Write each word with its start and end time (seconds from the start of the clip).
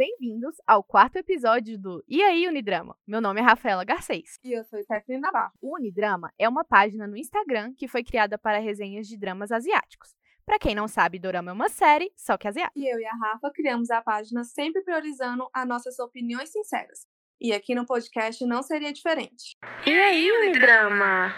Bem-vindos 0.00 0.56
ao 0.66 0.82
quarto 0.82 1.16
episódio 1.16 1.78
do 1.78 2.02
E 2.08 2.22
aí, 2.22 2.48
Unidrama? 2.48 2.96
Meu 3.06 3.20
nome 3.20 3.38
é 3.38 3.44
Rafaela 3.44 3.84
Garcês. 3.84 4.38
E 4.42 4.50
eu 4.50 4.64
sou 4.64 4.82
Stephanie 4.82 5.20
Navarro. 5.20 5.52
O 5.60 5.76
Unidrama 5.76 6.32
é 6.38 6.48
uma 6.48 6.64
página 6.64 7.06
no 7.06 7.18
Instagram 7.18 7.74
que 7.76 7.86
foi 7.86 8.02
criada 8.02 8.38
para 8.38 8.56
resenhas 8.60 9.06
de 9.06 9.18
dramas 9.18 9.52
asiáticos. 9.52 10.14
Para 10.46 10.58
quem 10.58 10.74
não 10.74 10.88
sabe, 10.88 11.18
Dorama 11.18 11.50
é 11.50 11.52
uma 11.52 11.68
série, 11.68 12.10
só 12.16 12.38
que 12.38 12.48
asiática. 12.48 12.80
E 12.80 12.90
eu 12.90 12.98
e 12.98 13.04
a 13.04 13.12
Rafa 13.12 13.52
criamos 13.54 13.90
a 13.90 14.00
página 14.00 14.42
sempre 14.42 14.82
priorizando 14.82 15.46
as 15.52 15.68
nossas 15.68 15.98
opiniões 15.98 16.50
sinceras. 16.50 17.06
E 17.38 17.52
aqui 17.52 17.74
no 17.74 17.84
podcast 17.84 18.42
não 18.46 18.62
seria 18.62 18.94
diferente. 18.94 19.54
E 19.86 19.90
aí, 19.90 20.32
Unidrama? 20.32 21.34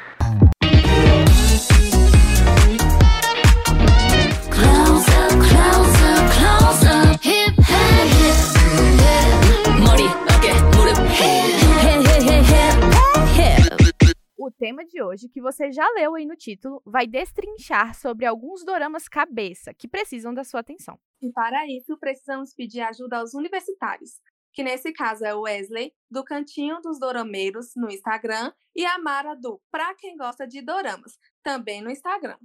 O 14.39 14.51
tema 14.51 14.85
de 14.85 15.03
hoje, 15.03 15.29
que 15.29 15.41
você 15.41 15.71
já 15.71 15.89
leu 15.91 16.15
aí 16.15 16.27
no 16.27 16.35
título, 16.35 16.83
vai 16.85 17.07
destrinchar 17.07 17.95
sobre 17.95 18.27
alguns 18.27 18.65
doramas 18.65 19.07
cabeça 19.07 19.73
que 19.73 19.87
precisam 19.87 20.35
da 20.35 20.45
sua 20.45 20.61
atenção. 20.61 20.99
E 21.21 21.31
para 21.31 21.67
isso, 21.69 21.97
precisamos 21.99 22.53
pedir 22.55 22.81
ajuda 22.81 23.19
aos 23.19 23.35
universitários, 23.35 24.21
que 24.53 24.65
nesse 24.65 24.93
caso 24.93 25.25
é 25.25 25.35
o 25.35 25.43
Wesley, 25.43 25.93
do 26.11 26.25
Cantinho 26.25 26.81
dos 26.81 26.99
Dorameiros, 26.99 27.73
no 27.77 27.89
Instagram, 27.89 28.53
e 28.75 28.85
a 28.85 28.99
Mara 28.99 29.35
do 29.35 29.61
Pra 29.71 29.95
Quem 29.95 30.17
Gosta 30.17 30.47
de 30.47 30.61
Doramas, 30.61 31.19
também 31.43 31.81
no 31.83 31.91
Instagram. 31.91 32.39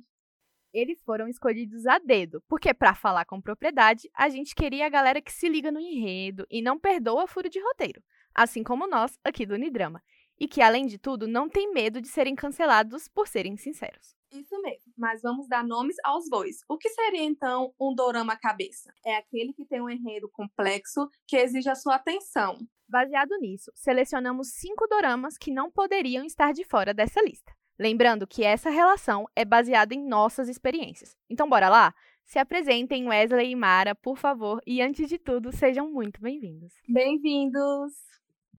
Eles 0.78 1.02
foram 1.02 1.28
escolhidos 1.28 1.88
a 1.88 1.98
dedo, 1.98 2.40
porque 2.48 2.72
para 2.72 2.94
falar 2.94 3.26
com 3.26 3.42
propriedade, 3.42 4.08
a 4.14 4.30
gente 4.30 4.54
queria 4.54 4.86
a 4.86 4.90
galera 4.90 5.20
que 5.20 5.32
se 5.32 5.50
liga 5.50 5.72
no 5.72 5.80
enredo 5.80 6.46
e 6.52 6.62
não 6.62 6.78
perdoa 6.78 7.26
furo 7.26 7.50
de 7.50 7.60
roteiro, 7.60 8.00
assim 8.32 8.64
como 8.64 8.86
nós 8.86 9.18
aqui 9.24 9.44
do 9.44 9.56
Unidrama, 9.56 10.04
e 10.40 10.48
que 10.48 10.62
além 10.62 10.86
de 10.86 11.00
tudo 11.00 11.28
não 11.28 11.50
tem 11.50 11.74
medo 11.74 12.00
de 12.00 12.08
serem 12.08 12.36
cancelados 12.36 13.08
por 13.08 13.28
serem 13.28 13.58
sinceros. 13.58 14.16
Isso 14.32 14.62
mesmo, 14.62 14.94
mas 14.96 15.20
vamos 15.24 15.48
dar 15.48 15.64
nomes 15.64 15.96
aos 16.04 16.30
bois. 16.30 16.58
O 16.70 16.78
que 16.78 16.90
seria 16.90 17.24
então 17.24 17.74
um 17.82 17.96
dorama 17.96 18.38
cabeça? 18.38 18.94
É 19.04 19.16
aquele 19.16 19.54
que 19.54 19.66
tem 19.66 19.82
um 19.82 19.90
enredo 19.90 20.30
complexo 20.30 21.10
que 21.26 21.38
exige 21.38 21.72
a 21.72 21.76
sua 21.76 21.96
atenção. 21.96 22.56
Baseado 22.88 23.36
nisso, 23.40 23.72
selecionamos 23.74 24.50
cinco 24.50 24.86
doramas 24.86 25.40
que 25.40 25.50
não 25.50 25.72
poderiam 25.72 26.24
estar 26.24 26.54
de 26.54 26.64
fora 26.64 26.94
dessa 26.94 27.20
lista. 27.20 27.52
Lembrando 27.80 28.26
que 28.26 28.44
essa 28.44 28.72
relação 28.72 29.28
é 29.36 29.46
baseada 29.46 29.94
em 29.94 30.04
nossas 30.04 30.50
experiências. 30.50 31.16
Então, 31.30 31.48
bora 31.48 31.70
lá? 31.70 31.94
Se 32.26 32.40
apresentem, 32.40 33.08
Wesley 33.08 33.52
e 33.52 33.56
Mara, 33.56 33.94
por 33.94 34.18
favor, 34.18 34.60
e 34.66 34.82
antes 34.82 35.08
de 35.08 35.20
tudo, 35.20 35.56
sejam 35.56 35.88
muito 35.92 36.20
bem-vindos. 36.20 36.74
Bem-vindos! 36.90 37.94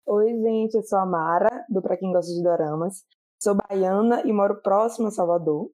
Oi, 0.06 0.26
gente, 0.40 0.76
eu 0.76 0.82
sou 0.84 1.00
a 1.00 1.04
Mara, 1.04 1.66
do 1.68 1.82
Pra 1.82 1.96
Quem 1.96 2.12
Gosta 2.12 2.32
de 2.32 2.42
Doramas. 2.44 3.04
Sou 3.42 3.56
baiana 3.56 4.22
e 4.24 4.32
moro 4.32 4.62
próximo 4.62 5.08
a 5.08 5.10
Salvador. 5.10 5.68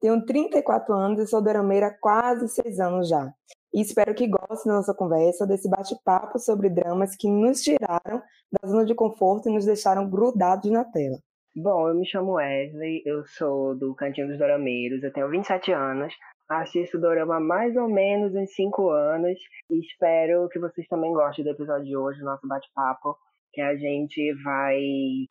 Tenho 0.00 0.24
34 0.26 0.92
anos 0.92 1.20
e 1.20 1.26
sou 1.28 1.40
dorameira 1.40 1.86
há 1.86 1.98
quase 1.98 2.48
6 2.48 2.80
anos 2.80 3.08
já. 3.08 3.32
E 3.72 3.80
espero 3.80 4.12
que 4.12 4.26
gostem 4.26 4.72
da 4.72 4.78
nossa 4.78 4.92
conversa, 4.92 5.46
desse 5.46 5.70
bate-papo 5.70 6.38
sobre 6.40 6.68
dramas 6.68 7.14
que 7.14 7.30
nos 7.30 7.62
tiraram 7.62 8.20
da 8.50 8.68
zona 8.68 8.84
de 8.84 8.94
conforto 8.94 9.48
e 9.48 9.54
nos 9.54 9.64
deixaram 9.64 10.10
grudados 10.10 10.68
na 10.68 10.84
tela. 10.84 11.18
Bom, 11.60 11.88
eu 11.88 11.94
me 11.96 12.06
chamo 12.06 12.34
Wesley, 12.34 13.02
eu 13.04 13.26
sou 13.26 13.76
do 13.76 13.92
Cantinho 13.92 14.28
dos 14.28 14.38
Dorameiros, 14.38 15.02
eu 15.02 15.12
tenho 15.12 15.28
27 15.28 15.72
anos, 15.72 16.14
assisto 16.48 17.00
Dorama 17.00 17.38
há 17.38 17.40
mais 17.40 17.74
ou 17.74 17.88
menos 17.88 18.32
em 18.36 18.46
5 18.46 18.90
anos 18.90 19.36
e 19.68 19.80
espero 19.80 20.48
que 20.50 20.60
vocês 20.60 20.86
também 20.86 21.12
gostem 21.12 21.44
do 21.44 21.50
episódio 21.50 21.84
de 21.84 21.96
hoje, 21.96 22.20
do 22.20 22.26
nosso 22.26 22.46
bate-papo, 22.46 23.18
que 23.52 23.60
a 23.60 23.76
gente 23.76 24.32
vai 24.44 24.78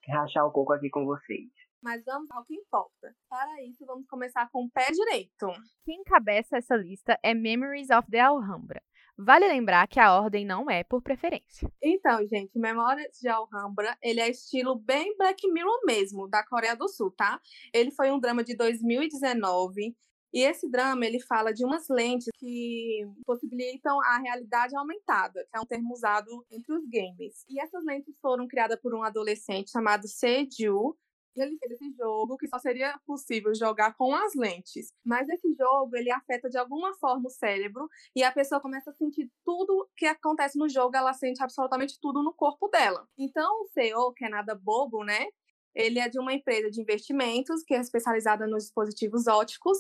rachar 0.10 0.46
um 0.46 0.52
pouco 0.52 0.74
aqui 0.74 0.90
com 0.90 1.06
vocês. 1.06 1.48
Mas 1.82 2.04
vamos 2.04 2.30
ao 2.32 2.44
que 2.44 2.56
importa. 2.56 3.16
Para 3.30 3.64
isso, 3.64 3.86
vamos 3.86 4.06
começar 4.08 4.50
com 4.52 4.66
o 4.66 4.70
pé 4.70 4.92
direito. 4.92 5.48
Quem 5.86 6.02
encabeça 6.02 6.58
essa 6.58 6.76
lista 6.76 7.18
é 7.24 7.34
Memories 7.34 7.90
of 7.90 8.12
the 8.12 8.20
Alhambra. 8.20 8.82
Vale 9.18 9.48
lembrar 9.48 9.88
que 9.88 10.00
a 10.00 10.16
ordem 10.16 10.46
não 10.46 10.70
é 10.70 10.84
por 10.84 11.02
preferência. 11.02 11.72
Então, 11.82 12.26
gente, 12.28 12.58
Memórias 12.60 13.20
de 13.20 13.28
Alhambra, 13.28 13.98
ele 14.02 14.22
é 14.22 14.30
estilo 14.30 14.76
bem 14.76 15.18
Black 15.18 15.48
Mirror 15.52 15.80
mesmo, 15.86 16.28
da 16.28 16.46
Coreia 16.46 16.76
do 16.76 16.88
Sul, 16.88 17.10
tá? 17.12 17.42
Ele 17.74 17.90
foi 17.90 18.12
um 18.12 18.20
drama 18.20 18.44
de 18.44 18.56
2019 18.56 19.96
e 20.34 20.42
esse 20.42 20.70
drama 20.70 21.06
ele 21.06 21.20
fala 21.20 21.54
de 21.54 21.66
umas 21.66 21.88
lentes 21.90 22.28
que 22.38 23.08
possibilitam 23.26 24.00
a 24.02 24.20
realidade 24.20 24.76
aumentada, 24.76 25.44
que 25.50 25.58
é 25.58 25.60
um 25.60 25.66
termo 25.66 25.94
usado 25.94 26.46
entre 26.52 26.74
os 26.74 26.84
games. 26.88 27.44
E 27.50 27.60
essas 27.60 27.84
lentes 27.84 28.16
foram 28.22 28.48
criadas 28.48 28.80
por 28.80 28.94
um 28.94 29.04
adolescente 29.04 29.72
chamado 29.72 30.08
Sejoo, 30.08 30.96
ele 31.38 31.58
fez 31.58 31.72
esse 31.74 31.94
jogo 31.96 32.38
que 32.38 32.48
só 32.48 32.60
seria 32.60 32.98
possível 33.06 33.54
jogar 33.54 33.94
com 33.96 34.14
as 34.16 34.34
lentes. 34.36 34.94
Mas 35.04 35.28
esse 35.30 35.54
jogo, 35.56 35.96
ele 35.96 36.12
afeta 36.12 36.50
de 36.50 36.58
alguma 36.58 36.94
forma 36.96 37.28
o 37.28 37.32
cérebro 37.32 37.88
e 38.16 38.24
a 38.24 38.32
pessoa 38.32 38.62
começa 38.62 38.92
a 38.92 38.94
sentir 38.94 39.32
tudo 39.46 39.90
que 39.96 40.06
acontece 40.06 40.58
no 40.58 40.70
jogo, 40.70 40.96
ela 40.96 41.14
sente 41.14 41.42
absolutamente 41.42 42.00
tudo 42.00 42.24
no 42.24 42.34
corpo 42.34 42.68
dela. 42.68 43.08
Então, 43.18 43.62
o 43.62 43.68
CEO, 43.68 44.14
que 44.14 44.26
é 44.26 44.30
nada 44.30 44.56
bobo, 44.56 45.04
né? 45.04 45.28
Ele 45.74 46.00
é 46.00 46.10
de 46.10 46.20
uma 46.20 46.34
empresa 46.34 46.72
de 46.72 46.82
investimentos 46.82 47.64
que 47.64 47.74
é 47.74 47.80
especializada 47.80 48.48
nos 48.48 48.64
dispositivos 48.66 49.28
óticos 49.28 49.78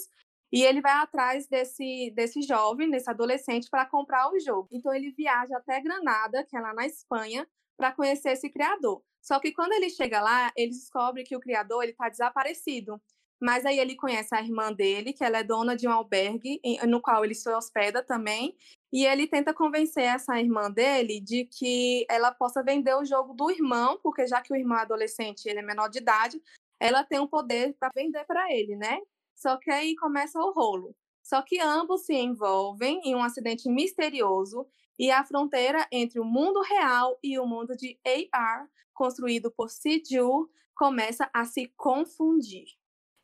e 0.51 0.63
ele 0.63 0.81
vai 0.81 0.93
atrás 0.93 1.47
desse, 1.47 2.11
desse 2.15 2.41
jovem, 2.41 2.89
desse 2.89 3.09
adolescente, 3.09 3.69
para 3.69 3.85
comprar 3.85 4.31
o 4.31 4.39
jogo. 4.39 4.67
Então 4.71 4.93
ele 4.93 5.11
viaja 5.11 5.57
até 5.57 5.81
Granada, 5.81 6.45
que 6.45 6.55
é 6.55 6.59
lá 6.59 6.73
na 6.73 6.85
Espanha, 6.85 7.47
para 7.77 7.91
conhecer 7.91 8.31
esse 8.31 8.49
criador. 8.49 9.01
Só 9.21 9.39
que 9.39 9.51
quando 9.51 9.73
ele 9.73 9.89
chega 9.89 10.19
lá, 10.19 10.51
ele 10.55 10.71
descobre 10.71 11.23
que 11.23 11.35
o 11.35 11.39
criador 11.39 11.83
ele 11.83 11.91
está 11.91 12.09
desaparecido. 12.09 12.99
Mas 13.39 13.65
aí 13.65 13.77
ele 13.77 13.95
conhece 13.95 14.33
a 14.33 14.41
irmã 14.41 14.73
dele, 14.73 15.13
que 15.13 15.23
ela 15.23 15.37
é 15.37 15.43
dona 15.43 15.75
de 15.75 15.87
um 15.87 15.91
albergue, 15.91 16.59
no 16.87 16.99
qual 16.99 17.23
ele 17.23 17.35
se 17.35 17.47
hospeda 17.49 18.01
também. 18.03 18.57
E 18.91 19.05
ele 19.05 19.27
tenta 19.27 19.53
convencer 19.53 20.03
essa 20.03 20.39
irmã 20.39 20.71
dele 20.71 21.19
de 21.19 21.45
que 21.45 22.05
ela 22.09 22.31
possa 22.31 22.63
vender 22.63 22.95
o 22.95 23.05
jogo 23.05 23.33
do 23.33 23.51
irmão, 23.51 23.99
porque 24.01 24.25
já 24.25 24.41
que 24.41 24.51
o 24.51 24.55
irmão 24.55 24.79
é 24.79 24.81
adolescente 24.81 25.45
ele 25.45 25.59
é 25.59 25.61
menor 25.61 25.87
de 25.87 25.99
idade, 25.99 26.41
ela 26.79 27.03
tem 27.03 27.19
um 27.19 27.27
poder 27.27 27.75
para 27.79 27.91
vender 27.93 28.25
para 28.25 28.51
ele, 28.51 28.75
né? 28.75 28.99
Só 29.35 29.57
que 29.57 29.69
aí 29.69 29.95
começa 29.95 30.39
o 30.39 30.51
rolo. 30.51 30.95
Só 31.21 31.41
que 31.41 31.59
ambos 31.59 32.05
se 32.05 32.15
envolvem 32.15 33.01
em 33.03 33.13
um 33.13 33.21
acidente 33.21 33.69
misterioso 33.69 34.65
e 34.97 35.11
a 35.11 35.23
fronteira 35.23 35.87
entre 35.91 36.19
o 36.19 36.25
mundo 36.25 36.61
real 36.61 37.17
e 37.23 37.37
o 37.39 37.45
mundo 37.45 37.75
de 37.75 37.99
AR, 38.33 38.67
construído 38.93 39.51
por 39.51 39.69
Siju, 39.69 40.49
começa 40.75 41.29
a 41.33 41.45
se 41.45 41.71
confundir. 41.75 42.65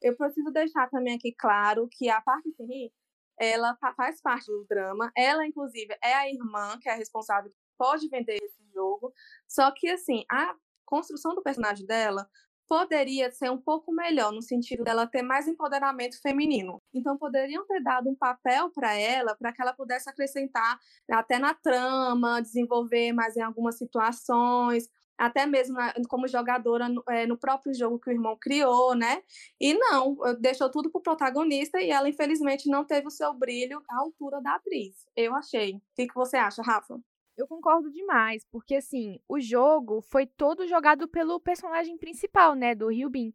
Eu 0.01 0.15
preciso 0.15 0.51
deixar 0.51 0.89
também 0.89 1.15
aqui 1.15 1.33
claro 1.33 1.87
que 1.89 2.09
a 2.09 2.21
Park 2.21 2.43
Shin 2.57 2.91
ela 3.39 3.75
faz 3.95 4.21
parte 4.21 4.45
do 4.45 4.65
drama. 4.65 5.11
Ela, 5.15 5.45
inclusive, 5.47 5.97
é 6.03 6.13
a 6.13 6.29
irmã 6.29 6.77
que 6.79 6.89
é 6.89 6.93
responsável 6.93 7.51
pode 7.77 8.07
vender 8.07 8.37
esse 8.41 8.63
jogo. 8.71 9.13
Só 9.47 9.71
que, 9.71 9.89
assim, 9.89 10.23
a 10.29 10.55
construção 10.85 11.33
do 11.33 11.41
personagem 11.41 11.85
dela 11.85 12.29
poderia 12.67 13.31
ser 13.31 13.51
um 13.51 13.57
pouco 13.57 13.93
melhor 13.93 14.31
no 14.31 14.41
sentido 14.41 14.83
dela 14.83 15.07
ter 15.07 15.21
mais 15.21 15.47
empoderamento 15.47 16.21
feminino. 16.21 16.81
Então 16.93 17.17
poderiam 17.17 17.65
ter 17.65 17.81
dado 17.81 18.09
um 18.09 18.15
papel 18.15 18.69
para 18.71 18.93
ela, 18.93 19.35
para 19.35 19.51
que 19.53 19.61
ela 19.61 19.73
pudesse 19.73 20.09
acrescentar 20.09 20.79
até 21.11 21.37
na 21.39 21.53
trama, 21.53 22.41
desenvolver 22.41 23.13
mais 23.13 23.35
em 23.37 23.41
algumas 23.41 23.77
situações, 23.77 24.89
até 25.17 25.45
mesmo 25.45 25.75
na, 25.75 25.93
como 26.09 26.27
jogadora 26.27 26.89
no, 26.89 27.03
é, 27.09 27.25
no, 27.25 27.37
próprio 27.37 27.73
jogo 27.73 27.99
que 27.99 28.09
o 28.09 28.13
irmão 28.13 28.37
criou, 28.39 28.95
né? 28.95 29.21
E 29.59 29.73
não, 29.73 30.17
deixou 30.39 30.69
tudo 30.69 30.91
pro 30.91 31.01
protagonista 31.01 31.81
e 31.81 31.89
ela 31.89 32.09
infelizmente 32.09 32.69
não 32.69 32.83
teve 32.85 33.07
o 33.07 33.11
seu 33.11 33.33
brilho 33.33 33.81
à 33.89 33.99
altura 33.99 34.41
da 34.41 34.55
atriz. 34.55 35.05
Eu 35.15 35.35
achei. 35.35 35.75
O 35.75 35.81
que, 35.95 36.07
que 36.07 36.15
você 36.15 36.37
acha, 36.37 36.61
Rafa? 36.61 36.99
Eu 37.35 37.47
concordo 37.47 37.89
demais, 37.91 38.45
porque 38.51 38.75
assim, 38.75 39.19
o 39.27 39.39
jogo 39.39 40.01
foi 40.01 40.25
todo 40.25 40.67
jogado 40.67 41.07
pelo 41.07 41.39
personagem 41.39 41.97
principal, 41.97 42.53
né, 42.53 42.75
do 42.75 42.89
Hyubin. 42.89 43.33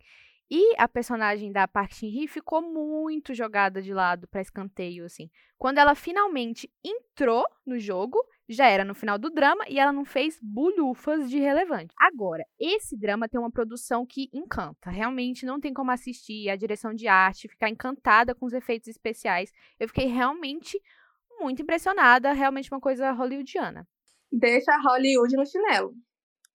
E 0.50 0.74
a 0.78 0.88
personagem 0.88 1.52
da 1.52 1.68
Park 1.68 1.92
Shin-hye 1.92 2.26
ficou 2.26 2.62
muito 2.62 3.34
jogada 3.34 3.82
de 3.82 3.92
lado 3.92 4.26
para 4.28 4.40
escanteio, 4.40 5.04
assim. 5.04 5.28
Quando 5.58 5.76
ela 5.76 5.94
finalmente 5.94 6.72
entrou 6.82 7.44
no 7.66 7.78
jogo, 7.78 8.18
já 8.48 8.66
era 8.66 8.82
no 8.82 8.94
final 8.94 9.18
do 9.18 9.28
drama 9.28 9.64
e 9.68 9.78
ela 9.78 9.92
não 9.92 10.06
fez 10.06 10.38
bulhufas 10.40 11.28
de 11.28 11.38
relevante. 11.38 11.94
Agora, 11.98 12.46
esse 12.58 12.96
drama 12.96 13.28
tem 13.28 13.38
uma 13.38 13.50
produção 13.50 14.06
que 14.06 14.30
encanta. 14.32 14.88
Realmente 14.88 15.44
não 15.44 15.60
tem 15.60 15.74
como 15.74 15.90
assistir 15.90 16.48
a 16.48 16.56
direção 16.56 16.94
de 16.94 17.06
arte, 17.06 17.46
ficar 17.46 17.68
encantada 17.68 18.34
com 18.34 18.46
os 18.46 18.54
efeitos 18.54 18.88
especiais. 18.88 19.52
Eu 19.78 19.86
fiquei 19.86 20.06
realmente 20.06 20.80
muito 21.38 21.60
impressionada, 21.60 22.32
realmente 22.32 22.72
uma 22.72 22.80
coisa 22.80 23.12
hollywoodiana. 23.12 23.86
Deixa 24.30 24.76
Hollywood 24.78 25.36
no 25.36 25.46
chinelo. 25.46 25.94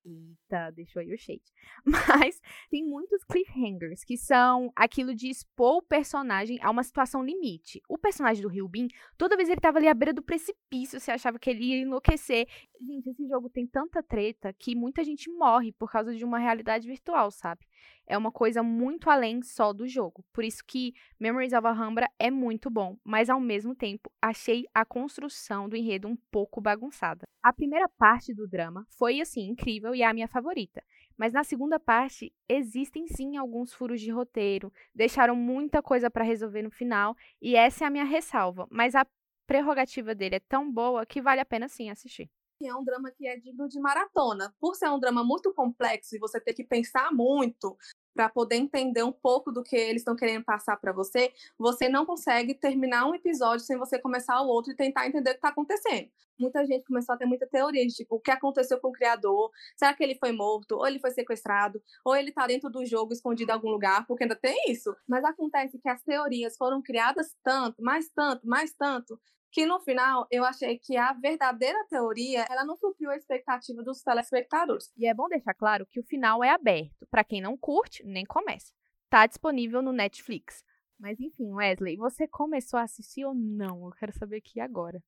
Eita, 0.05 0.69
deixou 0.71 0.99
aí 1.01 1.13
o 1.13 1.17
shade. 1.17 1.41
Mas 1.85 2.41
tem 2.69 2.85
muitos 2.85 3.23
cliffhangers, 3.23 4.03
que 4.03 4.17
são 4.17 4.69
aquilo 4.75 5.15
de 5.15 5.29
expor 5.29 5.77
o 5.77 5.81
personagem 5.81 6.59
a 6.61 6.69
uma 6.69 6.83
situação 6.83 7.23
limite. 7.23 7.81
O 7.87 7.97
personagem 7.97 8.41
do 8.43 8.49
Ryubin, 8.49 8.89
toda 9.17 9.37
vez 9.37 9.47
ele 9.47 9.61
tava 9.61 9.77
ali 9.77 9.87
à 9.87 9.93
beira 9.93 10.13
do 10.13 10.21
precipício, 10.21 10.99
você 10.99 11.11
achava 11.11 11.39
que 11.39 11.49
ele 11.49 11.63
ia 11.63 11.81
enlouquecer. 11.81 12.47
Gente, 12.81 13.09
esse 13.09 13.25
jogo 13.27 13.49
tem 13.49 13.65
tanta 13.65 14.03
treta 14.03 14.51
que 14.51 14.75
muita 14.75 15.03
gente 15.03 15.31
morre 15.31 15.71
por 15.71 15.89
causa 15.89 16.13
de 16.13 16.25
uma 16.25 16.37
realidade 16.37 16.85
virtual, 16.85 17.31
sabe? 17.31 17.65
É 18.05 18.17
uma 18.17 18.31
coisa 18.31 18.61
muito 18.61 19.09
além 19.09 19.41
só 19.41 19.71
do 19.71 19.87
jogo. 19.87 20.23
Por 20.33 20.43
isso 20.43 20.63
que 20.65 20.93
Memories 21.19 21.53
of 21.53 21.65
Alhambra 21.65 22.09
é 22.19 22.29
muito 22.29 22.69
bom, 22.69 22.97
mas 23.03 23.29
ao 23.29 23.39
mesmo 23.39 23.75
tempo 23.75 24.11
achei 24.21 24.65
a 24.73 24.83
construção 24.85 25.69
do 25.69 25.75
enredo 25.75 26.07
um 26.07 26.15
pouco 26.15 26.61
bagunçada. 26.61 27.23
A 27.41 27.53
primeira 27.53 27.87
parte 27.89 28.33
do 28.33 28.47
drama 28.47 28.85
foi 28.89 29.19
assim 29.21 29.47
incrível 29.47 29.95
e 29.95 30.01
é 30.01 30.05
a 30.05 30.13
minha 30.13 30.27
favorita. 30.27 30.83
Mas 31.17 31.33
na 31.33 31.43
segunda 31.43 31.79
parte 31.79 32.33
existem 32.49 33.07
sim 33.07 33.37
alguns 33.37 33.73
furos 33.73 34.01
de 34.01 34.11
roteiro, 34.11 34.71
deixaram 34.93 35.35
muita 35.35 35.81
coisa 35.81 36.09
para 36.09 36.23
resolver 36.23 36.63
no 36.63 36.71
final 36.71 37.15
e 37.41 37.55
essa 37.55 37.83
é 37.83 37.87
a 37.87 37.91
minha 37.91 38.03
ressalva, 38.03 38.67
mas 38.69 38.95
a 38.95 39.05
prerrogativa 39.45 40.15
dele 40.15 40.35
é 40.35 40.39
tão 40.39 40.71
boa 40.71 41.05
que 41.05 41.21
vale 41.21 41.41
a 41.41 41.45
pena 41.45 41.67
sim 41.67 41.89
assistir 41.89 42.29
é 42.67 42.75
um 42.75 42.83
drama 42.83 43.11
que 43.11 43.27
é 43.27 43.37
digno 43.37 43.67
de 43.67 43.79
maratona. 43.79 44.53
Por 44.59 44.75
ser 44.75 44.89
um 44.89 44.99
drama 44.99 45.23
muito 45.23 45.53
complexo 45.53 46.15
e 46.15 46.19
você 46.19 46.39
ter 46.39 46.53
que 46.53 46.63
pensar 46.63 47.11
muito 47.13 47.77
para 48.13 48.29
poder 48.29 48.55
entender 48.57 49.03
um 49.03 49.11
pouco 49.11 49.51
do 49.51 49.63
que 49.63 49.75
eles 49.75 50.01
estão 50.01 50.15
querendo 50.15 50.43
passar 50.43 50.77
para 50.77 50.91
você, 50.91 51.33
você 51.57 51.89
não 51.89 52.05
consegue 52.05 52.53
terminar 52.53 53.07
um 53.07 53.15
episódio 53.15 53.65
sem 53.65 53.77
você 53.77 53.99
começar 53.99 54.39
o 54.41 54.47
outro 54.47 54.71
e 54.71 54.75
tentar 54.75 55.07
entender 55.07 55.31
o 55.31 55.33
que 55.33 55.39
está 55.39 55.49
acontecendo. 55.49 56.09
Muita 56.37 56.65
gente 56.65 56.85
começou 56.85 57.13
a 57.13 57.17
ter 57.17 57.25
muita 57.25 57.47
teoria 57.47 57.85
de 57.85 57.93
tipo, 57.93 58.15
o 58.15 58.19
que 58.19 58.31
aconteceu 58.31 58.79
com 58.79 58.89
o 58.89 58.91
criador? 58.91 59.51
Será 59.75 59.93
que 59.93 60.03
ele 60.03 60.15
foi 60.15 60.31
morto? 60.31 60.75
Ou 60.75 60.87
ele 60.87 60.99
foi 60.99 61.11
sequestrado? 61.11 61.81
Ou 62.03 62.15
ele 62.15 62.29
está 62.29 62.47
dentro 62.47 62.69
do 62.69 62.85
jogo 62.85 63.13
escondido 63.13 63.51
em 63.51 63.53
algum 63.53 63.69
lugar? 63.69 64.05
Porque 64.07 64.23
ainda 64.23 64.35
tem 64.35 64.71
isso. 64.71 64.95
Mas 65.07 65.23
acontece 65.23 65.77
que 65.79 65.89
as 65.89 66.01
teorias 66.03 66.57
foram 66.57 66.81
criadas 66.81 67.35
tanto, 67.43 67.81
mais 67.83 68.09
tanto, 68.09 68.47
mais 68.47 68.73
tanto, 68.73 69.19
que 69.53 69.67
no 69.67 69.79
final 69.79 70.25
eu 70.31 70.43
achei 70.43 70.79
que 70.79 70.97
a 70.97 71.13
verdadeira 71.13 71.85
teoria 71.87 72.43
ela 72.49 72.65
não 72.65 72.75
supriu 72.75 73.11
a 73.11 73.15
expectativa 73.15 73.83
dos 73.83 74.01
telespectadores. 74.01 74.91
E 74.97 75.05
é 75.05 75.13
bom 75.13 75.29
deixar 75.29 75.53
claro 75.53 75.85
que 75.85 75.99
o 75.99 76.03
final 76.03 76.43
é 76.43 76.49
aberto. 76.49 77.05
Para 77.09 77.23
quem 77.23 77.39
não 77.39 77.55
curte, 77.55 78.03
nem 78.03 78.25
começa. 78.25 78.73
Tá 79.11 79.27
disponível 79.27 79.83
no 79.83 79.93
Netflix. 79.93 80.63
Mas 80.99 81.19
enfim, 81.19 81.53
Wesley, 81.53 81.97
você 81.97 82.27
começou 82.27 82.79
a 82.79 82.83
assistir 82.83 83.25
ou 83.25 83.35
não? 83.35 83.85
Eu 83.85 83.91
quero 83.91 84.11
saber 84.13 84.37
aqui 84.37 84.59
agora. 84.59 84.99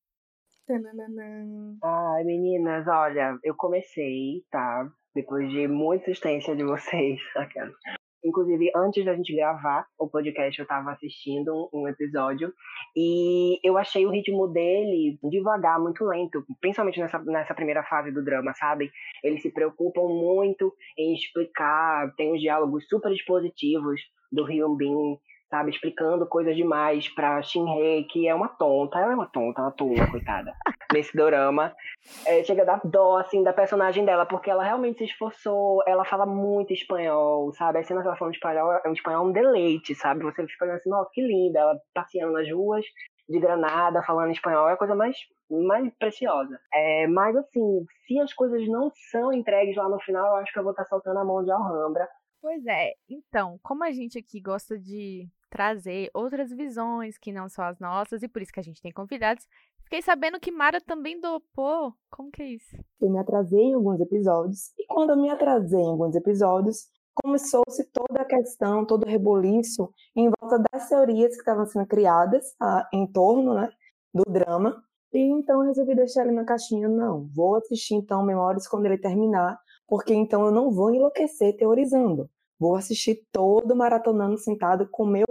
Ai, 1.82 2.22
meninas, 2.24 2.86
olha, 2.86 3.38
eu 3.42 3.54
comecei, 3.56 4.44
tá? 4.50 4.88
Depois 5.12 5.50
de 5.50 5.66
muita 5.66 6.10
insistência 6.10 6.54
de 6.54 6.62
vocês. 6.62 7.20
Inclusive, 8.26 8.72
antes 8.74 9.04
da 9.04 9.14
gente 9.14 9.32
gravar 9.32 9.86
o 9.96 10.08
podcast, 10.08 10.58
eu 10.58 10.64
estava 10.64 10.90
assistindo 10.90 11.70
um, 11.72 11.86
episódio 11.86 12.52
e 12.96 13.60
eu 13.62 13.78
achei 13.78 14.04
o 14.04 14.10
ritmo 14.10 14.48
dele 14.48 15.16
devagar, 15.30 15.80
muito 15.80 16.04
lento, 16.04 16.44
principalmente 16.60 16.98
nessa, 16.98 17.20
nessa 17.20 17.54
primeira 17.54 17.84
fase 17.84 18.10
do 18.10 18.24
drama, 18.24 18.52
sabe? 18.54 18.90
Eles 19.22 19.42
se 19.42 19.52
preocupam 19.52 20.08
muito 20.08 20.74
em 20.98 21.14
explicar, 21.14 22.12
tem 22.16 22.32
uns 22.32 22.40
diálogos 22.40 22.88
super 22.88 23.12
expositivos 23.12 24.00
do 24.32 24.44
Hyun 24.44 24.74
Bin 24.74 25.18
sabe, 25.50 25.70
explicando 25.70 26.26
coisas 26.26 26.56
demais 26.56 27.08
pra 27.08 27.42
Shinhei, 27.42 28.04
que 28.04 28.26
é 28.28 28.34
uma 28.34 28.48
tonta, 28.48 28.98
ela 28.98 29.12
é 29.12 29.14
uma 29.14 29.26
tonta, 29.26 29.62
uma 29.62 29.70
tula, 29.70 29.94
coitada, 30.10 30.52
nesse 30.92 31.16
dorama. 31.16 31.74
É, 32.26 32.42
chega 32.44 32.62
a 32.62 32.64
dar 32.64 32.80
dó, 32.84 33.18
assim, 33.18 33.42
da 33.42 33.52
personagem 33.52 34.04
dela, 34.04 34.26
porque 34.26 34.50
ela 34.50 34.64
realmente 34.64 34.98
se 34.98 35.04
esforçou, 35.04 35.82
ela 35.86 36.04
fala 36.04 36.26
muito 36.26 36.72
espanhol, 36.72 37.52
sabe, 37.52 37.78
as 37.78 37.86
cenas 37.86 38.02
que 38.02 38.08
ela 38.08 38.16
fala 38.16 38.30
espanhol, 38.30 38.72
é 38.84 38.88
um 38.88 38.92
espanhol 38.92 39.26
um 39.26 39.32
deleite, 39.32 39.94
sabe, 39.94 40.22
você 40.22 40.46
fica 40.46 40.64
olhando 40.64 40.76
assim, 40.76 40.90
nossa, 40.90 41.10
que 41.12 41.22
linda, 41.22 41.60
ela 41.60 41.78
passeando 41.94 42.32
nas 42.32 42.50
ruas 42.50 42.84
de 43.28 43.40
Granada, 43.40 44.02
falando 44.02 44.30
espanhol, 44.30 44.68
é 44.68 44.74
a 44.74 44.76
coisa 44.76 44.94
mais, 44.94 45.16
mais 45.50 45.92
preciosa. 45.98 46.58
É, 46.72 47.06
mas, 47.08 47.36
assim, 47.36 47.84
se 48.06 48.18
as 48.20 48.32
coisas 48.32 48.66
não 48.68 48.90
são 49.10 49.32
entregues 49.32 49.76
lá 49.76 49.88
no 49.88 49.98
final, 50.00 50.26
eu 50.28 50.36
acho 50.36 50.52
que 50.52 50.58
eu 50.58 50.62
vou 50.62 50.72
estar 50.72 50.84
soltando 50.84 51.18
a 51.18 51.24
mão 51.24 51.42
de 51.44 51.50
Alhambra, 51.50 52.08
Pois 52.40 52.64
é, 52.66 52.94
então, 53.08 53.58
como 53.62 53.82
a 53.84 53.90
gente 53.90 54.18
aqui 54.18 54.40
gosta 54.40 54.78
de 54.78 55.28
trazer 55.50 56.10
outras 56.12 56.50
visões 56.50 57.16
que 57.16 57.32
não 57.32 57.48
são 57.48 57.64
as 57.64 57.78
nossas, 57.78 58.22
e 58.22 58.28
por 58.28 58.42
isso 58.42 58.52
que 58.52 58.60
a 58.60 58.62
gente 58.62 58.82
tem 58.82 58.92
convidados. 58.92 59.46
Fiquei 59.84 60.02
sabendo 60.02 60.40
que 60.40 60.50
Mara 60.50 60.80
também 60.80 61.20
dopou. 61.20 61.94
Como 62.10 62.30
que 62.30 62.42
é 62.42 62.48
isso? 62.48 62.76
Eu 63.00 63.10
me 63.10 63.18
atrasei 63.18 63.60
em 63.60 63.74
alguns 63.74 64.00
episódios, 64.00 64.72
e 64.78 64.86
quando 64.86 65.10
eu 65.10 65.16
me 65.16 65.30
atrasei 65.30 65.80
em 65.80 65.88
alguns 65.88 66.14
episódios, 66.14 66.88
começou-se 67.14 67.84
toda 67.92 68.20
a 68.20 68.24
questão, 68.24 68.84
todo 68.84 69.04
o 69.04 69.08
reboliço 69.08 69.90
em 70.14 70.30
volta 70.38 70.62
das 70.70 70.88
teorias 70.88 71.32
que 71.32 71.40
estavam 71.40 71.64
sendo 71.66 71.86
criadas 71.86 72.54
ah, 72.60 72.86
em 72.92 73.06
torno 73.06 73.54
né, 73.54 73.70
do 74.12 74.24
drama. 74.30 74.82
E 75.12 75.18
então 75.18 75.62
eu 75.62 75.68
resolvi 75.68 75.94
deixar 75.94 76.24
ele 76.24 76.32
na 76.32 76.44
caixinha. 76.44 76.88
Não, 76.88 77.26
vou 77.34 77.56
assistir 77.56 77.94
então 77.94 78.22
Memórias 78.22 78.68
quando 78.68 78.84
ele 78.84 78.98
terminar, 78.98 79.58
porque 79.86 80.14
então 80.14 80.44
eu 80.46 80.52
não 80.52 80.70
vou 80.70 80.92
enlouquecer 80.92 81.56
teorizando. 81.56 82.28
Vou 82.58 82.74
assistir 82.76 83.22
todo 83.32 83.76
maratonando 83.76 84.38
sentado 84.38 84.88
com 84.90 85.04
meu 85.04 85.26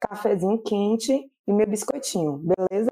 cafezinho 0.00 0.62
quente 0.62 1.30
e 1.46 1.52
meu 1.52 1.66
biscoitinho, 1.66 2.38
beleza? 2.38 2.90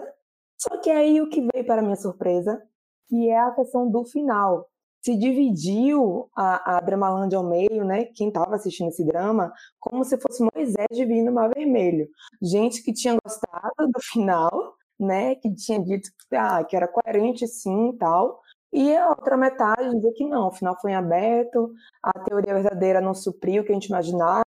Só 0.59 0.77
que 0.79 0.91
aí 0.91 1.21
o 1.21 1.29
que 1.29 1.41
veio 1.53 1.65
para 1.65 1.83
minha 1.83 1.97
surpresa, 1.97 2.61
que 3.09 3.29
é 3.29 3.39
a 3.39 3.53
questão 3.53 3.91
do 3.91 4.05
final. 4.05 4.69
Se 5.01 5.17
dividiu 5.17 6.29
a, 6.37 6.77
a 6.77 6.81
Dramalândia 6.81 7.39
ao 7.39 7.45
meio, 7.45 7.85
né? 7.85 8.07
Quem 8.07 8.29
estava 8.29 8.57
assistindo 8.57 8.89
esse 8.89 9.05
drama, 9.05 9.53
como 9.79 10.05
se 10.05 10.19
fosse 10.19 10.43
Moisés 10.55 10.89
dividindo 10.93 11.31
o 11.31 11.35
Mar 11.35 11.49
Vermelho. 11.55 12.09
Gente 12.43 12.83
que 12.83 12.93
tinha 12.93 13.17
gostado 13.25 13.87
do 13.93 14.01
final, 14.03 14.51
né? 14.99 15.37
Que 15.37 15.55
tinha 15.55 15.81
dito 15.83 16.11
ah, 16.33 16.65
que 16.65 16.77
era 16.77 16.89
coerente 16.89 17.47
sim 17.47 17.91
e 17.91 17.97
tal. 17.97 18.41
E 18.73 18.95
a 18.95 19.09
outra 19.09 19.37
metade 19.37 19.95
dizer 19.95 20.13
que 20.13 20.27
não, 20.27 20.49
o 20.49 20.53
final 20.53 20.79
foi 20.81 20.93
em 20.93 20.95
aberto, 20.95 21.73
a 22.03 22.13
teoria 22.21 22.55
verdadeira 22.55 23.01
não 23.01 23.15
supriu 23.15 23.63
o 23.63 23.65
que 23.65 23.73
a 23.73 23.75
gente 23.75 23.87
imaginava, 23.87 24.45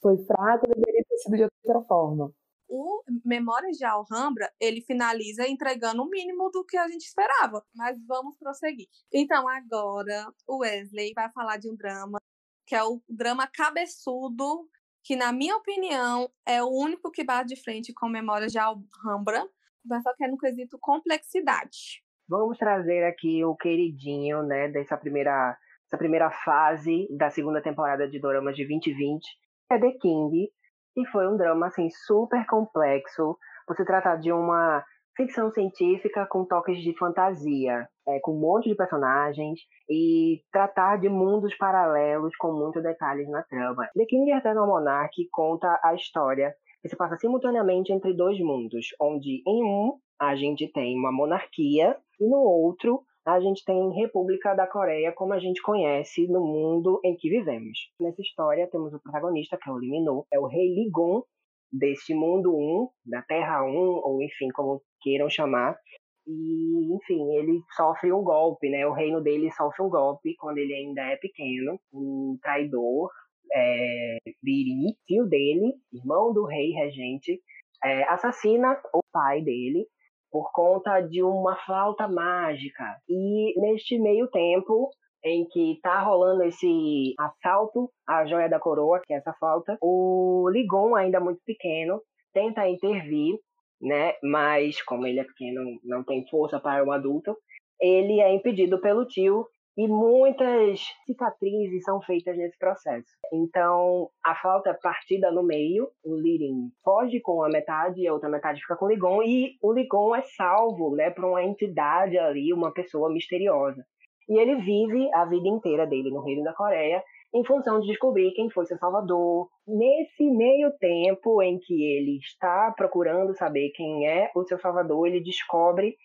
foi 0.00 0.16
fraco, 0.24 0.68
deveria 0.68 1.04
ter 1.08 1.16
sido 1.18 1.36
de 1.36 1.42
outra 1.64 1.82
forma. 1.88 2.32
O 2.68 3.02
Memórias 3.24 3.76
de 3.76 3.84
Alhambra, 3.84 4.52
ele 4.60 4.80
finaliza 4.80 5.48
entregando 5.48 6.02
o 6.02 6.08
mínimo 6.08 6.50
do 6.50 6.64
que 6.64 6.76
a 6.76 6.88
gente 6.88 7.06
esperava, 7.06 7.64
mas 7.74 7.98
vamos 8.06 8.36
prosseguir. 8.36 8.88
Então, 9.12 9.48
agora, 9.48 10.32
o 10.48 10.58
Wesley 10.58 11.12
vai 11.14 11.30
falar 11.30 11.58
de 11.58 11.70
um 11.70 11.76
drama, 11.76 12.18
que 12.66 12.74
é 12.74 12.82
o 12.82 13.00
drama 13.08 13.46
cabeçudo, 13.46 14.68
que, 15.04 15.14
na 15.14 15.32
minha 15.32 15.56
opinião, 15.56 16.28
é 16.44 16.62
o 16.62 16.68
único 16.68 17.10
que 17.10 17.24
bate 17.24 17.54
de 17.54 17.62
frente 17.62 17.92
com 17.92 18.08
Memórias 18.08 18.50
de 18.50 18.58
Alhambra, 18.58 19.48
mas 19.84 20.02
só 20.02 20.12
que 20.14 20.24
é 20.24 20.28
no 20.28 20.38
quesito 20.38 20.76
complexidade. 20.80 22.04
Vamos 22.28 22.58
trazer 22.58 23.04
aqui 23.04 23.44
o 23.44 23.54
queridinho, 23.54 24.42
né, 24.42 24.68
dessa 24.68 24.96
primeira, 24.96 25.56
dessa 25.84 25.96
primeira 25.96 26.30
fase 26.30 27.06
da 27.16 27.30
segunda 27.30 27.62
temporada 27.62 28.08
de 28.08 28.20
Doramas 28.20 28.56
de 28.56 28.66
2020, 28.66 29.24
é 29.70 29.78
The 29.78 29.92
King, 30.00 30.48
e 30.96 31.06
foi 31.08 31.28
um 31.28 31.36
drama, 31.36 31.66
assim, 31.66 31.88
super 31.90 32.44
complexo. 32.46 33.36
Você 33.68 33.84
trata 33.84 34.16
de 34.16 34.32
uma 34.32 34.84
ficção 35.16 35.50
científica 35.50 36.26
com 36.26 36.44
toques 36.44 36.78
de 36.78 36.96
fantasia, 36.98 37.88
é, 38.08 38.18
com 38.20 38.32
um 38.32 38.40
monte 38.40 38.68
de 38.68 38.74
personagens 38.74 39.60
e 39.88 40.42
tratar 40.50 40.98
de 40.98 41.08
mundos 41.08 41.56
paralelos 41.56 42.34
com 42.36 42.52
muitos 42.52 42.82
detalhes 42.82 43.28
na 43.30 43.42
trama. 43.44 43.88
The 43.94 44.04
King 44.04 44.32
Eternal 44.32 44.66
Monarch 44.66 45.16
conta 45.30 45.80
a 45.82 45.94
história 45.94 46.54
que 46.82 46.88
se 46.88 46.96
passa 46.96 47.16
simultaneamente 47.16 47.92
entre 47.92 48.14
dois 48.14 48.38
mundos, 48.40 48.88
onde 49.00 49.42
em 49.46 49.64
um 49.64 49.98
a 50.20 50.34
gente 50.34 50.70
tem 50.72 50.98
uma 50.98 51.12
monarquia 51.12 51.96
e 52.20 52.28
no 52.28 52.38
outro 52.38 53.02
a 53.26 53.40
gente 53.40 53.64
tem 53.64 53.92
República 53.92 54.54
da 54.54 54.68
Coreia, 54.68 55.12
como 55.12 55.32
a 55.32 55.38
gente 55.40 55.60
conhece 55.60 56.28
no 56.28 56.40
mundo 56.40 57.00
em 57.04 57.16
que 57.16 57.28
vivemos. 57.28 57.90
Nessa 57.98 58.22
história 58.22 58.68
temos 58.70 58.94
o 58.94 59.00
protagonista, 59.00 59.58
que 59.60 59.68
é 59.68 59.72
o 59.72 59.76
Lee 59.76 59.90
é 60.32 60.38
o 60.38 60.46
rei 60.46 60.74
Ligon 60.74 61.24
deste 61.72 62.14
mundo 62.14 62.56
1, 62.56 62.88
da 63.04 63.22
Terra 63.22 63.64
1, 63.64 63.68
ou 63.68 64.22
enfim, 64.22 64.48
como 64.54 64.80
queiram 65.00 65.28
chamar. 65.28 65.76
E, 66.24 66.94
enfim, 66.94 67.34
ele 67.36 67.60
sofre 67.76 68.12
um 68.12 68.22
golpe, 68.22 68.68
né? 68.68 68.86
O 68.86 68.92
reino 68.92 69.20
dele 69.20 69.50
sofre 69.52 69.84
um 69.84 69.88
golpe 69.88 70.34
quando 70.36 70.58
ele 70.58 70.74
ainda 70.74 71.02
é 71.02 71.16
pequeno. 71.16 71.80
Um 71.92 72.38
traidor, 72.42 73.10
é, 73.52 74.18
Biri, 74.42 74.96
tio 75.06 75.26
dele, 75.26 75.74
irmão 75.92 76.32
do 76.32 76.44
rei 76.44 76.70
regente, 76.70 77.40
é, 77.84 78.04
assassina 78.04 78.80
o 78.92 79.00
pai 79.12 79.42
dele 79.42 79.86
por 80.30 80.50
conta 80.52 81.00
de 81.00 81.22
uma 81.22 81.56
flauta 81.64 82.08
mágica. 82.08 82.84
E 83.08 83.58
neste 83.60 83.98
meio 83.98 84.28
tempo 84.28 84.90
em 85.24 85.46
que 85.48 85.72
está 85.72 86.02
rolando 86.02 86.42
esse 86.44 87.14
assalto 87.18 87.90
à 88.06 88.24
joia 88.26 88.48
da 88.48 88.60
coroa, 88.60 89.00
que 89.04 89.12
é 89.12 89.16
essa 89.16 89.32
flauta, 89.34 89.76
o 89.80 90.48
Ligon, 90.50 90.94
ainda 90.94 91.20
muito 91.20 91.40
pequeno, 91.44 92.00
tenta 92.32 92.68
intervir, 92.68 93.34
né? 93.80 94.14
Mas 94.22 94.80
como 94.82 95.06
ele 95.06 95.20
é 95.20 95.24
pequeno, 95.24 95.62
não 95.84 96.04
tem 96.04 96.24
força 96.28 96.60
para 96.60 96.84
um 96.84 96.92
adulto, 96.92 97.36
ele 97.80 98.20
é 98.20 98.34
impedido 98.34 98.80
pelo 98.80 99.06
tio 99.06 99.46
E 99.76 99.86
muitas 99.86 100.80
cicatrizes 101.04 101.84
são 101.84 102.00
feitas 102.00 102.36
nesse 102.36 102.58
processo. 102.58 103.10
Então, 103.30 104.08
a 104.24 104.34
flauta 104.34 104.72
partida 104.82 105.30
no 105.30 105.42
meio, 105.42 105.88
o 106.02 106.16
Lirin 106.16 106.70
foge 106.82 107.20
com 107.20 107.42
a 107.42 107.48
metade 107.50 108.00
e 108.00 108.08
a 108.08 108.12
outra 108.12 108.30
metade 108.30 108.60
fica 108.60 108.74
com 108.74 108.86
o 108.86 108.88
Ligon, 108.88 109.22
e 109.22 109.56
o 109.62 109.72
Ligon 109.74 110.16
é 110.16 110.22
salvo 110.22 110.96
né, 110.96 111.10
por 111.10 111.26
uma 111.26 111.44
entidade 111.44 112.16
ali, 112.16 112.54
uma 112.54 112.72
pessoa 112.72 113.12
misteriosa. 113.12 113.84
E 114.28 114.38
ele 114.38 114.56
vive 114.56 115.12
a 115.14 115.26
vida 115.26 115.46
inteira 115.46 115.86
dele 115.86 116.10
no 116.10 116.22
Reino 116.22 116.42
da 116.42 116.54
Coreia 116.54 117.02
em 117.34 117.44
função 117.44 117.80
de 117.80 117.88
descobrir 117.88 118.32
quem 118.32 118.50
foi 118.50 118.64
seu 118.64 118.78
salvador. 118.78 119.48
Nesse 119.66 120.24
meio 120.24 120.72
tempo 120.78 121.42
em 121.42 121.58
que 121.58 121.74
ele 121.74 122.16
está 122.16 122.72
procurando 122.74 123.36
saber 123.36 123.70
quem 123.74 124.08
é 124.08 124.30
o 124.34 124.42
seu 124.44 124.58
salvador, 124.58 125.06
ele 125.06 125.20
descobre 125.20 125.96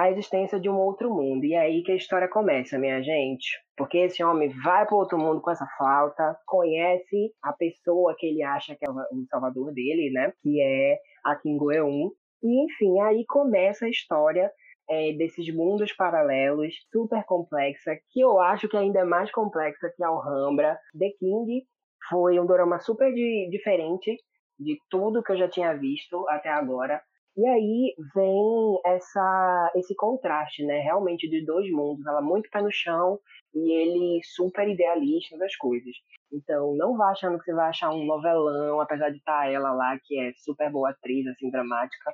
a 0.00 0.10
existência 0.10 0.58
de 0.58 0.70
um 0.70 0.78
outro 0.78 1.10
mundo. 1.14 1.44
E 1.44 1.52
é 1.52 1.58
aí 1.58 1.82
que 1.82 1.92
a 1.92 1.96
história 1.96 2.26
começa, 2.26 2.78
minha 2.78 3.02
gente. 3.02 3.60
Porque 3.76 3.98
esse 3.98 4.24
homem 4.24 4.48
vai 4.64 4.86
para 4.86 4.96
outro 4.96 5.18
mundo 5.18 5.42
com 5.42 5.50
essa 5.50 5.66
flauta, 5.76 6.38
conhece 6.46 7.34
a 7.42 7.52
pessoa 7.52 8.14
que 8.16 8.26
ele 8.26 8.42
acha 8.42 8.74
que 8.74 8.86
é 8.86 8.90
o 8.90 9.26
salvador 9.28 9.74
dele, 9.74 10.10
né? 10.10 10.32
Que 10.42 10.58
é 10.62 10.98
a 11.22 11.36
Kim 11.36 11.58
Go-eun. 11.58 12.10
E, 12.42 12.64
enfim, 12.64 12.98
aí 13.00 13.26
começa 13.26 13.84
a 13.84 13.90
história 13.90 14.50
é, 14.88 15.12
desses 15.12 15.54
mundos 15.54 15.92
paralelos, 15.92 16.74
super 16.90 17.22
complexa, 17.24 17.94
que 18.10 18.20
eu 18.20 18.40
acho 18.40 18.70
que 18.70 18.78
ainda 18.78 19.00
é 19.00 19.04
mais 19.04 19.30
complexa 19.30 19.92
que 19.94 20.02
a 20.02 20.08
Alhambra. 20.08 20.78
The 20.98 21.10
King 21.18 21.62
foi 22.08 22.40
um 22.40 22.46
drama 22.46 22.80
super 22.80 23.12
de, 23.12 23.48
diferente 23.50 24.16
de 24.58 24.78
tudo 24.88 25.22
que 25.22 25.32
eu 25.32 25.36
já 25.36 25.48
tinha 25.48 25.74
visto 25.74 26.26
até 26.30 26.48
agora. 26.48 27.02
E 27.40 27.46
aí 27.46 27.94
vem 28.14 28.80
essa, 28.84 29.72
esse 29.74 29.94
contraste, 29.94 30.62
né? 30.62 30.80
Realmente 30.80 31.26
de 31.26 31.42
dois 31.42 31.70
mundos. 31.70 32.06
Ela 32.06 32.20
muito 32.20 32.50
pé 32.50 32.60
no 32.60 32.70
chão 32.70 33.18
e 33.54 33.72
ele 33.72 34.20
super 34.22 34.68
idealista 34.68 35.38
das 35.38 35.56
coisas. 35.56 35.94
Então, 36.30 36.74
não 36.76 36.98
vá 36.98 37.12
achando 37.12 37.38
que 37.38 37.44
você 37.46 37.54
vai 37.54 37.70
achar 37.70 37.94
um 37.94 38.04
novelão, 38.04 38.78
apesar 38.78 39.08
de 39.08 39.16
estar 39.16 39.44
tá 39.44 39.48
ela 39.48 39.72
lá, 39.72 39.98
que 40.04 40.20
é 40.20 40.32
super 40.36 40.70
boa 40.70 40.90
atriz, 40.90 41.26
assim, 41.28 41.50
dramática. 41.50 42.12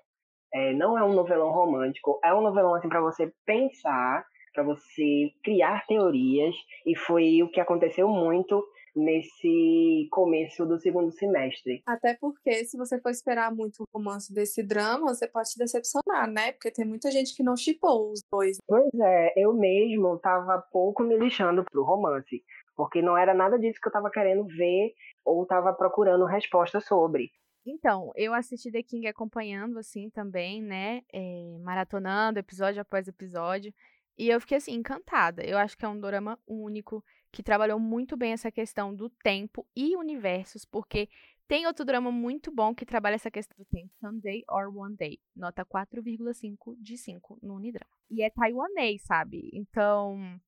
É, 0.55 0.73
não 0.75 0.97
é 0.97 1.03
um 1.03 1.13
novelão 1.13 1.51
romântico, 1.51 2.21
é 2.23 2.33
um 2.33 2.41
novelão 2.41 2.77
assim 2.77 2.89
para 2.89 3.01
você 3.01 3.33
pensar, 3.45 4.25
para 4.55 4.63
você 4.63 5.33
criar 5.43 5.85
teorias, 5.89 6.55
e 6.87 6.97
foi 6.97 7.43
o 7.43 7.51
que 7.51 7.59
aconteceu 7.59 8.09
muito 8.09 8.65
nesse 8.97 10.09
começo 10.11 10.65
do 10.65 10.79
segundo 10.79 11.13
semestre. 11.13 11.83
Até 11.87 12.15
porque 12.15 12.65
se 12.65 12.77
você 12.77 12.99
for 12.99 13.11
esperar 13.11 13.55
muito 13.55 13.83
o 13.83 13.87
romance 13.95 14.33
desse 14.33 14.63
drama, 14.63 15.15
você 15.15 15.29
pode 15.29 15.51
se 15.51 15.59
decepcionar, 15.59 16.29
né? 16.31 16.53
Porque 16.53 16.71
tem 16.71 16.87
muita 16.87 17.11
gente 17.11 17.37
que 17.37 17.43
não 17.43 17.57
chipou 17.57 18.11
os 18.11 18.21
dois. 18.33 18.57
Pois 18.67 18.93
é, 18.95 19.33
eu 19.37 19.53
mesmo 19.53 20.19
tava 20.19 20.59
pouco 20.73 21.03
me 21.03 21.17
lixando 21.17 21.65
pro 21.65 21.85
romance, 21.85 22.43
porque 22.75 23.03
não 23.03 23.17
era 23.17 23.35
nada 23.35 23.59
disso 23.59 23.79
que 23.81 23.89
eu 23.89 23.93
tava 23.93 24.11
querendo 24.11 24.47
ver 24.47 24.95
ou 25.25 25.45
tava 25.45 25.73
procurando 25.75 26.25
resposta 26.25 26.81
sobre. 26.81 27.31
Então, 27.67 28.13
eu 28.15 28.33
assisti 28.33 28.71
The 28.71 28.83
King 28.83 29.09
acompanhando, 29.09 29.79
assim, 29.79 30.09
também, 30.09 30.63
né? 30.63 31.03
É, 31.13 31.59
maratonando 31.61 32.39
episódio 32.39 32.81
após 32.81 33.09
episódio. 33.09 33.75
E 34.17 34.29
eu 34.29 34.41
fiquei, 34.41 34.59
assim, 34.59 34.73
encantada. 34.73 35.45
Eu 35.45 35.59
acho 35.59 35.77
que 35.77 35.85
é 35.85 35.89
um 35.89 35.99
dorama 35.99 36.39
único, 36.47 37.05
que 37.33 37.43
trabalhou 37.43 37.79
muito 37.79 38.17
bem 38.17 38.33
essa 38.33 38.51
questão 38.51 38.95
do 38.95 39.11
tempo 39.11 39.67
e 39.75 39.97
universos, 39.97 40.65
porque 40.65 41.09
tem 41.49 41.67
outro 41.67 41.85
drama 41.85 42.11
muito 42.11 42.51
bom 42.51 42.75
que 42.75 42.85
trabalha 42.85 43.15
essa 43.15 43.31
questão 43.31 43.57
do 43.57 43.65
tempo, 43.67 43.93
Sunday 44.01 44.43
or 44.51 44.77
One 44.77 44.97
Day, 44.97 45.21
nota 45.35 45.65
4,5 45.65 46.77
de 46.79 46.99
5 46.99 47.39
no 47.43 47.55
Unidrama. 47.55 47.91
E 48.11 48.23
é 48.23 48.31
taiwanês, 48.31 49.03
sabe? 49.03 49.51
Então, 49.53 50.41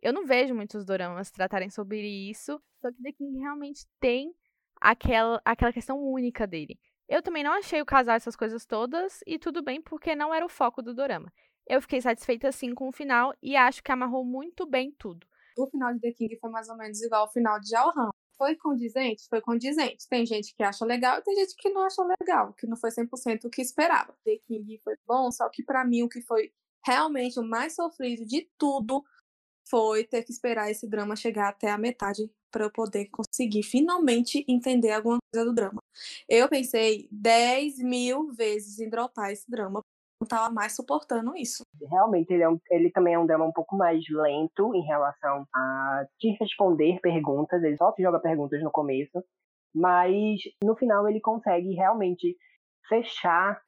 eu 0.00 0.12
não 0.12 0.24
vejo 0.24 0.54
muitos 0.54 0.84
doramas 0.84 1.30
tratarem 1.30 1.68
sobre 1.68 2.00
isso, 2.30 2.60
só 2.80 2.90
que 2.90 3.12
King 3.12 3.38
realmente 3.38 3.86
tem 4.00 4.34
aquela, 4.80 5.40
aquela 5.44 5.72
questão 5.72 6.02
única 6.02 6.46
dele. 6.46 6.78
Eu 7.08 7.22
também 7.22 7.42
não 7.42 7.52
achei 7.52 7.80
o 7.82 7.86
casal 7.86 8.16
essas 8.16 8.36
coisas 8.36 8.64
todas, 8.64 9.20
e 9.26 9.38
tudo 9.38 9.62
bem, 9.62 9.82
porque 9.82 10.14
não 10.14 10.32
era 10.32 10.44
o 10.44 10.48
foco 10.48 10.82
do 10.82 10.94
dorama. 10.94 11.32
Eu 11.66 11.82
fiquei 11.82 12.00
satisfeita 12.00 12.50
sim 12.52 12.74
com 12.74 12.88
o 12.88 12.92
final 12.92 13.34
e 13.42 13.54
acho 13.54 13.82
que 13.82 13.92
amarrou 13.92 14.24
muito 14.24 14.66
bem 14.66 14.90
tudo. 14.92 15.26
O 15.58 15.66
final 15.66 15.92
de 15.92 16.00
The 16.00 16.12
King 16.12 16.38
foi 16.40 16.50
mais 16.50 16.68
ou 16.68 16.76
menos 16.76 17.02
igual 17.02 17.22
ao 17.22 17.32
final 17.32 17.58
de 17.60 17.68
Jalhan. 17.70 18.10
Foi 18.36 18.54
condizente? 18.54 19.26
Foi 19.28 19.40
condizente. 19.40 20.08
Tem 20.08 20.24
gente 20.24 20.54
que 20.54 20.62
acha 20.62 20.84
legal 20.84 21.18
e 21.18 21.22
tem 21.22 21.34
gente 21.34 21.56
que 21.56 21.68
não 21.70 21.82
achou 21.82 22.06
legal, 22.20 22.52
que 22.54 22.66
não 22.66 22.76
foi 22.76 22.90
100% 22.90 23.44
o 23.44 23.50
que 23.50 23.60
esperava. 23.60 24.14
The 24.24 24.38
King 24.46 24.80
foi 24.84 24.94
bom, 25.06 25.30
só 25.32 25.48
que 25.48 25.64
para 25.64 25.84
mim 25.84 26.04
o 26.04 26.08
que 26.08 26.22
foi 26.22 26.52
realmente 26.86 27.40
o 27.40 27.42
mais 27.42 27.74
sofrido 27.74 28.24
de 28.24 28.48
tudo 28.56 29.04
foi 29.68 30.04
ter 30.04 30.22
que 30.22 30.32
esperar 30.32 30.70
esse 30.70 30.86
drama 30.86 31.16
chegar 31.16 31.48
até 31.48 31.70
a 31.70 31.76
metade 31.76 32.30
para 32.50 32.64
eu 32.64 32.70
poder 32.70 33.06
conseguir 33.10 33.62
finalmente 33.62 34.44
entender 34.48 34.92
alguma 34.92 35.18
coisa 35.32 35.44
do 35.44 35.54
drama. 35.54 35.80
Eu 36.28 36.48
pensei 36.48 37.08
10 37.10 37.80
mil 37.80 38.32
vezes 38.32 38.78
em 38.78 38.88
dropar 38.88 39.32
esse 39.32 39.50
drama, 39.50 39.82
não 40.20 40.24
estava 40.24 40.52
mais 40.52 40.74
suportando 40.74 41.36
isso. 41.36 41.62
Realmente, 41.88 42.32
ele, 42.32 42.42
é 42.42 42.48
um, 42.48 42.58
ele 42.70 42.90
também 42.90 43.14
é 43.14 43.18
um 43.18 43.26
drama 43.26 43.44
um 43.44 43.52
pouco 43.52 43.76
mais 43.76 44.02
lento 44.10 44.74
em 44.74 44.82
relação 44.82 45.46
a 45.54 46.06
te 46.18 46.36
responder 46.40 47.00
perguntas, 47.00 47.62
ele 47.62 47.76
só 47.76 47.92
te 47.92 48.02
joga 48.02 48.18
perguntas 48.18 48.62
no 48.62 48.70
começo, 48.70 49.22
mas 49.74 50.40
no 50.62 50.76
final 50.76 51.08
ele 51.08 51.20
consegue 51.20 51.72
realmente 51.74 52.36
fechar 52.88 53.60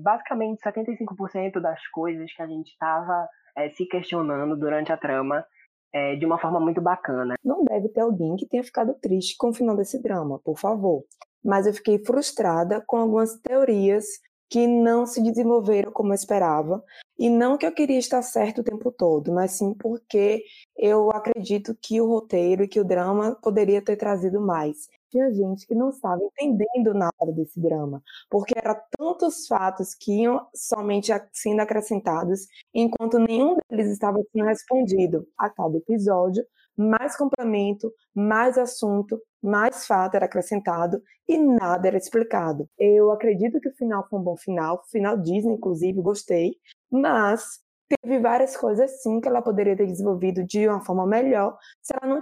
basicamente 0.00 0.62
75% 0.62 1.60
das 1.60 1.86
coisas 1.88 2.32
que 2.32 2.42
a 2.42 2.46
gente 2.46 2.68
estava 2.68 3.28
é, 3.56 3.68
se 3.70 3.84
questionando 3.86 4.56
durante 4.56 4.92
a 4.92 4.96
trama 4.96 5.44
é, 5.92 6.16
de 6.16 6.24
uma 6.24 6.38
forma 6.38 6.60
muito 6.60 6.80
bacana. 6.80 7.34
Não 7.44 7.64
deve 7.64 7.88
ter 7.88 8.00
alguém 8.00 8.36
que 8.36 8.46
tenha 8.46 8.62
ficado 8.62 8.94
triste 8.94 9.36
com 9.36 9.50
o 9.50 9.54
final 9.54 9.76
desse 9.76 10.00
drama, 10.00 10.40
por 10.44 10.58
favor. 10.58 11.02
Mas 11.44 11.66
eu 11.66 11.74
fiquei 11.74 11.98
frustrada 11.98 12.82
com 12.86 12.96
algumas 12.96 13.38
teorias 13.40 14.06
que 14.48 14.66
não 14.66 15.06
se 15.06 15.22
desenvolveram 15.22 15.92
como 15.92 16.12
eu 16.12 16.14
esperava. 16.14 16.82
E 17.18 17.28
não 17.28 17.58
que 17.58 17.66
eu 17.66 17.72
queria 17.72 17.98
estar 17.98 18.22
certo 18.22 18.60
o 18.60 18.64
tempo 18.64 18.92
todo, 18.92 19.32
mas 19.32 19.52
sim 19.52 19.74
porque 19.74 20.44
eu 20.76 21.10
acredito 21.10 21.76
que 21.80 22.00
o 22.00 22.06
roteiro 22.06 22.62
e 22.62 22.68
que 22.68 22.78
o 22.80 22.84
drama 22.84 23.36
poderia 23.42 23.82
ter 23.82 23.96
trazido 23.96 24.40
mais. 24.40 24.88
Tinha 25.10 25.32
gente 25.32 25.66
que 25.66 25.74
não 25.74 25.88
estava 25.90 26.20
entendendo 26.22 26.94
nada 26.94 27.32
desse 27.34 27.58
drama, 27.58 28.02
porque 28.30 28.54
eram 28.56 28.76
tantos 28.96 29.46
fatos 29.46 29.94
que 29.94 30.22
iam 30.22 30.46
somente 30.54 31.10
sendo 31.32 31.60
acrescentados, 31.60 32.46
enquanto 32.74 33.18
nenhum 33.18 33.56
deles 33.70 33.88
estava 33.90 34.18
sendo 34.30 34.44
respondido 34.44 35.26
a 35.36 35.48
cada 35.48 35.78
episódio, 35.78 36.44
mais 36.78 37.16
complemento, 37.16 37.92
mais 38.14 38.56
assunto, 38.56 39.20
mais 39.42 39.86
fato 39.86 40.14
era 40.14 40.26
acrescentado 40.26 41.02
e 41.28 41.36
nada 41.36 41.88
era 41.88 41.96
explicado. 41.96 42.68
Eu 42.78 43.10
acredito 43.10 43.60
que 43.60 43.68
o 43.68 43.74
final 43.74 44.06
foi 44.08 44.18
um 44.20 44.22
bom 44.22 44.36
final, 44.36 44.84
final 44.90 45.18
Disney, 45.18 45.54
inclusive, 45.54 46.00
gostei, 46.00 46.56
mas 46.90 47.60
teve 47.88 48.20
várias 48.20 48.56
coisas 48.56 49.02
sim 49.02 49.20
que 49.20 49.28
ela 49.28 49.42
poderia 49.42 49.76
ter 49.76 49.86
desenvolvido 49.86 50.44
de 50.44 50.68
uma 50.68 50.80
forma 50.84 51.06
melhor 51.06 51.58
se 51.82 51.92
ela 52.00 52.12
não 52.12 52.20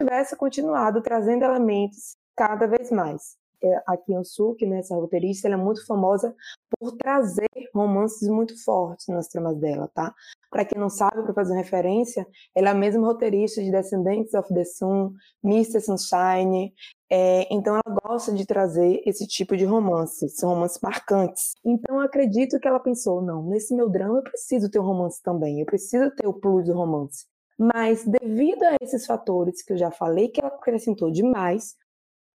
tivesse 0.00 0.36
continuado 0.36 1.02
trazendo 1.02 1.44
elementos 1.44 2.16
cada 2.36 2.66
vez 2.66 2.90
mais. 2.92 3.36
É, 3.60 3.82
a 3.88 3.96
Kim 3.96 4.22
Suk, 4.22 4.64
né, 4.64 4.78
essa 4.78 4.94
roteirista, 4.94 5.48
ela 5.48 5.56
é 5.56 5.58
muito 5.58 5.84
famosa 5.84 6.32
por 6.78 6.92
trazer 6.96 7.48
romances 7.74 8.28
muito 8.28 8.62
fortes 8.62 9.08
nas 9.08 9.26
tramas 9.26 9.56
dela, 9.58 9.90
tá? 9.92 10.14
Para 10.50 10.64
quem 10.64 10.80
não 10.80 10.88
sabe, 10.88 11.22
para 11.22 11.34
fazer 11.34 11.54
referência, 11.54 12.26
ela 12.54 12.68
é 12.68 12.72
a 12.72 12.74
mesma 12.74 13.06
roteirista 13.06 13.62
de 13.62 13.70
Descendants 13.70 14.32
of 14.34 14.52
the 14.52 14.64
Sun, 14.64 15.12
Mr. 15.44 15.80
Sunshine, 15.80 16.72
é, 17.10 17.46
então 17.52 17.74
ela 17.74 18.00
gosta 18.02 18.32
de 18.32 18.44
trazer 18.46 19.02
esse 19.06 19.26
tipo 19.26 19.56
de 19.56 19.64
romances, 19.64 20.36
são 20.36 20.50
romances 20.50 20.78
marcantes. 20.82 21.54
Então 21.64 21.96
eu 21.96 22.00
acredito 22.02 22.58
que 22.58 22.68
ela 22.68 22.80
pensou, 22.80 23.22
não, 23.22 23.42
nesse 23.42 23.74
meu 23.74 23.88
drama 23.88 24.18
eu 24.18 24.22
preciso 24.22 24.70
ter 24.70 24.78
um 24.78 24.84
romance 24.84 25.22
também, 25.22 25.60
eu 25.60 25.66
preciso 25.66 26.10
ter 26.14 26.26
o 26.26 26.34
plus 26.34 26.66
do 26.66 26.74
romance. 26.74 27.26
Mas 27.58 28.04
devido 28.04 28.62
a 28.62 28.76
esses 28.80 29.04
fatores 29.06 29.62
que 29.62 29.72
eu 29.72 29.76
já 29.76 29.90
falei 29.90 30.28
que 30.28 30.40
ela 30.40 30.54
acrescentou 30.54 31.10
demais, 31.10 31.74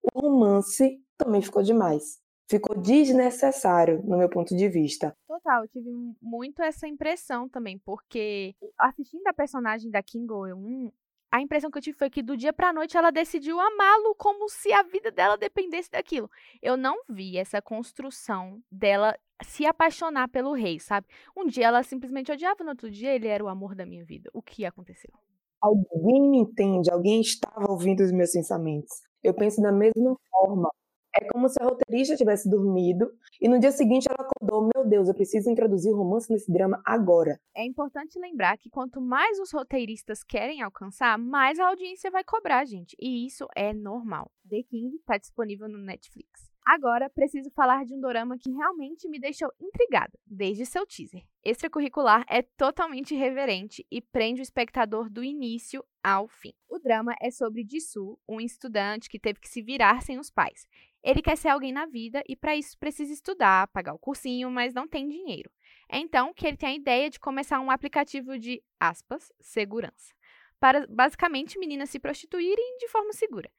o 0.02 0.20
romance 0.20 1.00
também 1.16 1.40
ficou 1.40 1.62
demais. 1.62 2.23
Ficou 2.48 2.78
desnecessário, 2.80 4.02
no 4.04 4.18
meu 4.18 4.28
ponto 4.28 4.54
de 4.54 4.68
vista. 4.68 5.16
Total, 5.26 5.64
eu 5.64 5.68
tive 5.68 5.90
muito 6.20 6.62
essa 6.62 6.86
impressão 6.86 7.48
também, 7.48 7.78
porque 7.78 8.54
assistindo 8.78 9.26
a 9.26 9.32
personagem 9.32 9.90
da 9.90 10.02
Kim 10.02 10.26
Go-eun, 10.26 10.90
a 11.34 11.40
impressão 11.40 11.68
que 11.68 11.78
eu 11.78 11.82
tive 11.82 11.98
foi 11.98 12.08
que 12.08 12.22
do 12.22 12.36
dia 12.36 12.52
pra 12.52 12.72
noite 12.72 12.96
ela 12.96 13.10
decidiu 13.10 13.58
amá-lo 13.58 14.14
como 14.14 14.48
se 14.48 14.72
a 14.72 14.84
vida 14.84 15.10
dela 15.10 15.36
dependesse 15.36 15.90
daquilo. 15.90 16.30
Eu 16.62 16.76
não 16.76 16.96
vi 17.08 17.36
essa 17.38 17.60
construção 17.60 18.62
dela 18.70 19.18
se 19.42 19.66
apaixonar 19.66 20.28
pelo 20.28 20.52
rei, 20.52 20.78
sabe? 20.78 21.08
Um 21.36 21.46
dia 21.46 21.66
ela 21.66 21.82
simplesmente 21.82 22.30
odiava, 22.30 22.62
no 22.62 22.70
outro 22.70 22.88
dia 22.88 23.12
ele 23.12 23.26
era 23.26 23.42
o 23.42 23.48
amor 23.48 23.74
da 23.74 23.84
minha 23.84 24.04
vida. 24.04 24.30
O 24.32 24.40
que 24.40 24.64
aconteceu? 24.64 25.10
Alguém 25.60 26.30
me 26.30 26.38
entende, 26.38 26.88
alguém 26.88 27.20
estava 27.20 27.68
ouvindo 27.68 28.04
os 28.04 28.12
meus 28.12 28.30
pensamentos. 28.30 28.92
Eu 29.20 29.34
penso 29.34 29.60
da 29.60 29.72
mesma 29.72 30.14
forma. 30.30 30.70
É 31.20 31.24
como 31.30 31.48
se 31.48 31.56
a 31.60 31.64
roteirista 31.64 32.16
tivesse 32.16 32.50
dormido 32.50 33.12
e 33.40 33.48
no 33.48 33.60
dia 33.60 33.70
seguinte 33.70 34.08
ela 34.08 34.28
acordou, 34.28 34.68
meu 34.74 34.84
Deus, 34.84 35.08
eu 35.08 35.14
preciso 35.14 35.48
introduzir 35.48 35.92
o 35.92 35.96
romance 35.96 36.32
nesse 36.32 36.50
drama 36.50 36.82
agora. 36.84 37.38
É 37.54 37.64
importante 37.64 38.18
lembrar 38.18 38.58
que 38.58 38.68
quanto 38.68 39.00
mais 39.00 39.38
os 39.38 39.52
roteiristas 39.52 40.24
querem 40.24 40.60
alcançar, 40.60 41.16
mais 41.16 41.58
a 41.58 41.68
audiência 41.68 42.10
vai 42.10 42.24
cobrar, 42.24 42.64
gente. 42.64 42.96
E 43.00 43.26
isso 43.26 43.46
é 43.54 43.72
normal. 43.72 44.30
The 44.48 44.62
King 44.64 44.96
está 44.96 45.16
disponível 45.16 45.68
no 45.68 45.78
Netflix. 45.78 46.53
Agora, 46.66 47.10
preciso 47.10 47.50
falar 47.50 47.84
de 47.84 47.94
um 47.94 48.00
dorama 48.00 48.38
que 48.38 48.50
realmente 48.50 49.06
me 49.06 49.18
deixou 49.18 49.52
intrigada, 49.60 50.18
desde 50.26 50.64
seu 50.64 50.86
teaser. 50.86 51.22
Extracurricular 51.44 52.24
é 52.26 52.40
totalmente 52.40 53.14
irreverente 53.14 53.86
e 53.90 54.00
prende 54.00 54.40
o 54.40 54.42
espectador 54.42 55.10
do 55.10 55.22
início 55.22 55.84
ao 56.02 56.26
fim. 56.26 56.54
O 56.66 56.78
drama 56.78 57.14
é 57.20 57.30
sobre 57.30 57.66
Jisoo, 57.68 58.18
um 58.26 58.40
estudante 58.40 59.10
que 59.10 59.18
teve 59.18 59.40
que 59.40 59.48
se 59.48 59.60
virar 59.60 60.00
sem 60.00 60.18
os 60.18 60.30
pais. 60.30 60.66
Ele 61.02 61.20
quer 61.20 61.36
ser 61.36 61.48
alguém 61.48 61.70
na 61.70 61.84
vida 61.84 62.24
e 62.26 62.34
para 62.34 62.56
isso 62.56 62.78
precisa 62.78 63.12
estudar, 63.12 63.68
pagar 63.68 63.92
o 63.92 63.98
cursinho, 63.98 64.50
mas 64.50 64.72
não 64.72 64.88
tem 64.88 65.06
dinheiro. 65.06 65.50
É 65.86 65.98
então 65.98 66.32
que 66.32 66.46
ele 66.46 66.56
tem 66.56 66.70
a 66.70 66.74
ideia 66.74 67.10
de 67.10 67.20
começar 67.20 67.60
um 67.60 67.70
aplicativo 67.70 68.38
de 68.38 68.62
aspas, 68.80 69.30
segurança, 69.38 70.14
para 70.58 70.86
basicamente 70.86 71.58
meninas 71.58 71.90
se 71.90 72.00
prostituírem 72.00 72.78
de 72.78 72.88
forma 72.88 73.12
segura. 73.12 73.50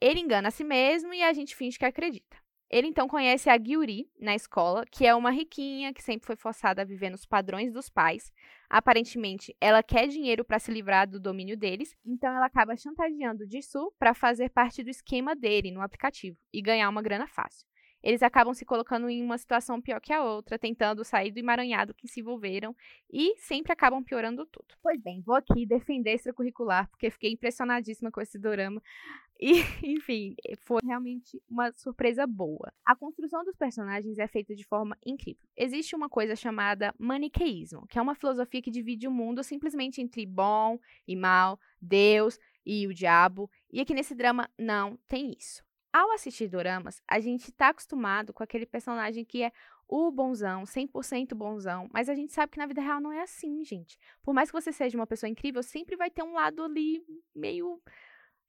Ele 0.00 0.18
engana 0.18 0.48
a 0.48 0.50
si 0.50 0.64
mesmo 0.64 1.14
e 1.14 1.22
a 1.22 1.32
gente 1.32 1.54
finge 1.54 1.78
que 1.78 1.84
acredita. 1.84 2.47
Ele 2.70 2.86
então 2.86 3.08
conhece 3.08 3.48
a 3.48 3.56
Gyuri 3.56 4.10
na 4.20 4.34
escola, 4.34 4.84
que 4.90 5.06
é 5.06 5.14
uma 5.14 5.30
riquinha 5.30 5.92
que 5.92 6.02
sempre 6.02 6.26
foi 6.26 6.36
forçada 6.36 6.82
a 6.82 6.84
viver 6.84 7.08
nos 7.08 7.24
padrões 7.24 7.72
dos 7.72 7.88
pais. 7.88 8.30
Aparentemente, 8.68 9.56
ela 9.58 9.82
quer 9.82 10.06
dinheiro 10.06 10.44
para 10.44 10.58
se 10.58 10.70
livrar 10.70 11.08
do 11.08 11.18
domínio 11.18 11.56
deles, 11.56 11.96
então 12.04 12.30
ela 12.34 12.44
acaba 12.44 12.76
chantageando 12.76 13.48
Jisoo 13.48 13.90
para 13.98 14.12
fazer 14.12 14.50
parte 14.50 14.82
do 14.82 14.90
esquema 14.90 15.34
dele 15.34 15.70
no 15.70 15.80
aplicativo 15.80 16.36
e 16.52 16.60
ganhar 16.60 16.90
uma 16.90 17.00
grana 17.00 17.26
fácil. 17.26 17.66
Eles 18.02 18.22
acabam 18.22 18.54
se 18.54 18.64
colocando 18.64 19.08
em 19.08 19.22
uma 19.22 19.38
situação 19.38 19.80
pior 19.80 20.00
que 20.00 20.12
a 20.12 20.22
outra, 20.22 20.58
tentando 20.58 21.04
sair 21.04 21.30
do 21.30 21.38
emaranhado 21.38 21.94
que 21.94 22.08
se 22.08 22.20
envolveram 22.20 22.74
e 23.10 23.36
sempre 23.36 23.72
acabam 23.72 24.02
piorando 24.02 24.46
tudo. 24.46 24.74
Pois 24.82 25.00
bem, 25.00 25.20
vou 25.20 25.34
aqui 25.34 25.66
defender 25.66 26.14
extracurricular, 26.14 26.88
porque 26.88 27.10
fiquei 27.10 27.32
impressionadíssima 27.32 28.10
com 28.10 28.20
esse 28.20 28.38
dorama. 28.38 28.82
E, 29.40 29.60
enfim, 29.84 30.34
foi 30.62 30.80
realmente 30.84 31.40
uma 31.48 31.70
surpresa 31.76 32.26
boa. 32.26 32.72
A 32.84 32.96
construção 32.96 33.44
dos 33.44 33.54
personagens 33.54 34.18
é 34.18 34.26
feita 34.26 34.52
de 34.52 34.64
forma 34.64 34.98
incrível. 35.06 35.40
Existe 35.56 35.94
uma 35.94 36.08
coisa 36.08 36.34
chamada 36.34 36.92
maniqueísmo, 36.98 37.86
que 37.86 38.00
é 38.00 38.02
uma 38.02 38.16
filosofia 38.16 38.60
que 38.60 38.68
divide 38.68 39.06
o 39.06 39.12
mundo 39.12 39.44
simplesmente 39.44 40.02
entre 40.02 40.26
bom 40.26 40.76
e 41.06 41.14
mal, 41.14 41.56
Deus 41.80 42.36
e 42.66 42.88
o 42.88 42.92
diabo. 42.92 43.48
E 43.72 43.80
aqui 43.80 43.94
nesse 43.94 44.12
drama 44.12 44.50
não 44.58 44.98
tem 45.06 45.30
isso. 45.38 45.62
Ao 45.92 46.10
assistir 46.12 46.48
doramas, 46.48 47.02
a 47.08 47.18
gente 47.18 47.50
tá 47.50 47.70
acostumado 47.70 48.32
com 48.32 48.42
aquele 48.42 48.66
personagem 48.66 49.24
que 49.24 49.42
é 49.42 49.50
o 49.88 50.10
bonzão, 50.10 50.64
100% 50.66 51.34
bonzão, 51.34 51.88
mas 51.92 52.10
a 52.10 52.14
gente 52.14 52.30
sabe 52.32 52.52
que 52.52 52.58
na 52.58 52.66
vida 52.66 52.82
real 52.82 53.00
não 53.00 53.10
é 53.10 53.22
assim, 53.22 53.64
gente. 53.64 53.98
Por 54.22 54.34
mais 54.34 54.50
que 54.50 54.60
você 54.60 54.70
seja 54.70 54.98
uma 54.98 55.06
pessoa 55.06 55.30
incrível, 55.30 55.62
sempre 55.62 55.96
vai 55.96 56.10
ter 56.10 56.22
um 56.22 56.34
lado 56.34 56.62
ali 56.62 57.02
meio, 57.34 57.80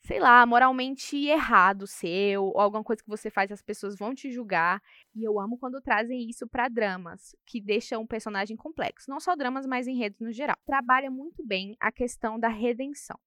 sei 0.03 0.19
lá, 0.19 0.45
moralmente 0.45 1.15
errado 1.27 1.87
seu, 1.87 2.43
ou 2.43 2.59
alguma 2.59 2.83
coisa 2.83 3.01
que 3.01 3.09
você 3.09 3.29
faz, 3.29 3.51
as 3.53 3.61
pessoas 3.61 3.97
vão 3.97 4.13
te 4.13 4.29
julgar. 4.29 4.81
E 5.15 5.23
eu 5.23 5.39
amo 5.39 5.57
quando 5.57 5.81
trazem 5.81 6.29
isso 6.29 6.45
para 6.45 6.67
dramas, 6.67 7.33
que 7.45 7.61
deixam 7.61 8.01
um 8.01 8.07
personagem 8.07 8.57
complexo. 8.57 9.09
Não 9.09 9.19
só 9.19 9.33
dramas, 9.33 9.65
mas 9.65 9.87
enredos 9.87 10.19
no 10.19 10.31
geral. 10.33 10.57
Trabalha 10.65 11.09
muito 11.09 11.41
bem 11.45 11.77
a 11.79 11.89
questão 11.89 12.37
da 12.37 12.49
redenção. 12.49 13.17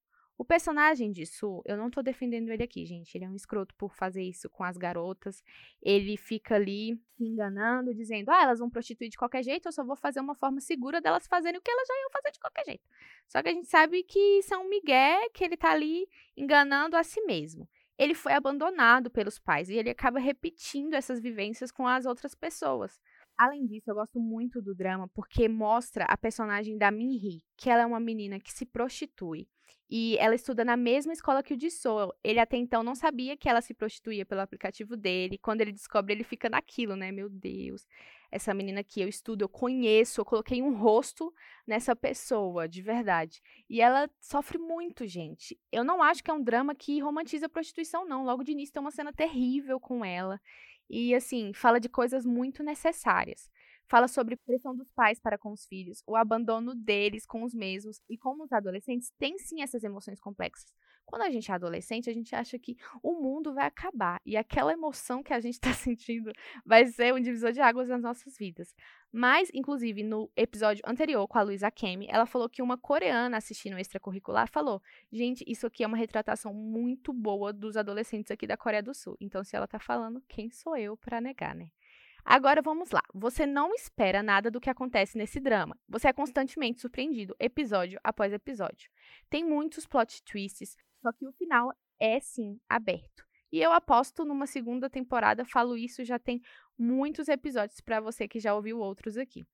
O 0.43 0.45
personagem 0.45 1.09
de 1.09 1.25
Su, 1.25 1.61
eu 1.63 1.77
não 1.77 1.89
tô 1.89 2.01
defendendo 2.01 2.49
ele 2.49 2.63
aqui, 2.63 2.85
gente. 2.85 3.15
Ele 3.15 3.23
é 3.23 3.29
um 3.29 3.35
escroto 3.35 3.73
por 3.75 3.95
fazer 3.95 4.23
isso 4.23 4.49
com 4.49 4.61
as 4.61 4.75
garotas. 4.75 5.41
Ele 5.81 6.17
fica 6.17 6.55
ali 6.55 6.99
se 7.15 7.23
enganando, 7.23 7.93
dizendo: 7.93 8.29
ah, 8.29 8.43
elas 8.43 8.59
vão 8.59 8.69
prostituir 8.69 9.09
de 9.09 9.15
qualquer 9.15 9.41
jeito, 9.41 9.69
eu 9.69 9.71
só 9.71 9.85
vou 9.85 9.95
fazer 9.95 10.19
uma 10.19 10.35
forma 10.35 10.59
segura 10.59 10.99
delas 10.99 11.27
fazerem 11.27 11.57
o 11.57 11.61
que 11.61 11.71
elas 11.71 11.87
já 11.87 11.93
iam 11.93 12.09
fazer 12.11 12.31
de 12.31 12.39
qualquer 12.41 12.65
jeito. 12.65 12.83
Só 13.25 13.41
que 13.41 13.47
a 13.47 13.53
gente 13.53 13.67
sabe 13.69 14.03
que 14.03 14.41
um 14.57 14.67
migué, 14.67 15.29
que 15.29 15.45
ele 15.45 15.55
tá 15.55 15.71
ali 15.71 16.09
enganando 16.35 16.97
a 16.97 17.03
si 17.03 17.21
mesmo. 17.21 17.65
Ele 17.97 18.13
foi 18.13 18.33
abandonado 18.33 19.09
pelos 19.09 19.39
pais 19.39 19.69
e 19.69 19.75
ele 19.75 19.91
acaba 19.91 20.19
repetindo 20.19 20.93
essas 20.93 21.21
vivências 21.21 21.71
com 21.71 21.87
as 21.87 22.05
outras 22.05 22.35
pessoas. 22.35 22.99
Além 23.37 23.65
disso, 23.65 23.89
eu 23.89 23.95
gosto 23.95 24.19
muito 24.19 24.61
do 24.61 24.75
drama 24.75 25.07
porque 25.09 25.47
mostra 25.49 26.05
a 26.05 26.15
personagem 26.15 26.77
da 26.77 26.91
Minhee, 26.91 27.43
que 27.57 27.69
ela 27.69 27.83
é 27.83 27.85
uma 27.85 27.99
menina 27.99 28.39
que 28.39 28.53
se 28.53 28.65
prostitui. 28.65 29.47
E 29.95 30.17
ela 30.17 30.33
estuda 30.33 30.65
na 30.65 30.75
mesma 30.75 31.13
escola 31.13 31.43
que 31.43 31.53
o 31.53 31.59
Jisoo. 31.59 32.13
Ele 32.23 32.39
até 32.39 32.57
então 32.57 32.81
não 32.81 32.95
sabia 32.95 33.37
que 33.37 33.47
ela 33.47 33.61
se 33.61 33.73
prostituía 33.75 34.25
pelo 34.25 34.41
aplicativo 34.41 34.97
dele. 34.97 35.37
Quando 35.37 35.61
ele 35.61 35.71
descobre, 35.71 36.13
ele 36.13 36.23
fica 36.23 36.49
naquilo, 36.49 36.95
né? 36.95 37.11
Meu 37.11 37.29
Deus, 37.29 37.85
essa 38.31 38.53
menina 38.55 38.83
que 38.83 39.01
eu 39.01 39.07
estudo, 39.07 39.43
eu 39.43 39.49
conheço, 39.49 40.19
eu 40.19 40.25
coloquei 40.25 40.63
um 40.63 40.73
rosto 40.75 41.31
nessa 41.67 41.95
pessoa, 41.95 42.67
de 42.67 42.81
verdade. 42.81 43.39
E 43.69 43.81
ela 43.81 44.09
sofre 44.19 44.57
muito, 44.57 45.05
gente. 45.05 45.59
Eu 45.71 45.83
não 45.83 46.01
acho 46.01 46.23
que 46.23 46.31
é 46.31 46.33
um 46.33 46.43
drama 46.43 46.73
que 46.73 46.99
romantiza 46.99 47.45
a 47.45 47.49
prostituição, 47.49 48.03
não. 48.03 48.25
Logo 48.25 48.43
de 48.43 48.53
início 48.53 48.73
tem 48.73 48.81
uma 48.81 48.89
cena 48.89 49.13
terrível 49.13 49.79
com 49.79 50.03
ela. 50.03 50.41
E, 50.89 51.13
assim, 51.15 51.53
fala 51.53 51.79
de 51.79 51.89
coisas 51.89 52.25
muito 52.25 52.63
necessárias. 52.63 53.49
Fala 53.87 54.07
sobre 54.07 54.35
pressão 54.37 54.75
dos 54.75 54.91
pais 54.91 55.19
para 55.19 55.37
com 55.37 55.51
os 55.51 55.65
filhos, 55.65 56.01
o 56.07 56.15
abandono 56.15 56.73
deles 56.75 57.25
com 57.25 57.43
os 57.43 57.53
mesmos. 57.53 58.01
E 58.09 58.17
como 58.17 58.43
os 58.43 58.51
adolescentes 58.51 59.11
têm 59.19 59.37
sim 59.37 59.61
essas 59.61 59.83
emoções 59.83 60.19
complexas. 60.19 60.73
Quando 61.05 61.23
a 61.23 61.29
gente 61.29 61.51
é 61.51 61.53
adolescente, 61.53 62.09
a 62.09 62.13
gente 62.13 62.35
acha 62.35 62.57
que 62.57 62.77
o 63.01 63.13
mundo 63.13 63.53
vai 63.53 63.65
acabar. 63.65 64.19
E 64.25 64.35
aquela 64.35 64.73
emoção 64.73 65.21
que 65.21 65.33
a 65.33 65.39
gente 65.39 65.55
está 65.55 65.71
sentindo 65.73 66.31
vai 66.65 66.85
ser 66.85 67.13
um 67.13 67.19
divisor 67.19 67.51
de 67.51 67.61
águas 67.61 67.87
nas 67.87 68.01
nossas 68.01 68.37
vidas. 68.37 68.73
Mas, 69.11 69.49
inclusive, 69.53 70.01
no 70.01 70.31
episódio 70.35 70.83
anterior 70.87 71.27
com 71.27 71.37
a 71.37 71.43
Luísa 71.43 71.69
Kemi, 71.69 72.07
ela 72.09 72.25
falou 72.25 72.49
que 72.49 72.63
uma 72.63 72.77
coreana 72.77 73.37
assistindo 73.37 73.77
extracurricular 73.77 74.49
falou: 74.49 74.81
gente, 75.11 75.43
isso 75.47 75.67
aqui 75.67 75.83
é 75.83 75.87
uma 75.87 75.97
retratação 75.97 76.53
muito 76.53 77.13
boa 77.13 77.53
dos 77.53 77.77
adolescentes 77.77 78.31
aqui 78.31 78.47
da 78.47 78.57
Coreia 78.57 78.81
do 78.81 78.93
Sul. 78.93 79.15
Então, 79.21 79.43
se 79.43 79.55
ela 79.55 79.67
tá 79.67 79.79
falando, 79.79 80.23
quem 80.27 80.49
sou 80.49 80.75
eu 80.75 80.97
para 80.97 81.21
negar, 81.21 81.53
né? 81.53 81.69
Agora 82.25 82.61
vamos 82.61 82.91
lá. 82.91 83.03
Você 83.13 83.45
não 83.45 83.73
espera 83.73 84.23
nada 84.23 84.49
do 84.49 84.61
que 84.61 84.69
acontece 84.69 85.17
nesse 85.17 85.41
drama. 85.41 85.77
Você 85.89 86.07
é 86.07 86.13
constantemente 86.13 86.79
surpreendido, 86.79 87.35
episódio 87.37 87.99
após 88.01 88.31
episódio. 88.31 88.89
Tem 89.29 89.43
muitos 89.43 89.85
plot 89.85 90.23
twists, 90.23 90.77
só 91.03 91.11
que 91.11 91.27
o 91.27 91.33
final 91.33 91.73
é 91.99 92.19
sim 92.19 92.59
aberto. 92.67 93.25
E 93.51 93.61
eu 93.61 93.71
aposto 93.71 94.25
numa 94.25 94.47
segunda 94.47 94.89
temporada, 94.89 95.45
falo 95.45 95.77
isso 95.77 96.03
já 96.03 96.17
tem 96.17 96.41
muitos 96.77 97.27
episódios 97.27 97.81
para 97.81 97.99
você 97.99 98.27
que 98.27 98.39
já 98.39 98.55
ouviu 98.55 98.79
outros 98.79 99.17
aqui. 99.17 99.45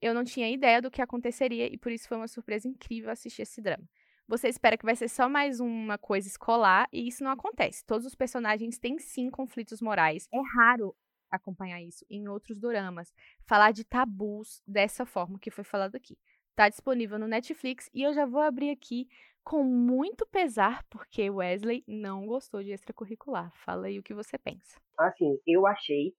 Eu 0.00 0.12
não 0.14 0.24
tinha 0.24 0.50
ideia 0.50 0.82
do 0.82 0.90
que 0.90 1.00
aconteceria 1.00 1.72
e 1.72 1.78
por 1.78 1.92
isso 1.92 2.08
foi 2.08 2.16
uma 2.16 2.26
surpresa 2.26 2.66
incrível 2.66 3.10
assistir 3.10 3.42
esse 3.42 3.62
drama. 3.62 3.88
Você 4.26 4.48
espera 4.48 4.78
que 4.78 4.84
vai 4.84 4.96
ser 4.96 5.08
só 5.08 5.28
mais 5.28 5.60
uma 5.60 5.98
coisa 5.98 6.26
escolar 6.26 6.88
e 6.90 7.06
isso 7.06 7.22
não 7.22 7.30
acontece. 7.30 7.84
Todos 7.84 8.06
os 8.06 8.14
personagens 8.14 8.78
têm 8.78 8.98
sim 8.98 9.30
conflitos 9.30 9.82
morais. 9.82 10.26
É 10.32 10.40
raro 10.56 10.96
acompanhar 11.30 11.80
isso 11.82 12.04
em 12.08 12.26
outros 12.28 12.58
doramas, 12.58 13.12
falar 13.46 13.72
de 13.72 13.84
tabus 13.84 14.62
dessa 14.66 15.04
forma 15.04 15.38
que 15.38 15.50
foi 15.50 15.64
falado 15.64 15.94
aqui. 15.94 16.18
Tá 16.56 16.68
disponível 16.68 17.18
no 17.18 17.28
Netflix 17.28 17.90
e 17.92 18.02
eu 18.02 18.14
já 18.14 18.24
vou 18.24 18.40
abrir 18.40 18.70
aqui 18.70 19.08
com 19.44 19.62
muito 19.62 20.26
pesar, 20.26 20.82
porque 20.88 21.30
Wesley 21.30 21.84
não 21.86 22.26
gostou 22.26 22.62
de 22.62 22.72
extracurricular. 22.72 23.52
Fala 23.56 23.86
aí 23.86 23.98
o 23.98 24.02
que 24.02 24.14
você 24.14 24.38
pensa. 24.38 24.80
Assim, 24.98 25.38
eu 25.46 25.66
achei 25.66 26.14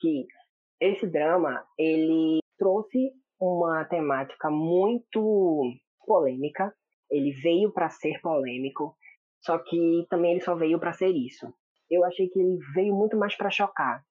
que 0.00 0.26
esse 0.80 1.06
drama, 1.06 1.64
ele 1.78 2.40
trouxe 2.58 3.12
uma 3.40 3.84
temática 3.84 4.50
muito 4.50 5.62
polêmica. 6.06 6.74
Ele 7.10 7.32
veio 7.32 7.72
para 7.72 7.88
ser 7.90 8.20
polêmico, 8.20 8.96
só 9.40 9.58
que 9.58 10.06
também 10.10 10.32
ele 10.32 10.40
só 10.40 10.54
veio 10.54 10.80
para 10.80 10.92
ser 10.92 11.10
isso. 11.10 11.52
Eu 11.90 12.04
achei 12.04 12.28
que 12.28 12.38
ele 12.38 12.58
veio 12.74 12.94
muito 12.94 13.16
mais 13.16 13.36
para 13.36 13.50
chocar 13.50 14.02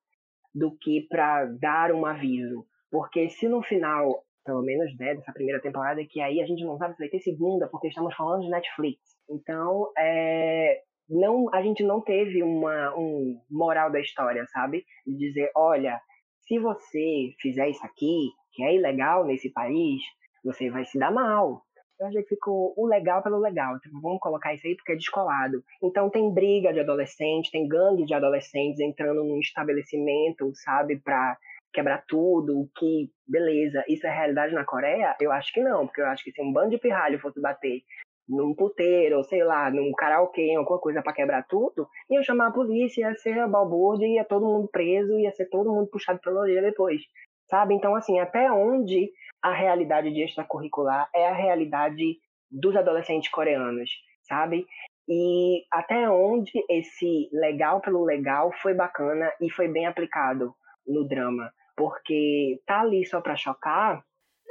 do 0.54 0.76
que 0.78 1.06
para 1.10 1.46
dar 1.46 1.92
um 1.92 2.06
aviso. 2.06 2.66
Porque 2.90 3.30
se 3.30 3.48
no 3.48 3.62
final, 3.64 4.24
pelo 4.44 4.62
menos 4.62 4.96
né, 4.98 5.16
dessa 5.16 5.34
primeira 5.34 5.62
temporada, 5.62 6.02
que 6.08 6.22
aí 6.22 6.42
a 6.42 6.46
gente 6.46 6.64
não 6.64 6.78
sabe 6.78 6.94
se 6.96 7.00
vai 7.00 7.10
ter 7.10 7.20
segunda, 7.20 7.68
porque 7.68 7.88
estamos 7.88 8.16
falando 8.16 8.42
de 8.42 8.50
Netflix. 8.50 9.00
Então, 9.30 9.92
é, 9.98 10.82
não, 11.10 11.54
a 11.54 11.62
gente 11.62 11.84
não 11.84 12.02
teve 12.02 12.44
uma 12.44 12.94
um 12.98 13.40
moral 13.50 13.92
da 13.92 14.00
história, 14.00 14.46
sabe? 14.48 14.86
De 15.06 15.18
dizer, 15.18 15.52
olha, 15.56 16.00
se 16.48 16.60
você 16.60 17.34
fizer 17.40 17.70
isso 17.70 17.86
aqui, 17.86 18.30
que 18.54 18.64
é 18.64 18.76
ilegal 18.76 19.26
nesse 19.26 19.52
país, 19.52 20.02
você 20.44 20.70
vai 20.70 20.86
se 20.86 21.00
dar 21.00 21.12
mal. 21.12 21.62
Eu 22.00 22.08
achei 22.08 22.24
que 22.24 22.36
ficou 22.36 22.74
o 22.76 22.86
legal 22.86 23.24
pelo 23.24 23.38
legal. 23.38 23.80
Tipo, 23.80 24.02
vamos 24.02 24.20
colocar 24.20 24.54
isso 24.54 24.68
aí 24.68 24.76
porque 24.76 24.92
é 24.92 24.96
descolado. 24.96 25.64
Então 25.82 26.10
tem 26.10 26.34
briga 26.34 26.74
de 26.74 26.80
adolescente, 26.80 27.52
tem 27.52 27.68
gangue 27.68 28.06
de 28.06 28.14
adolescentes 28.14 28.80
entrando 28.80 29.24
num 29.24 29.40
estabelecimento, 29.40 30.52
sabe, 30.56 31.00
pra 31.00 31.38
quebrar 31.74 32.04
tudo, 32.08 32.70
que 32.78 33.10
beleza, 33.28 33.84
isso 33.88 34.06
é 34.08 34.10
realidade 34.10 34.54
na 34.54 34.64
Coreia? 34.64 35.16
Eu 35.20 35.32
acho 35.32 35.52
que 35.52 35.62
não, 35.62 35.86
porque 35.88 36.02
eu 36.02 36.06
acho 36.08 36.24
que 36.24 36.32
se 36.32 36.42
um 36.42 36.54
bando 36.54 36.70
de 36.70 36.78
pirralho 36.78 37.20
fosse 37.20 37.42
bater 37.42 37.82
num 38.28 38.54
puteiro, 38.56 39.18
ou 39.18 39.24
sei 39.24 39.44
lá, 39.44 39.70
num 39.70 39.92
karaokê, 39.92 40.54
alguma 40.56 40.80
coisa 40.80 41.02
para 41.02 41.14
quebrar 41.14 41.44
tudo, 41.48 41.88
iam 42.10 42.24
chamar 42.24 42.48
a 42.48 42.52
polícia, 42.52 43.02
ia 43.02 43.16
ser 43.16 43.48
balbúrdia, 43.48 44.08
ia 44.08 44.24
todo 44.24 44.46
mundo 44.46 44.70
preso, 44.72 45.20
ia 45.20 45.32
ser 45.32 45.48
todo 45.50 45.74
mundo 45.74 45.90
puxado 45.90 46.20
pela 46.20 46.42
orelha 46.42 46.62
depois, 46.62 47.02
sabe? 47.50 47.74
Então, 47.74 47.96
assim, 47.96 48.20
até 48.20 48.52
onde 48.52 49.12
a 49.42 49.52
realidade 49.52 50.12
de 50.12 50.24
extracurricular 50.24 51.10
é 51.14 51.28
a 51.28 51.34
realidade 51.34 52.18
dos 52.50 52.76
adolescentes 52.76 53.30
coreanos, 53.30 53.90
sabe? 54.22 54.66
E 55.08 55.66
até 55.70 56.10
onde 56.10 56.52
esse 56.70 57.30
legal 57.34 57.82
pelo 57.82 58.06
legal 58.06 58.54
foi 58.62 58.74
bacana 58.74 59.30
e 59.42 59.50
foi 59.50 59.68
bem 59.68 59.86
aplicado 59.86 60.56
no 60.88 61.06
drama, 61.06 61.52
porque 61.76 62.62
tá 62.66 62.82
ali 62.82 63.06
só 63.06 63.22
para 63.22 63.36
chocar, 63.36 64.04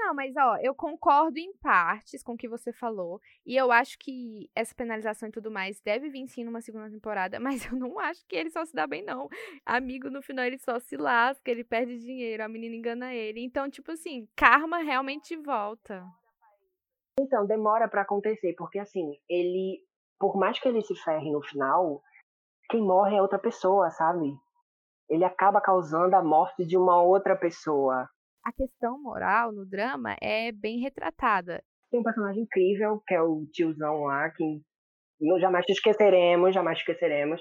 não, 0.02 0.14
mas 0.14 0.34
ó, 0.36 0.56
eu 0.60 0.74
concordo 0.74 1.38
em 1.38 1.52
partes 1.58 2.24
com 2.24 2.32
o 2.32 2.36
que 2.36 2.48
você 2.48 2.72
falou. 2.72 3.20
E 3.46 3.56
eu 3.56 3.70
acho 3.70 3.96
que 3.98 4.50
essa 4.52 4.74
penalização 4.74 5.28
e 5.28 5.32
tudo 5.32 5.48
mais 5.48 5.80
deve 5.80 6.08
vir 6.08 6.26
sim 6.26 6.42
numa 6.42 6.60
segunda 6.60 6.90
temporada, 6.90 7.38
mas 7.40 7.64
eu 7.70 7.78
não 7.78 7.98
acho 8.00 8.26
que 8.26 8.34
ele 8.34 8.50
só 8.50 8.64
se 8.64 8.74
dá 8.74 8.84
bem, 8.84 9.04
não. 9.04 9.28
Amigo, 9.64 10.10
no 10.10 10.20
final, 10.20 10.44
ele 10.44 10.58
só 10.58 10.78
se 10.80 10.96
lasca, 10.96 11.48
ele 11.50 11.62
perde 11.62 11.98
dinheiro, 11.98 12.42
a 12.42 12.48
menina 12.48 12.74
engana 12.74 13.14
ele. 13.14 13.44
Então, 13.44 13.70
tipo 13.70 13.92
assim, 13.92 14.28
karma 14.34 14.78
realmente 14.78 15.36
volta. 15.36 16.04
Então, 17.20 17.46
demora 17.46 17.88
para 17.88 18.02
acontecer, 18.02 18.54
porque 18.56 18.78
assim, 18.78 19.12
ele. 19.28 19.84
Por 20.18 20.36
mais 20.36 20.58
que 20.58 20.68
ele 20.68 20.82
se 20.82 20.94
ferre 20.96 21.30
no 21.32 21.42
final, 21.42 22.02
quem 22.70 22.80
morre 22.80 23.16
é 23.16 23.22
outra 23.22 23.38
pessoa, 23.38 23.90
sabe? 23.90 24.32
Ele 25.12 25.24
acaba 25.24 25.60
causando 25.60 26.16
a 26.16 26.22
morte 26.22 26.66
de 26.66 26.76
uma 26.76 27.02
outra 27.02 27.36
pessoa 27.36 28.08
a 28.44 28.52
questão 28.52 29.00
moral 29.00 29.52
no 29.52 29.64
drama 29.64 30.16
é 30.20 30.50
bem 30.50 30.80
retratada. 30.80 31.62
Tem 31.90 32.00
um 32.00 32.02
personagem 32.02 32.42
incrível, 32.42 33.00
que 33.06 33.14
é 33.14 33.22
o 33.22 33.46
tiozão 33.52 34.02
lá, 34.04 34.28
que 34.30 34.60
não 35.20 35.38
jamais 35.38 35.64
te 35.64 35.72
esqueceremos, 35.72 36.52
jamais 36.52 36.78
te 36.78 36.80
esqueceremos, 36.80 37.40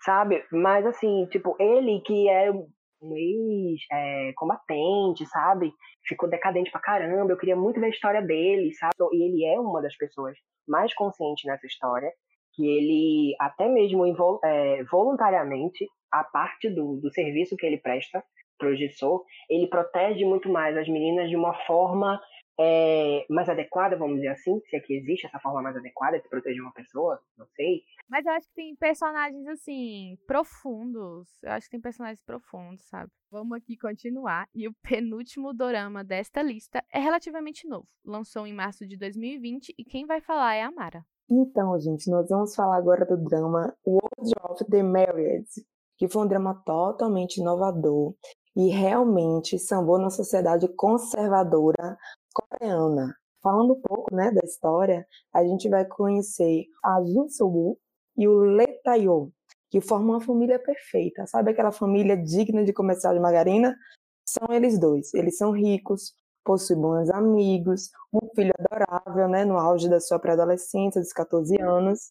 sabe? 0.00 0.42
Mas 0.50 0.86
assim, 0.86 1.26
tipo, 1.26 1.54
ele 1.60 2.00
que 2.00 2.28
é 2.30 2.50
um 2.50 2.66
ex-combatente, 3.14 5.24
é, 5.24 5.26
sabe? 5.26 5.70
Ficou 6.06 6.30
decadente 6.30 6.70
pra 6.70 6.80
caramba, 6.80 7.32
eu 7.32 7.36
queria 7.36 7.56
muito 7.56 7.78
ver 7.78 7.86
a 7.86 7.90
história 7.90 8.22
dele, 8.22 8.72
sabe? 8.74 8.94
E 9.12 9.22
ele 9.22 9.44
é 9.44 9.60
uma 9.60 9.82
das 9.82 9.94
pessoas 9.96 10.34
mais 10.66 10.94
conscientes 10.94 11.44
nessa 11.44 11.66
história, 11.66 12.10
que 12.54 12.66
ele, 12.66 13.36
até 13.38 13.68
mesmo 13.68 14.06
é, 14.42 14.82
voluntariamente, 14.84 15.86
a 16.10 16.24
parte 16.24 16.68
do, 16.70 16.96
do 16.96 17.10
serviço 17.10 17.56
que 17.56 17.66
ele 17.66 17.78
presta, 17.78 18.22
professor, 18.58 19.24
ele 19.48 19.68
protege 19.68 20.24
muito 20.24 20.48
mais 20.48 20.76
as 20.76 20.88
meninas 20.88 21.28
de 21.28 21.36
uma 21.36 21.54
forma 21.66 22.20
é, 22.60 23.24
mais 23.30 23.48
adequada, 23.48 23.96
vamos 23.96 24.16
dizer 24.16 24.28
assim, 24.28 24.60
se 24.68 24.76
é 24.76 24.80
que 24.80 24.92
existe 24.92 25.26
essa 25.26 25.38
forma 25.38 25.62
mais 25.62 25.76
adequada 25.76 26.18
de 26.18 26.28
proteger 26.28 26.60
uma 26.60 26.72
pessoa, 26.72 27.20
não 27.36 27.46
sei. 27.54 27.82
Mas 28.08 28.26
eu 28.26 28.32
acho 28.32 28.48
que 28.48 28.54
tem 28.54 28.74
personagens, 28.74 29.46
assim, 29.46 30.18
profundos. 30.26 31.28
Eu 31.42 31.52
acho 31.52 31.66
que 31.66 31.70
tem 31.70 31.80
personagens 31.80 32.22
profundos, 32.22 32.82
sabe? 32.88 33.10
Vamos 33.30 33.56
aqui 33.56 33.76
continuar. 33.76 34.48
E 34.52 34.66
o 34.66 34.74
penúltimo 34.82 35.54
dorama 35.54 36.02
desta 36.02 36.42
lista 36.42 36.82
é 36.92 36.98
relativamente 36.98 37.68
novo. 37.68 37.86
Lançou 38.04 38.46
em 38.46 38.54
março 38.54 38.86
de 38.86 38.96
2020 38.96 39.74
e 39.78 39.84
quem 39.84 40.04
vai 40.04 40.20
falar 40.20 40.54
é 40.54 40.62
a 40.62 40.72
Mara. 40.72 41.04
Então, 41.30 41.78
gente, 41.78 42.10
nós 42.10 42.26
vamos 42.28 42.54
falar 42.56 42.78
agora 42.78 43.04
do 43.04 43.22
drama 43.22 43.76
World 43.86 44.32
of 44.50 44.64
the 44.64 44.82
Married, 44.82 45.46
que 45.98 46.08
foi 46.08 46.24
um 46.24 46.28
drama 46.28 46.54
totalmente 46.64 47.38
inovador 47.38 48.14
e 48.56 48.68
realmente 48.68 49.58
sambou 49.58 49.98
na 49.98 50.10
sociedade 50.10 50.68
conservadora 50.68 51.98
coreana. 52.32 53.14
Falando 53.42 53.74
um 53.74 53.80
pouco 53.80 54.14
né, 54.14 54.30
da 54.30 54.40
história, 54.44 55.06
a 55.32 55.44
gente 55.44 55.68
vai 55.68 55.84
conhecer 55.84 56.64
a 56.84 57.02
Jin 57.04 57.28
Soo 57.28 57.78
e 58.16 58.26
o 58.26 58.40
Lee 58.40 58.80
Tae-yo, 58.82 59.32
que 59.70 59.80
formam 59.80 60.14
uma 60.14 60.20
família 60.20 60.58
perfeita. 60.58 61.26
Sabe 61.26 61.50
aquela 61.50 61.70
família 61.70 62.16
digna 62.16 62.64
de 62.64 62.72
comercial 62.72 63.14
de 63.14 63.20
margarina? 63.20 63.76
São 64.28 64.52
eles 64.54 64.78
dois. 64.78 65.14
Eles 65.14 65.36
são 65.36 65.52
ricos, 65.52 66.12
possuem 66.44 66.80
bons 66.80 67.10
amigos, 67.10 67.90
um 68.12 68.28
filho 68.34 68.52
adorável, 68.58 69.28
né, 69.28 69.44
no 69.44 69.56
auge 69.56 69.88
da 69.88 70.00
sua 70.00 70.18
pré-adolescência, 70.18 71.00
dos 71.00 71.12
14 71.12 71.60
anos. 71.60 72.10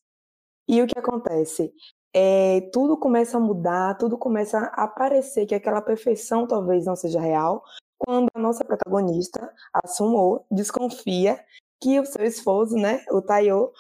E 0.68 0.82
o 0.82 0.88
que 0.88 0.98
acontece? 0.98 1.74
É, 2.14 2.62
tudo 2.74 2.98
começa 2.98 3.38
a 3.38 3.40
mudar, 3.40 3.96
tudo 3.98 4.18
começa 4.18 4.60
a 4.60 4.88
parecer 4.88 5.46
que 5.46 5.56
aquela 5.56 5.82
perfeição 5.82 6.48
talvez 6.48 6.86
não 6.86 6.96
seja 6.96 7.20
real, 7.20 7.64
quando 7.98 8.30
a 8.34 8.40
nossa 8.40 8.64
protagonista, 8.64 9.52
a 9.74 9.88
Sumo, 9.88 10.46
desconfia 10.52 11.40
que 11.82 12.00
o 12.00 12.06
seu 12.06 12.26
esposo, 12.26 12.76
né, 12.76 13.04
o 13.12 13.22
Tayo, 13.22 13.72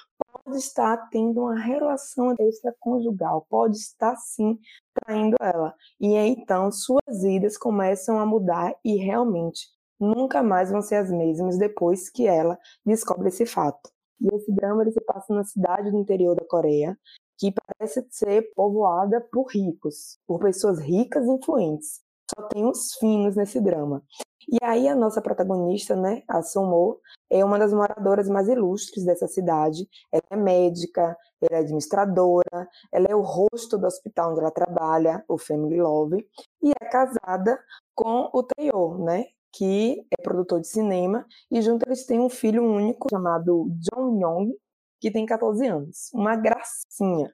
pode 0.43 0.57
estar 0.57 1.09
tendo 1.09 1.41
uma 1.41 1.59
relação 1.59 2.33
extraconjugal, 2.39 3.45
pode 3.49 3.77
estar 3.77 4.15
sim 4.15 4.59
traindo 4.93 5.35
ela. 5.39 5.73
E 5.99 6.15
então 6.15 6.71
suas 6.71 7.21
vidas 7.21 7.57
começam 7.57 8.19
a 8.19 8.25
mudar 8.25 8.73
e 8.83 8.97
realmente 8.97 9.67
nunca 9.99 10.43
mais 10.43 10.71
vão 10.71 10.81
ser 10.81 10.95
as 10.95 11.11
mesmas 11.11 11.57
depois 11.57 12.09
que 12.09 12.27
ela 12.27 12.57
descobre 12.85 13.29
esse 13.29 13.45
fato. 13.45 13.89
E 14.21 14.35
esse 14.35 14.51
drama 14.51 14.81
ele 14.81 14.91
se 14.91 15.01
passa 15.01 15.33
na 15.33 15.43
cidade 15.43 15.91
do 15.91 15.97
interior 15.97 16.35
da 16.35 16.45
Coreia, 16.45 16.97
que 17.38 17.54
parece 17.54 18.06
ser 18.10 18.52
povoada 18.56 19.21
por 19.32 19.52
ricos, 19.52 20.17
por 20.26 20.39
pessoas 20.39 20.80
ricas 20.80 21.26
e 21.26 21.32
influentes. 21.32 22.02
Só 22.36 22.47
tem 22.47 22.65
os 22.65 22.93
finos 22.95 23.36
nesse 23.36 23.62
drama. 23.62 24.04
E 24.50 24.58
aí 24.63 24.88
a 24.88 24.95
nossa 24.95 25.21
protagonista, 25.21 25.95
né, 25.95 26.23
a 26.28 26.41
Sumo, 26.41 27.00
é 27.30 27.43
uma 27.43 27.60
das 27.60 27.73
moradoras 27.73 28.30
mais 28.30 28.47
ilustres 28.47 29.06
dessa 29.06 29.28
cidade. 29.28 29.88
Ela 30.12 30.23
é 30.32 30.36
médica, 30.38 31.17
ela 31.41 31.60
é 31.60 31.63
administradora, 31.63 32.67
ela 32.91 33.08
é 33.10 33.15
o 33.15 33.21
rosto 33.21 33.78
do 33.78 33.86
hospital 33.86 34.32
onde 34.32 34.39
ela 34.39 34.52
trabalha, 34.52 35.23
o 35.28 35.38
Family 35.38 35.82
Love, 35.82 36.26
e 36.62 36.71
é 36.82 36.86
casada 36.86 37.60
com 37.93 38.30
o 38.34 38.41
Taeyo, 38.41 39.00
né, 39.00 39.26
que 39.52 40.06
é 40.17 40.21
produtor 40.21 40.62
de 40.62 40.67
cinema, 40.67 41.26
e 41.52 41.62
junto 41.62 41.86
eles 41.86 42.06
têm 42.06 42.19
um 42.19 42.30
filho 42.30 42.63
único 42.63 43.08
chamado 43.12 43.67
Jong 43.93 44.23
Yong, 44.23 44.58
que 44.99 45.12
tem 45.12 45.25
14 45.25 45.67
anos. 45.67 46.10
Uma 46.13 46.36
gracinha. 46.36 47.31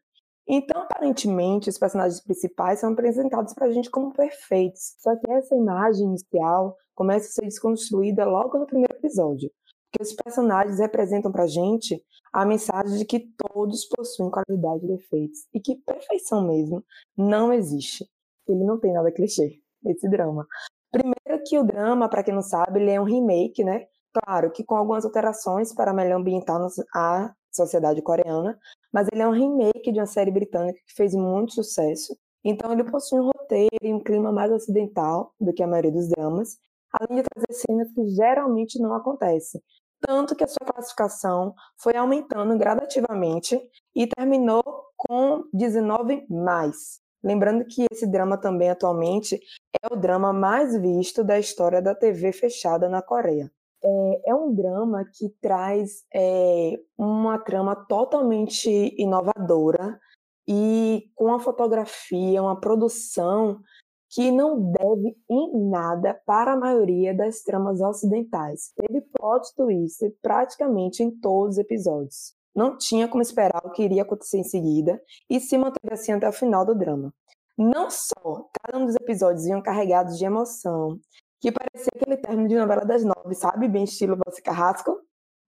Então, 0.48 0.82
aparentemente, 0.82 1.70
os 1.70 1.78
personagens 1.78 2.22
principais 2.22 2.80
são 2.80 2.92
apresentados 2.92 3.54
para 3.54 3.68
a 3.68 3.72
gente 3.72 3.90
como 3.90 4.14
perfeitos. 4.14 4.96
Só 5.00 5.16
que 5.16 5.32
essa 5.32 5.56
imagem 5.56 6.06
inicial 6.06 6.76
começa 6.94 7.28
a 7.28 7.32
ser 7.32 7.44
desconstruída 7.44 8.26
logo 8.26 8.58
no 8.58 8.66
primeiro 8.66 8.94
episódio. 8.94 9.50
Porque 9.90 10.04
os 10.04 10.14
personagens 10.14 10.80
representam 10.80 11.32
para 11.32 11.44
a 11.44 11.48
gente 11.48 12.04
a 12.34 12.46
mensagem 12.46 12.98
de 12.98 13.06
que 13.06 13.28
todos 13.38 13.86
possuem 13.86 14.32
qualidade 14.32 14.84
e 14.84 14.88
defeitos. 14.88 15.48
E 15.54 15.60
que 15.62 15.76
perfeição 15.86 16.46
mesmo 16.48 16.84
não 17.16 17.54
existe. 17.54 18.06
Ele 18.48 18.66
não 18.66 18.80
tem 18.80 18.92
nada 18.92 19.12
clichê, 19.12 19.62
esse 19.86 20.10
drama. 20.10 20.46
Primeiro 20.92 21.44
que 21.46 21.58
o 21.58 21.64
drama, 21.64 22.10
para 22.10 22.24
quem 22.24 22.34
não 22.34 22.42
sabe, 22.42 22.80
ele 22.80 22.92
é 22.92 23.00
um 23.00 23.06
remake, 23.06 23.64
né? 23.64 23.86
Claro 24.14 24.52
que 24.52 24.64
com 24.64 24.76
algumas 24.76 25.06
alterações 25.06 25.74
para 25.74 25.94
melhor 25.94 26.20
ambientar 26.20 26.60
a 26.94 27.34
sociedade 27.56 28.02
coreana, 28.02 28.60
mas 28.92 29.08
ele 29.12 29.22
é 29.22 29.28
um 29.28 29.32
remake 29.32 29.92
de 29.92 30.00
uma 30.00 30.06
série 30.06 30.32
britânica 30.32 30.80
que 30.86 30.94
fez 30.94 31.14
muito 31.14 31.54
sucesso. 31.54 32.18
Então 32.44 32.72
ele 32.72 32.84
possui 32.84 33.20
um 33.20 33.26
roteiro 33.28 33.70
e 33.82 33.94
um 33.94 34.00
clima 34.04 34.32
mais 34.32 34.52
ocidental 34.52 35.34
do 35.40 35.54
que 35.54 35.64
a 35.64 35.68
maioria 35.68 35.92
dos 35.92 36.10
dramas, 36.10 36.58
além 36.92 37.22
de 37.22 37.30
trazer 37.30 37.66
cenas 37.66 37.92
que 37.94 38.08
geralmente 38.10 38.80
não 38.80 38.94
acontecem. 38.94 39.62
Tanto 40.06 40.36
que 40.36 40.44
a 40.44 40.48
sua 40.48 40.66
classificação 40.66 41.56
foi 41.78 41.96
aumentando 41.96 42.58
gradativamente 42.58 43.60
e 43.96 44.06
terminou 44.06 44.64
com 44.98 45.46
19 45.54 46.26
mais. 46.30 47.02
Lembrando 47.24 47.64
que 47.66 47.86
esse 47.90 48.06
drama 48.06 48.38
também 48.38 48.70
atualmente 48.70 49.40
é 49.82 49.94
o 49.94 49.96
drama 49.96 50.34
mais 50.34 50.76
visto 50.76 51.24
da 51.24 51.40
história 51.40 51.82
da 51.82 51.96
TV 51.96 52.34
fechada 52.34 52.90
na 52.90 53.02
Coreia 53.02 53.50
é, 53.84 54.30
é 54.32 54.36
um 54.36 54.54
drama 54.54 55.04
que 55.06 55.30
traz 55.42 56.04
é, 56.14 56.80
uma 56.98 57.38
trama 57.38 57.76
totalmente 57.76 58.70
inovadora 58.98 60.00
e 60.48 61.10
com 61.16 61.26
uma 61.26 61.40
fotografia, 61.40 62.42
uma 62.42 62.60
produção 62.60 63.62
que 64.10 64.32
não 64.32 64.72
deve 64.72 65.18
em 65.30 65.70
nada 65.70 66.14
para 66.26 66.54
a 66.54 66.58
maioria 66.58 67.16
das 67.16 67.42
tramas 67.42 67.82
ocidentais. 67.82 68.72
Teve 68.76 69.02
plot 69.02 69.54
twist 69.56 70.08
praticamente 70.22 71.02
em 71.02 71.10
todos 71.10 71.56
os 71.56 71.58
episódios. 71.58 72.36
Não 72.56 72.78
tinha 72.78 73.08
como 73.08 73.24
esperar 73.24 73.62
o 73.66 73.72
que 73.72 73.82
iria 73.82 74.04
acontecer 74.04 74.38
em 74.38 74.44
seguida 74.44 75.02
e 75.28 75.40
se 75.40 75.58
manteve 75.58 75.94
assim 75.94 76.12
até 76.12 76.30
o 76.30 76.34
final 76.34 76.64
do 76.64 76.76
drama. 76.76 77.12
Não 77.58 77.90
só 77.90 78.48
cada 78.62 78.78
um 78.78 78.86
dos 78.86 78.96
episódios 78.96 79.46
iam 79.48 79.62
carregados 79.62 80.18
de 80.18 80.26
emoção, 80.26 81.00
que 81.44 81.52
parecia 81.52 81.92
aquele 81.94 82.16
término 82.16 82.48
de 82.48 82.56
novela 82.56 82.86
das 82.86 83.04
nove, 83.04 83.36
sabe? 83.36 83.68
Bem 83.68 83.84
estilo 83.84 84.18
Você 84.26 84.42
Carrasco, 84.42 84.98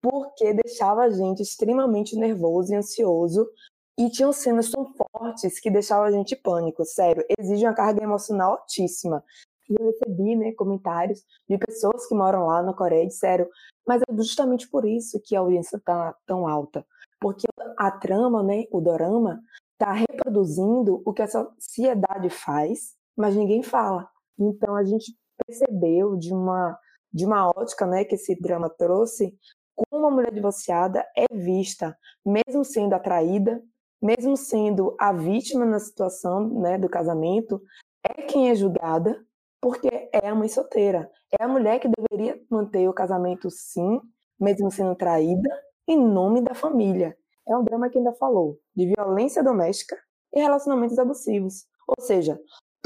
porque 0.03 0.53
deixava 0.53 1.03
a 1.03 1.09
gente 1.09 1.41
extremamente 1.41 2.17
nervoso 2.17 2.73
e 2.73 2.77
ansioso 2.77 3.49
e 3.97 4.11
tinham 4.11 4.33
cenas 4.33 4.69
tão 4.73 4.93
fortes 4.93 5.61
que 5.61 5.71
deixavam 5.71 6.07
a 6.07 6.11
gente 6.11 6.35
pânico, 6.35 6.85
sério, 6.85 7.25
exige 7.39 7.65
uma 7.65 7.75
carga 7.75 8.03
emocional 8.03 8.55
altíssima. 8.55 9.23
E 9.71 9.77
eu 9.79 9.87
recebi 9.87 10.35
né, 10.35 10.51
comentários 10.55 11.25
de 11.49 11.57
pessoas 11.57 12.09
que 12.09 12.15
moram 12.15 12.49
lá 12.49 12.61
na 12.61 12.75
Coreia 12.75 13.05
e 13.05 13.09
disseram, 13.09 13.47
mas 13.87 14.03
é 14.03 14.17
justamente 14.17 14.69
por 14.69 14.85
isso 14.85 15.23
que 15.25 15.37
a 15.37 15.41
audiência 15.41 15.77
está 15.77 16.13
tão 16.27 16.49
alta. 16.49 16.85
porque 17.21 17.47
a 17.79 17.91
trama, 17.93 18.43
né, 18.43 18.65
o 18.73 18.81
dorama, 18.81 19.41
está 19.75 19.93
reproduzindo 19.93 21.01
o 21.07 21.13
que 21.13 21.23
a 21.23 21.29
sociedade 21.29 22.31
faz, 22.31 22.97
mas 23.17 23.37
ninguém 23.37 23.63
fala. 23.63 24.11
Então 24.37 24.75
a 24.75 24.83
gente 24.83 25.17
percebeu 25.47 26.17
de 26.17 26.33
uma 26.33 26.79
de 27.13 27.25
uma 27.25 27.49
ótica, 27.49 27.87
né, 27.87 28.05
que 28.05 28.17
esse 28.17 28.35
drama 28.41 28.69
trouxe, 28.69 29.33
como 29.77 30.03
uma 30.03 30.11
mulher 30.11 30.33
divorciada 30.33 31.07
é 31.17 31.27
vista, 31.33 31.97
mesmo 32.27 32.65
sendo 32.65 32.93
atraída, 32.93 33.63
mesmo 34.03 34.37
sendo 34.37 34.97
a 34.99 35.13
vítima 35.13 35.65
na 35.65 35.79
situação, 35.79 36.49
né, 36.61 36.77
do 36.77 36.89
casamento, 36.89 37.63
é 38.03 38.23
quem 38.23 38.51
é 38.51 38.55
julgada, 38.57 39.25
porque 39.61 39.89
é 40.13 40.29
a 40.29 40.35
mãe 40.35 40.49
solteira, 40.49 41.09
é 41.39 41.45
a 41.45 41.49
mulher 41.49 41.79
que 41.79 41.89
deveria 41.89 42.39
manter 42.51 42.89
o 42.89 42.93
casamento 42.93 43.49
sim, 43.49 44.01
mesmo 44.39 44.71
sendo 44.71 44.97
traída, 44.97 45.49
em 45.87 45.97
nome 45.97 46.43
da 46.43 46.55
família. 46.55 47.17
É 47.49 47.57
um 47.57 47.65
drama 47.65 47.89
que 47.89 47.99
ainda 47.99 48.13
falou 48.13 48.59
de 48.75 48.93
violência 48.95 49.43
doméstica 49.43 49.97
e 50.33 50.41
relacionamentos 50.41 50.99
abusivos. 50.99 51.67
Ou 51.87 52.05
seja, 52.05 52.39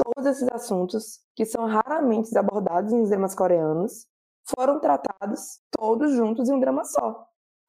todos 0.03 0.25
esses 0.25 0.47
assuntos 0.51 1.19
que 1.35 1.45
são 1.45 1.65
raramente 1.65 2.35
abordados 2.37 2.91
nos 2.91 3.09
dramas 3.09 3.35
coreanos 3.35 4.07
foram 4.47 4.79
tratados 4.79 5.59
todos 5.71 6.13
juntos 6.13 6.49
em 6.49 6.53
um 6.53 6.59
drama 6.59 6.83
só. 6.83 7.27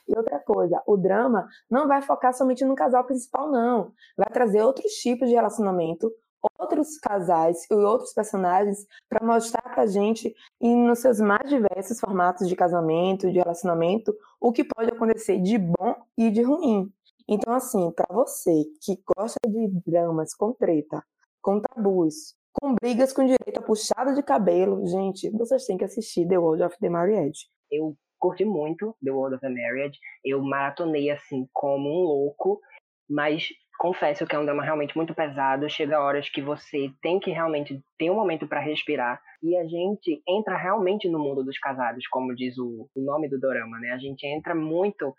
E 0.08 0.16
outra 0.16 0.40
coisa, 0.40 0.82
o 0.86 0.96
drama 0.96 1.46
não 1.70 1.86
vai 1.86 2.02
focar 2.02 2.34
somente 2.34 2.64
no 2.64 2.74
casal 2.74 3.04
principal, 3.04 3.50
não. 3.50 3.92
Vai 4.16 4.28
trazer 4.32 4.62
outros 4.62 4.92
tipos 4.94 5.28
de 5.28 5.34
relacionamento, 5.34 6.10
outros 6.58 6.98
casais 6.98 7.64
e 7.70 7.74
outros 7.74 8.12
personagens 8.12 8.86
para 9.08 9.24
mostrar 9.24 9.62
para 9.62 9.82
a 9.82 9.86
gente, 9.86 10.34
e 10.60 10.74
nos 10.74 11.00
seus 11.00 11.20
mais 11.20 11.48
diversos 11.48 12.00
formatos 12.00 12.48
de 12.48 12.56
casamento, 12.56 13.30
de 13.30 13.38
relacionamento, 13.38 14.12
o 14.40 14.50
que 14.52 14.64
pode 14.64 14.90
acontecer 14.90 15.40
de 15.40 15.58
bom 15.58 15.94
e 16.16 16.30
de 16.30 16.42
ruim. 16.42 16.92
Então, 17.28 17.52
assim, 17.54 17.92
para 17.92 18.12
você 18.12 18.64
que 18.80 19.00
gosta 19.16 19.38
de 19.46 19.68
dramas 19.86 20.34
com 20.34 20.52
treta, 20.52 21.04
com 21.42 21.60
tabus, 21.60 22.34
com 22.52 22.74
brigas 22.74 23.12
com 23.12 23.22
direito 23.24 23.58
a 23.58 23.62
puxada 23.62 24.14
de 24.14 24.22
cabelo, 24.22 24.86
gente, 24.86 25.30
vocês 25.30 25.64
têm 25.64 25.76
que 25.76 25.84
assistir 25.84 26.26
The 26.28 26.38
World 26.38 26.64
of 26.64 26.76
the 26.80 26.88
Marriage. 26.88 27.46
Eu 27.70 27.96
curti 28.18 28.44
muito 28.44 28.94
The 29.02 29.10
World 29.10 29.36
of 29.36 29.40
the 29.40 29.48
Marriage. 29.48 29.98
Eu 30.24 30.42
maratonei 30.42 31.10
assim 31.10 31.48
como 31.52 31.88
um 31.88 32.02
louco, 32.02 32.60
mas 33.08 33.48
confesso 33.78 34.26
que 34.26 34.36
é 34.36 34.38
um 34.38 34.44
drama 34.44 34.62
realmente 34.62 34.94
muito 34.94 35.14
pesado. 35.14 35.68
Chega 35.70 36.00
horas 36.00 36.28
que 36.28 36.42
você 36.42 36.90
tem 37.00 37.18
que 37.18 37.30
realmente 37.30 37.82
ter 37.98 38.10
um 38.10 38.14
momento 38.14 38.46
para 38.46 38.60
respirar. 38.60 39.20
E 39.42 39.56
a 39.56 39.64
gente 39.64 40.22
entra 40.28 40.56
realmente 40.56 41.08
no 41.08 41.18
mundo 41.18 41.42
dos 41.42 41.58
casados, 41.58 42.06
como 42.08 42.34
diz 42.34 42.58
o, 42.58 42.88
nome 42.94 43.28
do 43.28 43.40
dorama, 43.40 43.78
né? 43.80 43.92
A 43.92 43.98
gente 43.98 44.26
entra 44.26 44.54
muito 44.54 45.14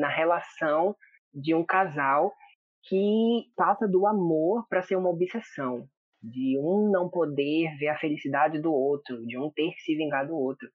na 0.00 0.08
relação 0.08 0.94
de 1.34 1.52
um 1.52 1.64
casal 1.64 2.32
que 2.88 3.44
passa 3.56 3.86
do 3.86 4.06
amor 4.06 4.66
para 4.68 4.82
ser 4.82 4.96
uma 4.96 5.10
obsessão, 5.10 5.86
de 6.22 6.58
um 6.58 6.90
não 6.90 7.08
poder 7.08 7.76
ver 7.78 7.88
a 7.88 7.98
felicidade 7.98 8.60
do 8.60 8.72
outro, 8.72 9.24
de 9.26 9.38
um 9.38 9.50
ter 9.50 9.70
que 9.72 9.80
se 9.80 9.96
vingar 9.96 10.26
do 10.26 10.36
outro. 10.36 10.68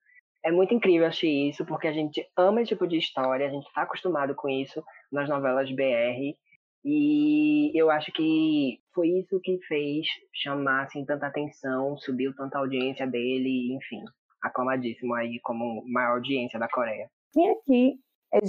É 0.44 0.50
muito 0.50 0.74
incrível 0.74 1.06
achei 1.06 1.48
isso, 1.48 1.64
porque 1.64 1.86
a 1.86 1.92
gente 1.92 2.26
ama 2.36 2.60
esse 2.60 2.70
tipo 2.70 2.86
de 2.86 2.98
história, 2.98 3.46
a 3.46 3.50
gente 3.50 3.66
está 3.66 3.82
acostumado 3.82 4.34
com 4.34 4.48
isso 4.48 4.82
nas 5.10 5.28
novelas 5.28 5.70
BR, 5.70 6.36
e 6.84 7.70
eu 7.78 7.90
acho 7.90 8.10
que 8.12 8.80
foi 8.92 9.08
isso 9.08 9.40
que 9.40 9.58
fez 9.68 10.04
chamar 10.34 10.84
assim, 10.84 11.04
tanta 11.04 11.26
atenção, 11.26 11.96
subiu 11.98 12.34
tanta 12.34 12.58
audiência 12.58 13.06
dele, 13.06 13.72
enfim, 13.74 14.02
aclamadíssimo 14.42 15.14
aí 15.14 15.38
como 15.42 15.84
maior 15.86 16.14
audiência 16.14 16.58
da 16.58 16.68
Coreia. 16.68 17.08
Quem 17.32 17.50
aqui 17.50 17.94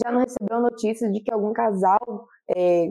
já 0.04 0.12
não 0.12 0.22
recebeu 0.22 0.60
notícia 0.60 1.12
de 1.12 1.22
que 1.22 1.32
algum 1.32 1.54
casal 1.54 2.28
é, 2.50 2.88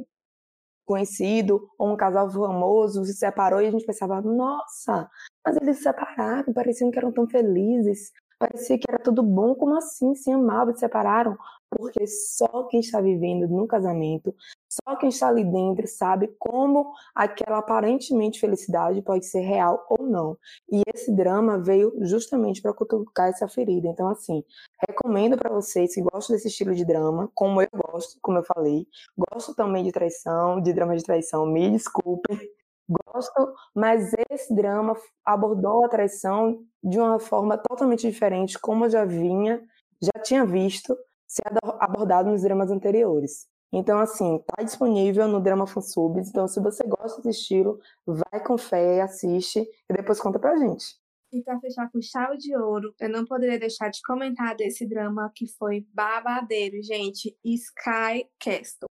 conhecido 0.92 1.68
ou 1.78 1.92
um 1.92 1.96
casal 1.96 2.30
famoso 2.30 3.04
se 3.04 3.14
separou 3.14 3.60
e 3.62 3.66
a 3.66 3.70
gente 3.70 3.86
pensava, 3.86 4.20
nossa, 4.20 5.08
mas 5.44 5.56
eles 5.56 5.78
se 5.78 5.84
separaram, 5.84 6.52
pareciam 6.52 6.90
que 6.90 6.98
eram 6.98 7.10
tão 7.10 7.26
felizes, 7.26 8.12
parecia 8.38 8.78
que 8.78 8.84
era 8.88 8.98
tudo 8.98 9.22
bom, 9.22 9.54
como 9.54 9.74
assim 9.76 10.14
se 10.14 10.30
amavam 10.30 10.74
se 10.74 10.80
separaram? 10.80 11.36
Porque 11.76 12.06
só 12.06 12.64
quem 12.64 12.80
está 12.80 13.00
vivendo 13.00 13.48
no 13.48 13.66
casamento, 13.66 14.34
só 14.68 14.94
quem 14.96 15.08
está 15.08 15.28
ali 15.28 15.42
dentro 15.42 15.86
sabe 15.86 16.28
como 16.38 16.92
aquela 17.14 17.58
aparentemente 17.58 18.38
felicidade 18.38 19.00
pode 19.00 19.24
ser 19.24 19.40
real 19.40 19.86
ou 19.88 20.06
não. 20.06 20.36
E 20.70 20.82
esse 20.94 21.10
drama 21.10 21.58
veio 21.58 21.94
justamente 22.02 22.60
para 22.60 22.74
cutucar 22.74 23.30
essa 23.30 23.48
ferida. 23.48 23.88
Então, 23.88 24.08
assim, 24.08 24.44
recomendo 24.86 25.36
para 25.36 25.50
vocês 25.50 25.94
que 25.94 26.02
gostam 26.02 26.36
desse 26.36 26.48
estilo 26.48 26.74
de 26.74 26.84
drama, 26.84 27.30
como 27.34 27.62
eu 27.62 27.68
gosto, 27.72 28.18
como 28.20 28.38
eu 28.38 28.44
falei, 28.44 28.86
gosto 29.16 29.54
também 29.54 29.82
de 29.82 29.92
traição, 29.92 30.60
de 30.60 30.72
drama 30.72 30.94
de 30.94 31.02
traição, 31.04 31.46
me 31.46 31.70
desculpem, 31.70 32.38
gosto, 32.88 33.54
mas 33.74 34.12
esse 34.30 34.54
drama 34.54 34.94
abordou 35.24 35.84
a 35.84 35.88
traição 35.88 36.62
de 36.82 36.98
uma 36.98 37.18
forma 37.18 37.56
totalmente 37.56 38.08
diferente, 38.08 38.58
como 38.58 38.84
eu 38.84 38.90
já 38.90 39.04
vinha, 39.04 39.62
já 40.02 40.22
tinha 40.22 40.44
visto 40.44 40.96
ser 41.32 41.44
abordado 41.80 42.30
nos 42.30 42.42
dramas 42.42 42.70
anteriores. 42.70 43.48
Então, 43.72 43.98
assim, 43.98 44.38
tá 44.46 44.62
disponível 44.62 45.26
no 45.26 45.40
Drama 45.40 45.66
Fansubs. 45.66 46.28
Então, 46.28 46.46
se 46.46 46.60
você 46.60 46.84
gosta 46.84 47.22
desse 47.22 47.40
estilo, 47.40 47.80
vai 48.06 48.44
com 48.44 48.58
fé, 48.58 49.00
assiste 49.00 49.60
e 49.60 49.94
depois 49.94 50.20
conta 50.20 50.38
pra 50.38 50.58
gente. 50.58 51.00
E 51.32 51.42
para 51.42 51.58
fechar 51.58 51.90
com 51.90 52.02
chave 52.02 52.36
de 52.36 52.54
ouro, 52.54 52.94
eu 53.00 53.08
não 53.08 53.24
poderia 53.24 53.58
deixar 53.58 53.88
de 53.88 54.02
comentar 54.02 54.54
desse 54.54 54.86
drama 54.86 55.32
que 55.34 55.46
foi 55.46 55.86
babadeiro, 55.94 56.82
gente. 56.82 57.34
Sky 57.42 58.28
Castle. 58.38 58.88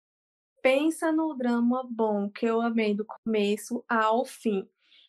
Pensa 0.62 1.11
no 1.11 1.35
drama 1.35 1.85
bom 1.90 2.31
que 2.31 2.46
eu 2.46 2.61
amei 2.61 2.94
do 2.94 3.05
começo 3.05 3.85
ao 3.88 4.24
fim. 4.24 4.68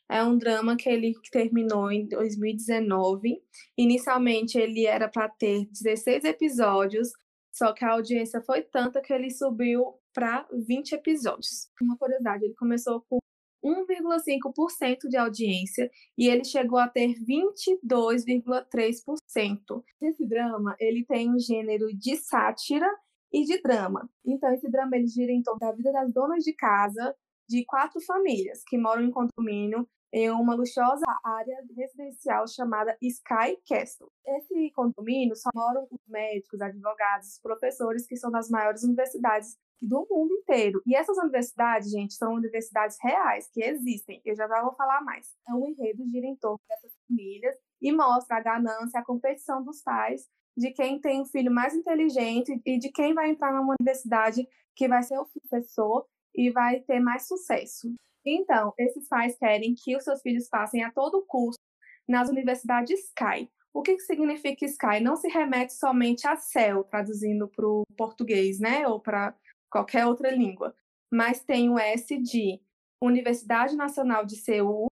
É 0.09 0.23
um 0.23 0.37
drama 0.37 0.75
que 0.75 0.89
ele 0.89 1.13
terminou 1.31 1.91
em 1.91 2.07
2019. 2.07 3.39
Inicialmente 3.77 4.57
ele 4.57 4.87
era 4.87 5.07
para 5.07 5.29
ter 5.29 5.67
16 5.71 6.23
episódios, 6.23 7.11
só 7.53 7.73
que 7.73 7.85
a 7.85 7.91
audiência 7.91 8.41
foi 8.41 8.63
tanta 8.63 9.01
que 9.01 9.13
ele 9.13 9.29
subiu 9.29 9.93
para 10.13 10.47
20 10.51 10.93
episódios. 10.93 11.69
Uma 11.79 11.95
curiosidade, 11.95 12.45
ele 12.45 12.55
começou 12.55 13.05
com 13.07 13.19
1,5% 13.63 15.07
de 15.09 15.17
audiência 15.17 15.91
e 16.17 16.27
ele 16.27 16.43
chegou 16.43 16.79
a 16.79 16.87
ter 16.87 17.13
22,3%. 17.23 19.83
Esse 20.01 20.25
drama, 20.25 20.75
ele 20.79 21.05
tem 21.05 21.29
um 21.29 21.37
gênero 21.37 21.95
de 21.95 22.17
sátira 22.17 22.89
e 23.31 23.43
de 23.43 23.61
drama. 23.61 24.09
Então 24.25 24.51
esse 24.53 24.67
drama 24.71 24.97
ele 24.97 25.05
gira 25.07 25.31
em 25.31 25.43
torno 25.43 25.59
da 25.59 25.71
vida 25.71 25.91
das 25.91 26.11
donas 26.11 26.43
de 26.43 26.51
casa 26.53 27.15
de 27.47 27.63
quatro 27.65 28.01
famílias 28.01 28.63
que 28.65 28.75
moram 28.77 29.03
em 29.03 29.11
condomínio 29.11 29.87
em 30.11 30.29
uma 30.29 30.55
luxuosa 30.55 31.05
área 31.23 31.63
residencial 31.75 32.47
chamada 32.47 32.97
Sky 33.01 33.57
Castle. 33.67 34.11
Esse 34.25 34.71
condomínio 34.71 35.35
só 35.35 35.49
moram 35.53 35.87
os 35.89 35.99
médicos, 36.07 36.61
advogados, 36.61 37.39
professores 37.41 38.07
que 38.07 38.17
são 38.17 38.31
das 38.31 38.49
maiores 38.49 38.83
universidades 38.83 39.57
do 39.81 40.05
mundo 40.09 40.33
inteiro. 40.33 40.81
E 40.85 40.95
essas 40.95 41.17
universidades, 41.17 41.89
gente, 41.89 42.13
são 42.13 42.33
universidades 42.33 42.97
reais 43.01 43.49
que 43.53 43.63
existem. 43.63 44.21
Eu 44.25 44.35
já 44.35 44.47
vou 44.47 44.73
falar 44.73 45.01
mais. 45.01 45.27
É 45.47 45.53
um 45.53 45.67
enredo 45.67 46.03
gira 46.09 46.25
em 46.25 46.35
torno 46.35 46.59
dessas 46.67 46.91
famílias 47.07 47.55
e 47.81 47.91
mostra 47.91 48.37
a 48.37 48.41
ganância, 48.41 48.99
a 48.99 49.05
competição 49.05 49.63
dos 49.63 49.81
pais 49.81 50.27
de 50.57 50.71
quem 50.71 50.99
tem 50.99 51.21
um 51.21 51.25
filho 51.25 51.51
mais 51.51 51.73
inteligente 51.73 52.61
e 52.65 52.77
de 52.77 52.91
quem 52.91 53.13
vai 53.13 53.29
entrar 53.29 53.53
numa 53.53 53.75
universidade 53.79 54.45
que 54.75 54.87
vai 54.87 55.01
ser 55.03 55.17
o 55.17 55.25
professor 55.25 56.05
e 56.35 56.49
vai 56.51 56.81
ter 56.81 56.99
mais 56.99 57.27
sucesso. 57.27 57.93
Então, 58.25 58.73
esses 58.77 59.07
pais 59.07 59.37
querem 59.37 59.73
que 59.75 59.95
os 59.95 60.03
seus 60.03 60.21
filhos 60.21 60.47
passem 60.49 60.83
a 60.83 60.91
todo 60.91 61.25
custo 61.25 61.61
nas 62.07 62.29
universidades 62.29 62.99
Sky. 63.07 63.49
O 63.73 63.81
que, 63.81 63.95
que 63.95 64.01
significa 64.01 64.65
Sky? 64.65 64.99
Não 65.01 65.15
se 65.15 65.27
remete 65.27 65.73
somente 65.73 66.27
a 66.27 66.35
céu, 66.35 66.83
traduzindo 66.83 67.47
para 67.47 67.67
o 67.67 67.83
português, 67.97 68.59
né? 68.59 68.87
Ou 68.87 68.99
para 68.99 69.35
qualquer 69.69 70.05
outra 70.05 70.31
língua. 70.31 70.75
Mas 71.11 71.43
tem 71.43 71.69
o 71.69 71.77
S 71.77 72.17
de 72.17 72.59
Universidade 73.01 73.75
Nacional 73.75 74.25
de 74.25 74.35
Seul, 74.35 74.87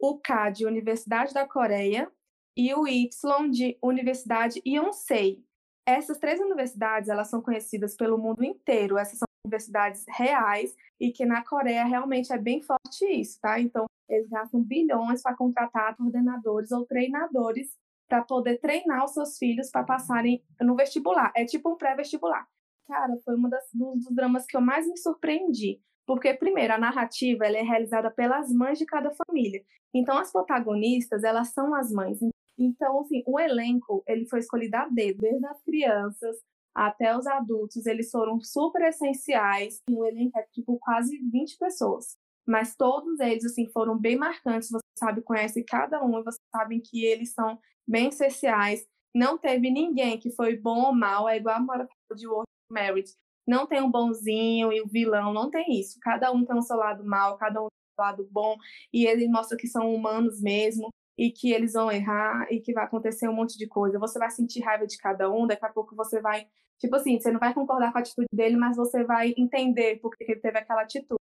o 0.00 0.18
K 0.18 0.50
de 0.50 0.66
Universidade 0.66 1.32
da 1.32 1.46
Coreia 1.46 2.10
e 2.56 2.74
o 2.74 2.86
Y 2.86 3.50
de 3.50 3.78
Universidade 3.82 4.60
Yonsei. 4.66 5.44
Essas 5.86 6.18
três 6.18 6.40
universidades, 6.40 7.08
elas 7.08 7.28
são 7.28 7.42
conhecidas 7.42 7.94
pelo 7.94 8.18
mundo 8.18 8.42
inteiro. 8.42 8.96
Essas 8.96 9.18
universidades 9.44 10.04
reais 10.08 10.74
e 10.98 11.12
que 11.12 11.24
na 11.24 11.44
Coreia 11.44 11.84
realmente 11.84 12.32
é 12.32 12.38
bem 12.38 12.62
forte 12.62 13.04
isso, 13.04 13.38
tá? 13.40 13.60
Então, 13.60 13.86
eles 14.08 14.28
gastam 14.28 14.62
bilhões 14.62 15.22
para 15.22 15.36
contratar 15.36 15.96
coordenadores 15.96 16.72
ou 16.72 16.86
treinadores 16.86 17.68
para 18.08 18.22
poder 18.22 18.58
treinar 18.58 19.04
os 19.04 19.12
seus 19.12 19.38
filhos 19.38 19.70
para 19.70 19.82
passarem 19.82 20.42
no 20.60 20.76
vestibular. 20.76 21.32
É 21.34 21.44
tipo 21.44 21.70
um 21.70 21.76
pré-vestibular. 21.76 22.46
Cara, 22.86 23.16
foi 23.24 23.36
um 23.36 23.48
dos, 23.48 23.60
dos 23.72 24.14
dramas 24.14 24.44
que 24.46 24.56
eu 24.56 24.60
mais 24.60 24.86
me 24.86 24.96
surpreendi. 24.98 25.80
Porque, 26.06 26.34
primeiro, 26.34 26.74
a 26.74 26.78
narrativa 26.78 27.46
ela 27.46 27.56
é 27.56 27.62
realizada 27.62 28.10
pelas 28.10 28.52
mães 28.52 28.78
de 28.78 28.84
cada 28.84 29.10
família. 29.10 29.64
Então, 29.92 30.18
as 30.18 30.30
protagonistas, 30.30 31.24
elas 31.24 31.48
são 31.48 31.74
as 31.74 31.90
mães. 31.90 32.18
Então, 32.58 33.00
assim, 33.00 33.22
o 33.26 33.40
elenco, 33.40 34.04
ele 34.06 34.26
foi 34.26 34.40
escolhido 34.40 34.76
a 34.76 34.86
dedo, 34.86 35.22
desde 35.22 35.46
as 35.46 35.62
crianças 35.62 36.36
até 36.74 37.16
os 37.16 37.26
adultos, 37.26 37.86
eles 37.86 38.10
foram 38.10 38.40
super 38.40 38.82
essenciais. 38.82 39.80
Um 39.88 40.04
elenco 40.04 40.38
é 40.38 40.42
tipo 40.52 40.78
quase 40.78 41.16
20 41.18 41.56
pessoas. 41.58 42.16
Mas 42.46 42.74
todos 42.76 43.20
eles, 43.20 43.44
assim, 43.44 43.66
foram 43.70 43.98
bem 43.98 44.16
marcantes. 44.16 44.70
Você 44.70 44.84
sabe, 44.98 45.22
conhece 45.22 45.62
cada 45.64 46.04
um 46.04 46.18
e 46.18 46.24
você 46.24 46.38
sabe 46.54 46.80
que 46.80 47.04
eles 47.04 47.32
são 47.32 47.58
bem 47.86 48.08
essenciais. 48.08 48.84
Não 49.14 49.38
teve 49.38 49.70
ninguém 49.70 50.18
que 50.18 50.30
foi 50.32 50.56
bom 50.56 50.86
ou 50.86 50.94
mal. 50.94 51.28
É 51.28 51.36
igual 51.36 51.56
a 51.56 51.60
Mora 51.60 51.88
de 52.14 52.26
World 52.26 52.48
Merit. 52.70 53.10
Não 53.46 53.66
tem 53.66 53.82
um 53.82 53.90
bonzinho 53.90 54.72
e 54.72 54.80
o 54.80 54.84
um 54.84 54.88
vilão, 54.88 55.32
não 55.32 55.50
tem 55.50 55.78
isso. 55.78 55.98
Cada 56.00 56.32
um 56.32 56.44
tem 56.44 56.56
o 56.56 56.62
seu 56.62 56.76
lado 56.76 57.04
mal, 57.04 57.36
cada 57.36 57.60
um 57.60 57.68
tem 57.68 57.68
o 57.68 57.94
seu 57.94 58.04
lado 58.04 58.28
bom. 58.30 58.56
E 58.92 59.06
ele 59.06 59.28
mostra 59.28 59.56
que 59.56 59.66
são 59.66 59.94
humanos 59.94 60.40
mesmo 60.40 60.88
e 61.16 61.30
que 61.30 61.52
eles 61.52 61.74
vão 61.74 61.90
errar 61.90 62.46
e 62.50 62.60
que 62.60 62.72
vai 62.72 62.84
acontecer 62.84 63.28
um 63.28 63.34
monte 63.34 63.56
de 63.56 63.66
coisa. 63.66 63.98
Você 63.98 64.18
vai 64.18 64.30
sentir 64.30 64.60
raiva 64.60 64.86
de 64.86 64.98
cada 64.98 65.30
um, 65.30 65.46
daqui 65.46 65.64
a 65.64 65.72
pouco 65.72 65.94
você 65.94 66.20
vai, 66.20 66.46
tipo 66.84 66.96
assim, 66.96 67.18
você 67.18 67.32
não 67.32 67.40
vai 67.40 67.54
concordar 67.54 67.92
com 67.92 67.98
a 67.98 68.00
atitude 68.00 68.28
dele, 68.32 68.56
mas 68.56 68.76
você 68.76 69.04
vai 69.04 69.34
entender 69.36 69.96
por 70.00 70.14
que 70.16 70.24
ele 70.24 70.40
teve 70.40 70.58
aquela 70.58 70.82
atitude. 70.82 71.20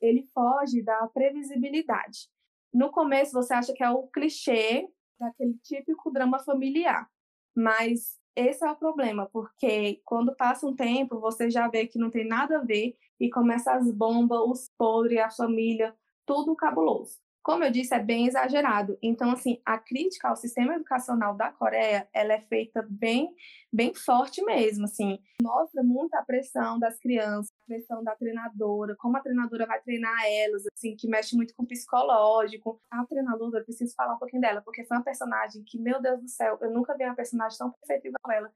Ele 0.00 0.28
foge 0.34 0.82
da 0.82 1.06
previsibilidade. 1.08 2.28
No 2.72 2.90
começo 2.90 3.32
você 3.32 3.54
acha 3.54 3.72
que 3.72 3.82
é 3.82 3.90
o 3.90 4.06
clichê 4.08 4.88
daquele 5.18 5.54
típico 5.62 6.10
drama 6.10 6.38
familiar, 6.40 7.08
mas 7.54 8.18
esse 8.36 8.64
é 8.64 8.70
o 8.70 8.76
problema, 8.76 9.28
porque 9.32 10.02
quando 10.04 10.34
passa 10.34 10.66
um 10.66 10.74
tempo, 10.74 11.20
você 11.20 11.48
já 11.48 11.68
vê 11.68 11.86
que 11.86 11.98
não 11.98 12.10
tem 12.10 12.26
nada 12.26 12.58
a 12.58 12.64
ver 12.64 12.96
e 13.18 13.30
começa 13.30 13.72
as 13.72 13.90
bombas, 13.90 14.40
os 14.40 14.70
podres, 14.76 15.20
a 15.20 15.30
família, 15.30 15.94
tudo 16.26 16.56
cabuloso 16.56 17.23
como 17.44 17.62
eu 17.62 17.70
disse, 17.70 17.94
é 17.94 17.98
bem 17.98 18.26
exagerado. 18.26 18.98
Então, 19.02 19.30
assim, 19.30 19.60
a 19.66 19.76
crítica 19.78 20.28
ao 20.28 20.34
sistema 20.34 20.74
educacional 20.74 21.36
da 21.36 21.52
Coreia, 21.52 22.08
ela 22.14 22.32
é 22.32 22.40
feita 22.40 22.84
bem, 22.88 23.36
bem 23.70 23.92
forte 23.94 24.42
mesmo, 24.42 24.86
assim. 24.86 25.18
Mostra 25.42 25.82
muito 25.82 26.14
a 26.14 26.22
pressão 26.22 26.78
das 26.78 26.98
crianças, 26.98 27.52
pressão 27.66 28.02
da 28.02 28.16
treinadora, 28.16 28.96
como 28.96 29.18
a 29.18 29.20
treinadora 29.20 29.66
vai 29.66 29.78
treinar 29.82 30.24
elas, 30.26 30.62
assim, 30.74 30.96
que 30.96 31.06
mexe 31.06 31.36
muito 31.36 31.54
com 31.54 31.64
o 31.64 31.66
psicológico. 31.66 32.80
A 32.90 33.04
treinadora, 33.04 33.58
eu 33.58 33.64
preciso 33.64 33.94
falar 33.94 34.14
um 34.14 34.18
pouquinho 34.18 34.40
dela, 34.40 34.62
porque 34.62 34.82
foi 34.86 34.96
uma 34.96 35.04
personagem 35.04 35.62
que, 35.66 35.78
meu 35.78 36.00
Deus 36.00 36.22
do 36.22 36.28
céu, 36.28 36.56
eu 36.62 36.70
nunca 36.70 36.96
vi 36.96 37.04
uma 37.04 37.14
personagem 37.14 37.58
tão 37.58 37.70
perfeita 37.70 38.08
igual 38.08 38.34
ela. 38.34 38.50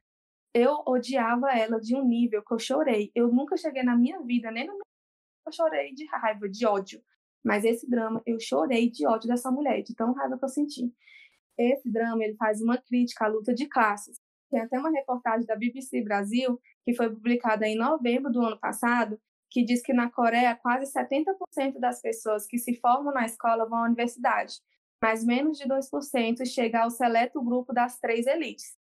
Eu 0.54 0.82
odiava 0.86 1.52
ela 1.52 1.78
de 1.78 1.94
um 1.94 2.02
nível 2.08 2.42
que 2.42 2.54
eu 2.54 2.58
chorei. 2.58 3.12
Eu 3.14 3.28
nunca 3.28 3.54
cheguei 3.58 3.82
na 3.82 3.94
minha 3.94 4.18
vida, 4.22 4.50
nem 4.50 4.66
na 4.66 4.72
minha 4.72 4.82
eu 5.46 5.52
chorei 5.52 5.94
de 5.94 6.06
raiva, 6.06 6.48
de 6.48 6.66
ódio. 6.66 7.02
Mas 7.48 7.64
esse 7.64 7.88
drama, 7.88 8.22
eu 8.26 8.38
chorei 8.38 8.90
de 8.90 9.06
ódio 9.06 9.26
dessa 9.26 9.50
mulher, 9.50 9.80
de 9.80 9.94
tão 9.94 10.12
raiva 10.12 10.36
que 10.36 10.44
eu 10.44 10.50
senti. 10.50 10.92
Esse 11.56 11.90
drama, 11.90 12.22
ele 12.22 12.34
faz 12.34 12.60
uma 12.60 12.76
crítica 12.76 13.24
à 13.24 13.28
luta 13.28 13.54
de 13.54 13.66
classes. 13.66 14.18
Tem 14.50 14.60
até 14.60 14.78
uma 14.78 14.90
reportagem 14.90 15.46
da 15.46 15.56
BBC 15.56 16.02
Brasil, 16.02 16.60
que 16.84 16.92
foi 16.92 17.08
publicada 17.08 17.66
em 17.66 17.74
novembro 17.74 18.30
do 18.30 18.42
ano 18.42 18.60
passado, 18.60 19.18
que 19.50 19.64
diz 19.64 19.80
que 19.80 19.94
na 19.94 20.10
Coreia 20.10 20.54
quase 20.56 20.92
70% 20.92 21.78
das 21.80 22.02
pessoas 22.02 22.46
que 22.46 22.58
se 22.58 22.74
formam 22.74 23.14
na 23.14 23.24
escola 23.24 23.66
vão 23.66 23.78
à 23.78 23.86
universidade, 23.86 24.56
mas 25.02 25.24
menos 25.24 25.56
de 25.56 25.66
2% 25.66 26.44
chega 26.44 26.82
ao 26.82 26.90
seleto 26.90 27.42
grupo 27.42 27.72
das 27.72 27.98
três 27.98 28.26
elites, 28.26 28.76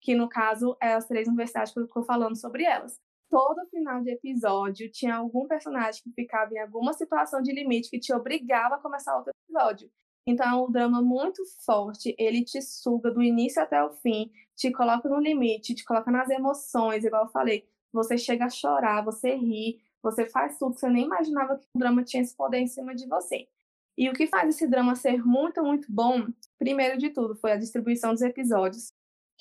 que 0.00 0.14
no 0.14 0.28
caso 0.28 0.76
é 0.80 0.92
as 0.92 1.08
três 1.08 1.26
universidades 1.26 1.72
que 1.72 1.80
eu 1.80 1.86
estou 1.86 2.04
falando 2.04 2.36
sobre 2.36 2.62
elas 2.62 3.00
todo 3.32 3.66
final 3.70 4.02
de 4.02 4.10
episódio 4.10 4.90
tinha 4.92 5.16
algum 5.16 5.48
personagem 5.48 6.02
que 6.02 6.12
ficava 6.12 6.52
em 6.52 6.58
alguma 6.58 6.92
situação 6.92 7.40
de 7.40 7.50
limite 7.50 7.88
que 7.88 7.98
te 7.98 8.12
obrigava 8.12 8.74
a 8.74 8.78
começar 8.78 9.16
outro 9.16 9.32
episódio. 9.48 9.90
Então 10.26 10.46
é 10.46 10.54
um 10.54 10.70
drama 10.70 11.00
muito 11.00 11.42
forte, 11.64 12.14
ele 12.18 12.44
te 12.44 12.60
suga 12.60 13.10
do 13.10 13.22
início 13.22 13.62
até 13.62 13.82
o 13.82 13.88
fim, 13.88 14.30
te 14.54 14.70
coloca 14.70 15.08
no 15.08 15.18
limite, 15.18 15.74
te 15.74 15.82
coloca 15.82 16.10
nas 16.10 16.28
emoções, 16.28 17.04
igual 17.04 17.24
eu 17.24 17.30
falei. 17.30 17.66
Você 17.90 18.18
chega 18.18 18.44
a 18.44 18.50
chorar, 18.50 19.02
você 19.02 19.34
ri, 19.34 19.80
você 20.02 20.28
faz 20.28 20.58
tudo, 20.58 20.74
você 20.78 20.90
nem 20.90 21.06
imaginava 21.06 21.56
que 21.56 21.66
o 21.74 21.78
drama 21.78 22.04
tinha 22.04 22.22
esse 22.22 22.36
poder 22.36 22.58
em 22.58 22.66
cima 22.66 22.94
de 22.94 23.08
você. 23.08 23.48
E 23.96 24.10
o 24.10 24.12
que 24.12 24.26
faz 24.26 24.50
esse 24.50 24.66
drama 24.68 24.94
ser 24.94 25.24
muito, 25.24 25.62
muito 25.62 25.90
bom, 25.90 26.26
primeiro 26.58 26.98
de 26.98 27.08
tudo, 27.08 27.34
foi 27.34 27.52
a 27.52 27.56
distribuição 27.56 28.12
dos 28.12 28.22
episódios 28.22 28.92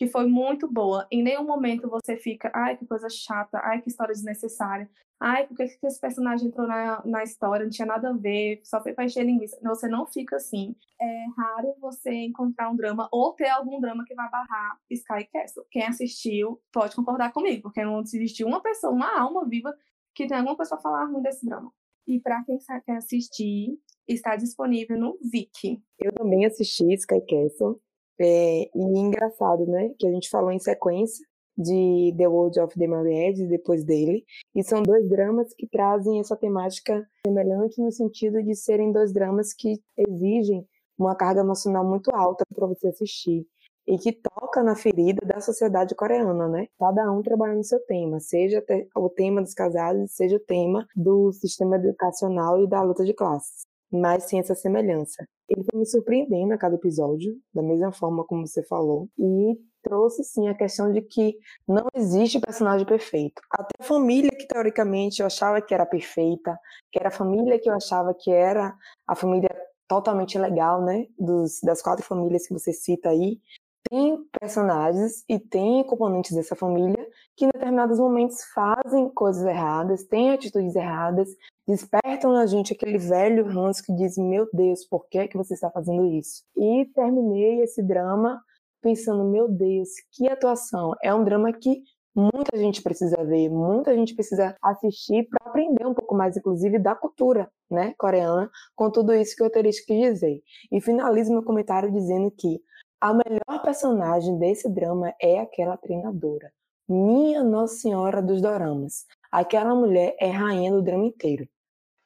que 0.02 0.08
foi 0.08 0.26
muito 0.26 0.68
boa. 0.68 1.06
Em 1.12 1.22
nenhum 1.22 1.46
momento 1.46 1.88
você 1.88 2.18
fica, 2.18 2.52
ai, 2.56 2.76
que 2.76 2.88
coisa 2.88 3.08
chata, 3.08 3.60
ai, 3.60 3.80
que 3.84 3.88
história 3.88 4.12
desnecessária, 4.12 4.90
ai, 5.20 5.46
por 5.46 5.56
que, 5.56 5.62
esse 5.64 6.02
personagem 6.02 6.48
entrou 6.48 6.68
na, 6.68 7.06
na 7.06 7.22
história, 7.22 7.64
não 7.64 7.70
tinha 7.70 7.86
nada 7.86 8.10
a 8.10 8.14
ver, 8.14 8.62
só 8.64 8.82
foi 8.82 8.94
pra 8.94 9.06
encher 9.06 9.24
linguiça. 9.24 9.60
Você 9.62 9.88
não 9.88 10.08
fica 10.08 10.38
assim. 10.38 10.76
É 11.00 11.26
raro 11.38 11.76
você 11.80 12.12
encontrar 12.12 12.72
um 12.72 12.76
drama 12.76 13.08
ou 13.12 13.34
ter 13.34 13.50
algum 13.50 13.80
drama 13.80 14.04
que 14.04 14.16
vai 14.16 14.28
barrar 14.32 14.80
Sky 14.90 15.24
Castle. 15.32 15.66
Quem 15.70 15.84
assistiu 15.84 16.60
pode 16.74 16.96
concordar 16.96 17.32
comigo, 17.32 17.62
porque 17.62 17.86
não 17.86 18.02
existiu 18.02 18.48
uma 18.48 18.60
pessoa, 18.60 18.92
uma 18.92 19.20
alma 19.20 19.48
viva 19.48 19.72
que 20.16 20.26
tem 20.26 20.36
alguma 20.36 20.56
coisa 20.56 20.72
pra 20.72 20.82
falar 20.82 21.06
ruim 21.06 21.22
desse 21.22 21.46
drama. 21.46 21.72
E 22.08 22.20
para 22.20 22.44
quem 22.44 22.58
quer 22.84 22.98
assistir, 22.98 23.78
está 24.08 24.36
disponível 24.36 24.98
no 24.98 25.16
Viki. 25.32 25.80
Eu 26.00 26.12
também 26.12 26.44
assisti 26.44 26.92
Sky 26.92 27.22
Castle 27.22 27.80
é, 28.22 28.70
e 28.74 29.00
engraçado, 29.00 29.66
né? 29.66 29.92
Que 29.98 30.08
a 30.08 30.12
gente 30.12 30.30
falou 30.30 30.52
em 30.52 30.60
sequência 30.60 31.26
de 31.58 32.14
The 32.18 32.28
World 32.28 32.60
of 32.60 32.78
the 32.78 32.88
Married 32.88 33.48
depois 33.48 33.84
dele. 33.84 34.24
E 34.56 34.64
são 34.64 34.82
dois 34.82 35.08
dramas 35.08 35.54
que 35.54 35.68
trazem 35.68 36.20
essa 36.20 36.36
temática 36.36 37.06
semelhante 37.26 37.82
no 37.82 37.92
sentido 37.92 38.42
de 38.44 38.56
serem 38.56 38.92
dois 38.92 39.14
dramas 39.14 39.54
que 39.54 39.80
exigem 39.98 40.66
uma 40.98 41.16
carga 41.16 41.42
emocional 41.42 41.84
muito 41.84 42.14
alta 42.14 42.44
para 42.54 42.68
você 42.68 42.88
assistir 42.88 43.46
e 43.88 43.98
que 43.98 44.12
toca 44.12 44.62
na 44.62 44.76
ferida 44.76 45.26
da 45.26 45.42
sociedade 45.42 45.96
coreana, 45.96 46.48
né? 46.48 46.68
Cada 46.80 47.12
um 47.12 47.22
trabalhando 47.24 47.64
seu 47.64 47.80
tema, 47.86 48.20
seja 48.20 48.64
o 48.96 49.10
tema 49.10 49.42
dos 49.42 49.54
casados, 49.54 50.12
seja 50.12 50.36
o 50.36 50.40
tema 50.40 50.86
do 50.96 51.32
sistema 51.34 51.78
educacional 51.78 52.64
e 52.64 52.68
da 52.68 52.82
luta 52.84 53.04
de 53.04 53.14
classes 53.14 53.64
mas 53.92 54.24
sem 54.24 54.40
essa 54.40 54.56
semelhança. 54.56 55.26
Ele 55.52 55.66
foi 55.70 55.80
me 55.80 55.86
surpreendendo 55.86 56.54
a 56.54 56.58
cada 56.58 56.76
episódio, 56.76 57.38
da 57.54 57.62
mesma 57.62 57.92
forma 57.92 58.24
como 58.24 58.48
você 58.48 58.64
falou, 58.64 59.10
e 59.20 59.60
trouxe 59.84 60.24
sim 60.24 60.48
a 60.48 60.56
questão 60.56 60.94
de 60.94 61.02
que 61.02 61.38
não 61.68 61.88
existe 61.94 62.40
personagem 62.40 62.86
perfeito. 62.86 63.42
Até 63.52 63.74
a 63.82 63.84
família 63.84 64.32
que 64.32 64.48
teoricamente 64.48 65.20
eu 65.20 65.26
achava 65.26 65.62
que 65.62 65.74
era 65.74 65.86
perfeita, 65.86 66.58
que 66.90 66.98
era 66.98 67.10
a 67.10 67.12
família 67.12 67.60
que 67.60 67.70
eu 67.70 67.74
achava 67.74 68.14
que 68.14 68.32
era 68.32 68.74
a 69.06 69.14
família 69.14 69.50
totalmente 69.90 70.38
legal, 70.38 70.82
né, 70.82 71.08
Dos, 71.20 71.60
das 71.62 71.82
quatro 71.82 72.06
famílias 72.06 72.48
que 72.48 72.54
você 72.54 72.72
cita 72.72 73.10
aí, 73.10 73.42
tem 73.90 74.18
personagens 74.40 75.24
e 75.28 75.40
tem 75.40 75.84
componentes 75.84 76.36
dessa 76.36 76.56
família 76.56 77.08
que 77.36 77.46
em 77.46 77.50
determinados 77.54 78.00
momentos 78.00 78.44
fazem 78.54 79.10
coisas 79.10 79.46
erradas, 79.46 80.04
têm 80.04 80.32
atitudes 80.32 80.76
erradas, 80.76 81.30
despertam 81.68 82.34
na 82.34 82.46
gente 82.46 82.74
aquele 82.74 82.98
velho 82.98 83.48
ranço 83.48 83.84
que 83.84 83.94
diz: 83.94 84.18
Meu 84.18 84.48
Deus, 84.54 84.86
por 84.86 85.08
que, 85.08 85.18
é 85.18 85.28
que 85.28 85.38
você 85.38 85.54
está 85.54 85.70
fazendo 85.70 86.06
isso? 86.06 86.44
E 86.56 86.86
terminei 86.94 87.62
esse 87.62 87.82
drama 87.82 88.42
pensando: 88.82 89.24
Meu 89.24 89.48
Deus, 89.48 89.90
que 90.12 90.28
atuação! 90.28 90.94
É 91.02 91.14
um 91.14 91.24
drama 91.24 91.52
que 91.52 91.84
muita 92.16 92.58
gente 92.58 92.82
precisa 92.82 93.24
ver, 93.24 93.50
muita 93.50 93.96
gente 93.96 94.14
precisa 94.14 94.56
assistir 94.62 95.28
para 95.30 95.50
aprender 95.50 95.86
um 95.86 95.94
pouco 95.94 96.14
mais, 96.16 96.36
inclusive, 96.36 96.78
da 96.78 96.94
cultura 96.94 97.50
né, 97.70 97.94
coreana, 97.98 98.50
com 98.76 98.92
tudo 98.92 99.14
isso 99.14 99.36
que 99.36 99.42
o 99.42 99.46
roteirista 99.46 99.84
quis 99.88 100.14
dizer. 100.14 100.42
E 100.72 100.82
finalizo 100.82 101.32
meu 101.32 101.44
comentário 101.44 101.92
dizendo 101.92 102.30
que 102.32 102.62
a 103.02 103.14
melhor 103.14 103.64
personagem 103.64 104.38
desse 104.38 104.72
drama 104.72 105.12
é 105.20 105.40
aquela 105.40 105.76
treinadora. 105.76 106.52
Minha 106.88 107.44
Nossa 107.44 107.74
Senhora 107.78 108.22
dos 108.22 108.42
Doramas. 108.42 109.08
Aquela 109.32 109.74
mulher 109.74 110.16
é 110.20 110.30
rainha 110.30 110.72
do 110.72 110.84
drama 110.84 111.06
inteiro. 111.06 111.48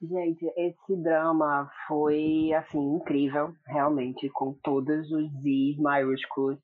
Gente, 0.01 0.45
esse 0.55 0.95
drama 0.95 1.69
foi, 1.88 2.53
assim, 2.53 2.95
incrível, 2.95 3.53
realmente, 3.67 4.29
com 4.29 4.53
todos 4.63 5.12
os 5.12 5.29
Z's 5.41 5.77
maiúsculos 5.77 6.58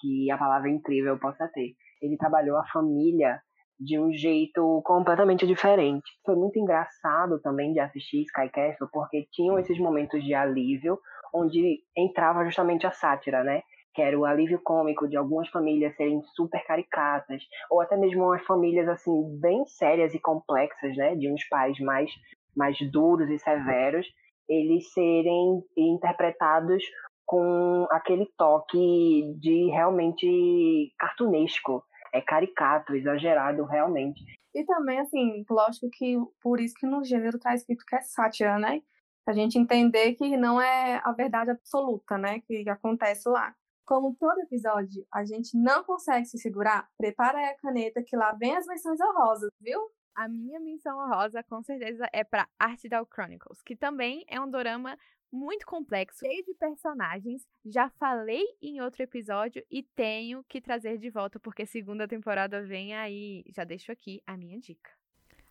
que 0.00 0.30
a 0.30 0.36
palavra 0.36 0.68
incrível 0.68 1.18
possa 1.18 1.48
ter. 1.48 1.74
Ele 2.02 2.18
trabalhou 2.18 2.58
a 2.58 2.66
família 2.66 3.40
de 3.78 3.98
um 3.98 4.12
jeito 4.12 4.82
completamente 4.84 5.46
diferente. 5.46 6.04
Foi 6.26 6.36
muito 6.36 6.58
engraçado 6.58 7.40
também 7.40 7.72
de 7.72 7.80
assistir 7.80 8.22
Sky 8.24 8.50
Castle, 8.50 8.88
porque 8.92 9.26
tinham 9.32 9.58
esses 9.58 9.78
momentos 9.78 10.22
de 10.22 10.34
alívio, 10.34 10.98
onde 11.32 11.80
entrava 11.96 12.44
justamente 12.44 12.86
a 12.86 12.90
sátira, 12.90 13.42
né? 13.42 13.62
Que 13.94 14.02
era 14.02 14.18
o 14.18 14.24
alívio 14.24 14.60
cômico 14.62 15.08
de 15.08 15.16
algumas 15.16 15.48
famílias 15.48 15.96
serem 15.96 16.22
super 16.34 16.64
caricatas, 16.64 17.42
ou 17.70 17.80
até 17.80 17.96
mesmo 17.96 18.24
umas 18.24 18.44
famílias 18.44 18.88
assim 18.88 19.38
bem 19.40 19.64
sérias 19.66 20.14
e 20.14 20.20
complexas, 20.20 20.96
né? 20.96 21.14
De 21.16 21.30
uns 21.30 21.46
pais 21.48 21.78
mais 21.80 22.10
mais 22.56 22.76
duros 22.90 23.30
e 23.30 23.38
severos, 23.38 24.06
eles 24.48 24.92
serem 24.92 25.62
interpretados 25.76 26.82
com 27.24 27.86
aquele 27.90 28.26
toque 28.36 29.32
de 29.38 29.70
realmente 29.70 30.92
cartunesco, 30.98 31.84
é 32.12 32.20
caricato, 32.20 32.94
exagerado 32.94 33.64
realmente. 33.64 34.20
E 34.52 34.64
também, 34.64 34.98
assim, 34.98 35.44
lógico 35.48 35.88
que 35.92 36.16
por 36.42 36.58
isso 36.58 36.74
que 36.74 36.86
no 36.86 37.04
gênero 37.04 37.38
tá 37.38 37.54
escrito 37.54 37.84
que 37.86 37.94
é 37.94 38.00
sátira, 38.00 38.58
né? 38.58 38.82
A 39.26 39.32
gente 39.32 39.56
entender 39.56 40.14
que 40.14 40.36
não 40.36 40.60
é 40.60 41.00
a 41.04 41.12
verdade 41.12 41.52
absoluta, 41.52 42.18
né? 42.18 42.40
Que 42.40 42.68
acontece 42.68 43.28
lá. 43.28 43.54
Como 43.90 44.14
todo 44.14 44.38
episódio, 44.38 45.04
a 45.12 45.24
gente 45.24 45.58
não 45.58 45.82
consegue 45.82 46.24
se 46.24 46.38
segurar, 46.38 46.88
prepara 46.96 47.38
aí 47.38 47.46
a 47.46 47.56
caneta 47.56 48.00
que 48.06 48.14
lá 48.14 48.30
vem 48.34 48.56
as 48.56 48.64
menções 48.64 49.00
honrosas, 49.00 49.50
viu? 49.60 49.80
A 50.14 50.28
minha 50.28 50.60
menção 50.60 50.96
honrosa, 50.96 51.42
com 51.42 51.60
certeza, 51.60 52.08
é 52.12 52.22
para 52.22 52.46
Artdale 52.56 53.08
Chronicles, 53.12 53.60
que 53.62 53.74
também 53.74 54.24
é 54.28 54.40
um 54.40 54.48
dorama 54.48 54.96
muito 55.32 55.66
complexo, 55.66 56.20
cheio 56.20 56.44
de 56.44 56.54
personagens. 56.54 57.44
Já 57.66 57.90
falei 57.98 58.44
em 58.62 58.80
outro 58.80 59.02
episódio 59.02 59.66
e 59.68 59.82
tenho 59.82 60.44
que 60.48 60.60
trazer 60.60 60.96
de 60.96 61.10
volta, 61.10 61.40
porque 61.40 61.66
segunda 61.66 62.06
temporada 62.06 62.62
vem 62.62 62.94
aí. 62.94 63.42
Já 63.48 63.64
deixo 63.64 63.90
aqui 63.90 64.22
a 64.24 64.36
minha 64.36 64.60
dica. 64.60 64.92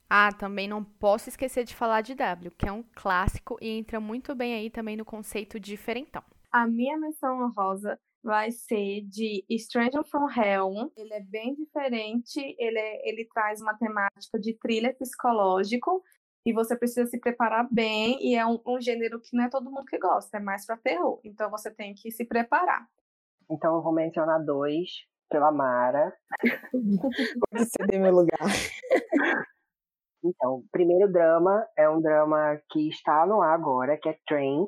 Ah, 0.09 0.31
também 0.31 0.65
não 0.65 0.81
posso 0.81 1.27
esquecer 1.27 1.65
de 1.65 1.75
falar 1.75 1.99
de 1.99 2.15
W, 2.15 2.51
que 2.51 2.69
é 2.69 2.71
um 2.71 2.85
clássico 2.95 3.57
e 3.59 3.67
entra 3.67 3.99
muito 3.99 4.33
bem 4.33 4.53
aí 4.53 4.69
também 4.69 4.95
no 4.95 5.03
conceito 5.03 5.59
diferentão. 5.59 6.23
A 6.49 6.65
minha 6.65 6.97
menção 6.97 7.43
honrosa 7.43 7.99
vai 8.23 8.51
ser 8.51 9.01
de 9.07 9.45
Stranger 9.57 10.03
from 10.05 10.27
Hell. 10.29 10.91
Ele 10.95 11.13
é 11.13 11.21
bem 11.21 11.55
diferente, 11.55 12.39
ele, 12.57 12.77
é- 12.79 13.09
ele 13.09 13.25
traz 13.33 13.61
uma 13.61 13.77
temática 13.77 14.39
de 14.39 14.53
thriller 14.53 14.97
psicológico 14.97 16.03
e 16.45 16.53
você 16.53 16.75
precisa 16.77 17.05
se 17.05 17.19
preparar 17.19 17.67
bem 17.71 18.17
e 18.21 18.35
é 18.35 18.45
um, 18.45 18.59
um 18.65 18.79
gênero 18.81 19.19
que 19.19 19.35
não 19.35 19.45
é 19.45 19.49
todo 19.49 19.69
mundo 19.69 19.85
que 19.85 19.97
gosta, 19.97 20.37
é 20.37 20.39
mais 20.39 20.65
para 20.65 20.77
terror. 20.77 21.19
Então 21.23 21.49
você 21.49 21.71
tem 21.71 21.93
que 21.93 22.11
se 22.11 22.25
preparar. 22.25 22.87
Então 23.49 23.75
eu 23.75 23.81
vou 23.81 23.93
mencionar 23.93 24.43
dois 24.43 24.89
pela 25.29 25.51
Mara. 25.51 26.13
Pode 26.71 27.65
ceder 27.69 27.99
meu 27.99 28.13
lugar. 28.13 28.39
Então, 30.21 30.55
o 30.55 30.65
primeiro 30.69 31.09
drama 31.09 31.65
é 31.77 31.89
um 31.89 32.01
drama 32.01 32.59
que 32.69 32.89
está 32.89 33.25
no 33.25 33.41
ar 33.41 33.53
agora, 33.53 33.97
que 33.97 34.09
é 34.09 34.17
Train, 34.27 34.67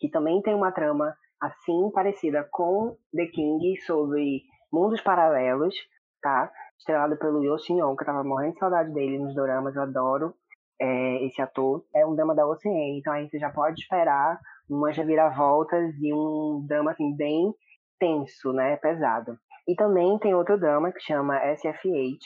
que 0.00 0.08
também 0.08 0.40
tem 0.40 0.54
uma 0.54 0.72
trama 0.72 1.14
assim 1.42 1.90
parecida 1.90 2.48
com 2.50 2.96
The 3.12 3.26
King 3.26 3.76
sobre 3.80 4.44
mundos 4.72 5.00
paralelos, 5.00 5.74
tá? 6.22 6.50
Estrelado 6.78 7.16
pelo 7.16 7.42
Yo 7.42 7.58
Shin-yong, 7.58 7.96
que 7.96 8.02
eu 8.02 8.06
tava 8.06 8.22
morrendo 8.22 8.54
de 8.54 8.60
saudade 8.60 8.92
dele 8.94 9.18
nos 9.18 9.34
doramas, 9.34 9.74
eu 9.74 9.82
adoro 9.82 10.34
é, 10.80 11.26
esse 11.26 11.42
ator. 11.42 11.84
É 11.94 12.06
um 12.06 12.14
drama 12.14 12.34
da 12.34 12.46
OCN, 12.46 12.98
então 12.98 13.12
aí 13.12 13.28
você 13.28 13.38
já 13.38 13.50
pode 13.50 13.80
esperar 13.80 14.38
umas 14.70 14.96
reviravoltas 14.96 15.94
e 16.00 16.14
um 16.14 16.64
drama 16.66 16.92
assim 16.92 17.14
bem 17.14 17.52
tenso, 17.98 18.52
né? 18.52 18.76
Pesado. 18.76 19.36
E 19.66 19.74
também 19.74 20.18
tem 20.18 20.34
outro 20.34 20.58
drama 20.58 20.92
que 20.92 21.00
chama 21.00 21.38
SFH, 21.54 22.18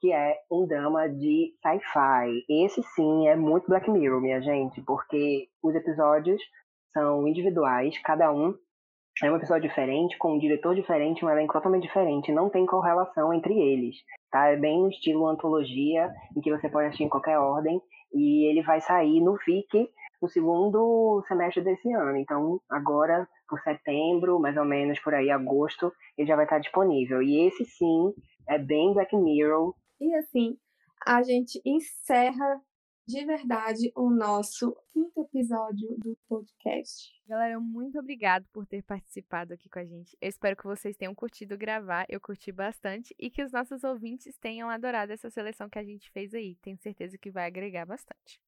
que 0.00 0.12
é 0.12 0.36
um 0.50 0.66
drama 0.66 1.08
de 1.08 1.52
sci-fi. 1.62 2.44
Esse 2.48 2.82
sim 2.94 3.28
é 3.28 3.36
muito 3.36 3.68
Black 3.68 3.90
Mirror, 3.90 4.20
minha 4.20 4.40
gente, 4.40 4.80
porque 4.82 5.48
os 5.62 5.74
episódios 5.74 6.40
são 6.92 7.26
individuais, 7.26 7.98
cada 8.02 8.32
um 8.32 8.54
é 9.22 9.30
um 9.30 9.36
episódio 9.36 9.68
diferente, 9.68 10.18
com 10.18 10.34
um 10.34 10.38
diretor 10.38 10.74
diferente, 10.74 11.24
um 11.24 11.30
elenco 11.30 11.54
totalmente 11.54 11.84
diferente, 11.84 12.32
não 12.32 12.50
tem 12.50 12.66
correlação 12.66 13.32
entre 13.32 13.58
eles, 13.58 13.96
tá? 14.30 14.48
É 14.48 14.56
bem 14.56 14.82
um 14.82 14.88
estilo 14.88 15.26
antologia, 15.26 16.12
em 16.36 16.40
que 16.40 16.50
você 16.50 16.68
pode 16.68 16.88
assistir 16.88 17.04
em 17.04 17.08
qualquer 17.08 17.38
ordem, 17.38 17.80
e 18.12 18.50
ele 18.50 18.62
vai 18.62 18.80
sair 18.80 19.20
no 19.20 19.36
FIC 19.38 19.88
no 20.20 20.28
segundo 20.28 21.24
semestre 21.28 21.62
desse 21.62 21.92
ano. 21.92 22.16
Então, 22.16 22.60
agora, 22.70 23.28
por 23.48 23.60
setembro, 23.60 24.38
mais 24.40 24.56
ou 24.56 24.64
menos 24.64 24.98
por 25.00 25.14
aí, 25.14 25.30
agosto, 25.30 25.92
ele 26.16 26.26
já 26.26 26.36
vai 26.36 26.44
estar 26.44 26.58
disponível. 26.58 27.22
E 27.22 27.46
esse 27.46 27.64
sim 27.64 28.12
é 28.48 28.58
bem 28.58 28.92
Black 28.92 29.14
Mirror, 29.16 29.74
E 30.00 30.14
assim, 30.14 30.56
a 31.06 31.22
gente 31.22 31.60
encerra 31.64 32.60
de 33.06 33.24
verdade 33.24 33.92
o 33.94 34.10
nosso 34.10 34.76
quinto 34.92 35.20
episódio 35.20 35.96
do 35.98 36.18
podcast. 36.28 37.12
Galera, 37.26 37.60
muito 37.60 37.98
obrigado 37.98 38.44
por 38.52 38.66
ter 38.66 38.82
participado 38.82 39.54
aqui 39.54 39.68
com 39.68 39.78
a 39.78 39.84
gente. 39.84 40.16
Eu 40.20 40.28
espero 40.28 40.56
que 40.56 40.64
vocês 40.64 40.96
tenham 40.96 41.14
curtido 41.14 41.56
gravar, 41.56 42.04
eu 42.08 42.20
curti 42.20 42.50
bastante 42.50 43.14
e 43.16 43.30
que 43.30 43.44
os 43.44 43.52
nossos 43.52 43.84
ouvintes 43.84 44.36
tenham 44.38 44.68
adorado 44.68 45.12
essa 45.12 45.30
seleção 45.30 45.68
que 45.68 45.78
a 45.78 45.84
gente 45.84 46.10
fez 46.10 46.34
aí. 46.34 46.56
Tenho 46.56 46.76
certeza 46.78 47.16
que 47.16 47.30
vai 47.30 47.46
agregar 47.46 47.86
bastante. 47.86 48.40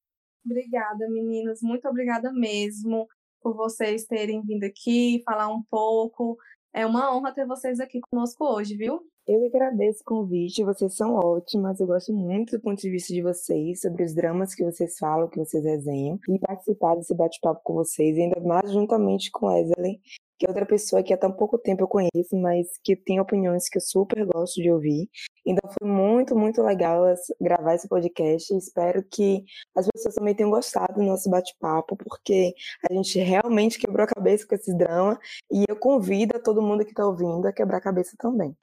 Obrigada, 0.45 1.09
meninas. 1.09 1.61
Muito 1.63 1.87
obrigada 1.89 2.33
mesmo 2.33 3.07
por 3.41 3.55
vocês 3.55 4.05
terem 4.07 4.43
vindo 4.43 4.65
aqui 4.65 5.23
falar 5.25 5.49
um 5.49 5.63
pouco. 5.63 6.37
É 6.73 6.85
uma 6.85 7.15
honra 7.15 7.33
ter 7.33 7.47
vocês 7.47 7.79
aqui 7.79 8.01
conosco 8.11 8.45
hoje, 8.45 8.77
viu? 8.77 9.01
Eu 9.29 9.45
agradeço 9.45 10.01
o 10.01 10.05
convite, 10.07 10.65
vocês 10.65 10.95
são 10.95 11.15
ótimas, 11.15 11.79
eu 11.79 11.87
gosto 11.87 12.15
muito 12.15 12.57
do 12.57 12.63
ponto 12.63 12.81
de 12.81 12.89
vista 12.89 13.13
de 13.13 13.21
vocês, 13.21 13.79
sobre 13.79 14.03
os 14.03 14.15
dramas 14.15 14.55
que 14.55 14.65
vocês 14.65 14.97
falam, 14.97 15.29
que 15.29 15.39
vocês 15.39 15.63
desenham, 15.63 16.19
e 16.27 16.39
participar 16.39 16.95
desse 16.95 17.15
bate-papo 17.15 17.61
com 17.63 17.75
vocês, 17.75 18.17
ainda 18.17 18.41
mais 18.41 18.73
juntamente 18.73 19.31
com 19.31 19.49
Wesley, 19.49 20.01
que 20.39 20.47
é 20.47 20.49
outra 20.49 20.65
pessoa 20.65 21.03
que 21.03 21.13
há 21.13 21.19
tão 21.19 21.33
pouco 21.33 21.59
tempo 21.59 21.83
eu 21.83 21.89
conheço, 21.89 22.37
mas 22.41 22.69
que 22.83 22.97
tem 22.97 23.21
opiniões 23.21 23.69
que 23.69 23.77
eu 23.77 23.83
super 23.83 24.25
gosto 24.25 24.63
de 24.63 24.71
ouvir. 24.71 25.11
Então 25.45 25.69
foi 25.79 25.89
muito, 25.89 26.37
muito 26.37 26.63
legal 26.63 27.03
gravar 27.41 27.75
esse 27.75 27.89
podcast, 27.89 28.55
espero 28.55 29.03
que 29.11 29.45
as 29.75 29.89
pessoas 29.89 30.15
também 30.15 30.35
tenham 30.35 30.51
gostado 30.51 30.95
do 30.95 31.03
nosso 31.03 31.29
bate-papo, 31.29 31.97
porque 31.97 32.55
a 32.89 32.95
gente 32.95 33.19
realmente 33.19 33.79
quebrou 33.79 34.05
a 34.05 34.07
cabeça 34.07 34.47
com 34.47 34.55
esses 34.55 34.77
dramas, 34.77 35.19
e 35.51 35.65
eu 35.69 35.77
convido 35.77 36.37
a 36.37 36.41
todo 36.41 36.63
mundo 36.63 36.85
que 36.85 36.93
está 36.93 37.05
ouvindo 37.05 37.45
a 37.47 37.53
quebrar 37.53 37.79
a 37.79 37.83
cabeça 37.83 38.15
também. 38.19 38.57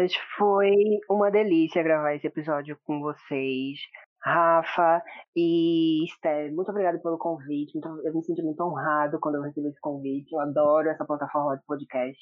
Meninas, 0.00 0.14
foi 0.36 0.72
uma 1.10 1.30
delícia 1.30 1.82
gravar 1.82 2.14
esse 2.14 2.26
episódio 2.26 2.78
com 2.84 3.00
vocês. 3.00 3.78
Rafa 4.22 5.02
e 5.36 6.04
Esther, 6.04 6.54
muito 6.54 6.70
obrigada 6.70 6.98
pelo 6.98 7.18
convite. 7.18 7.78
Eu 8.04 8.14
me 8.14 8.22
senti 8.22 8.42
muito 8.42 8.62
honrado 8.62 9.18
quando 9.20 9.36
eu 9.36 9.42
recebi 9.42 9.68
esse 9.68 9.80
convite. 9.80 10.32
Eu 10.32 10.40
adoro 10.40 10.88
essa 10.88 11.04
plataforma 11.04 11.56
de 11.56 11.64
podcast. 11.66 12.18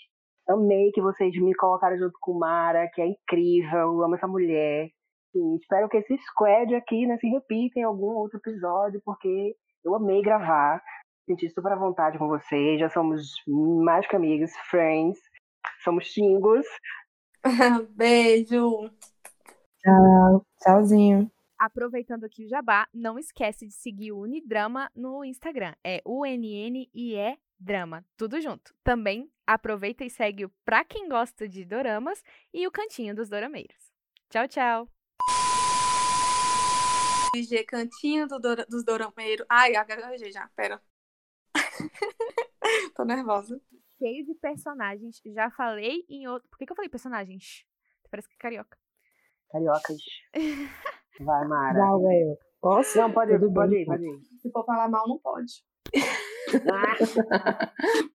Amei 0.48 0.90
que 0.92 1.00
vocês 1.00 1.34
me 1.40 1.54
colocaram 1.54 1.98
junto 1.98 2.16
com 2.20 2.38
Mara, 2.38 2.88
que 2.92 3.00
é 3.00 3.06
incrível. 3.06 3.78
Eu 3.78 4.02
amo 4.02 4.14
essa 4.14 4.26
mulher. 4.26 4.88
E 5.34 5.56
espero 5.56 5.88
que 5.88 5.98
esse 5.98 6.16
squad 6.18 6.74
aqui 6.74 7.06
né, 7.06 7.16
se 7.18 7.28
repita 7.28 7.78
em 7.78 7.84
algum 7.84 8.06
outro 8.06 8.38
episódio, 8.38 9.00
porque 9.04 9.54
eu 9.84 9.94
amei 9.94 10.22
gravar. 10.22 10.82
Senti 11.26 11.48
super 11.50 11.72
à 11.72 11.76
vontade 11.76 12.18
com 12.18 12.28
vocês. 12.28 12.80
Já 12.80 12.88
somos 12.88 13.22
mais 13.46 14.06
que 14.06 14.16
amigos, 14.16 14.50
friends. 14.70 15.18
Somos 15.84 16.06
xingos. 16.06 16.66
Beijo! 17.90 18.90
Tchau, 19.78 20.46
tchauzinho. 20.60 21.30
Aproveitando 21.58 22.24
aqui 22.24 22.44
o 22.44 22.48
jabá, 22.48 22.86
não 22.92 23.18
esquece 23.18 23.66
de 23.66 23.74
seguir 23.74 24.12
o 24.12 24.20
Unidrama 24.20 24.90
no 24.94 25.24
Instagram. 25.24 25.74
É 25.82 26.00
U-N-N-I-E 26.04 27.38
Drama, 27.58 28.04
tudo 28.16 28.40
junto. 28.40 28.72
Também 28.84 29.28
aproveita 29.46 30.04
e 30.04 30.10
segue 30.10 30.44
o 30.44 30.52
Pra 30.64 30.84
Quem 30.84 31.08
Gosta 31.08 31.48
de 31.48 31.64
Doramas 31.64 32.22
e 32.54 32.66
o 32.66 32.70
Cantinho 32.70 33.14
dos 33.14 33.28
Dorameiros. 33.28 33.92
Tchau, 34.30 34.46
tchau! 34.46 34.88
G, 37.36 37.64
cantinho 37.64 38.26
do 38.26 38.38
Dora- 38.38 38.66
dos 38.68 38.84
Dorameiros. 38.84 39.46
Ai, 39.48 39.72
gaguejei 39.72 40.32
já, 40.32 40.48
pera. 40.56 40.80
Tô 42.94 43.04
nervosa. 43.04 43.60
Cheio 43.98 44.24
de 44.24 44.34
personagens, 44.34 45.20
já 45.26 45.50
falei 45.50 46.04
em 46.08 46.28
outro. 46.28 46.48
Por 46.48 46.58
que, 46.58 46.66
que 46.66 46.72
eu 46.72 46.76
falei 46.76 46.88
personagens? 46.88 47.64
Parece 48.10 48.28
que 48.28 48.34
é 48.34 48.38
carioca. 48.38 48.78
Cariocas. 49.50 49.98
Vai, 51.20 51.48
Mara. 51.48 51.78
Tchau, 51.78 52.02
velho. 52.02 52.38
Posso? 52.60 52.98
Não, 52.98 53.12
pode 53.12 53.32
ir, 53.32 53.40
pode 53.52 53.74
ir, 53.74 53.86
pode 53.86 54.04
ir. 54.04 54.20
Se 54.40 54.50
for 54.50 54.64
falar 54.64 54.88
mal, 54.88 55.06
não 55.08 55.18
pode. 55.18 55.64
Ah. 56.72 57.72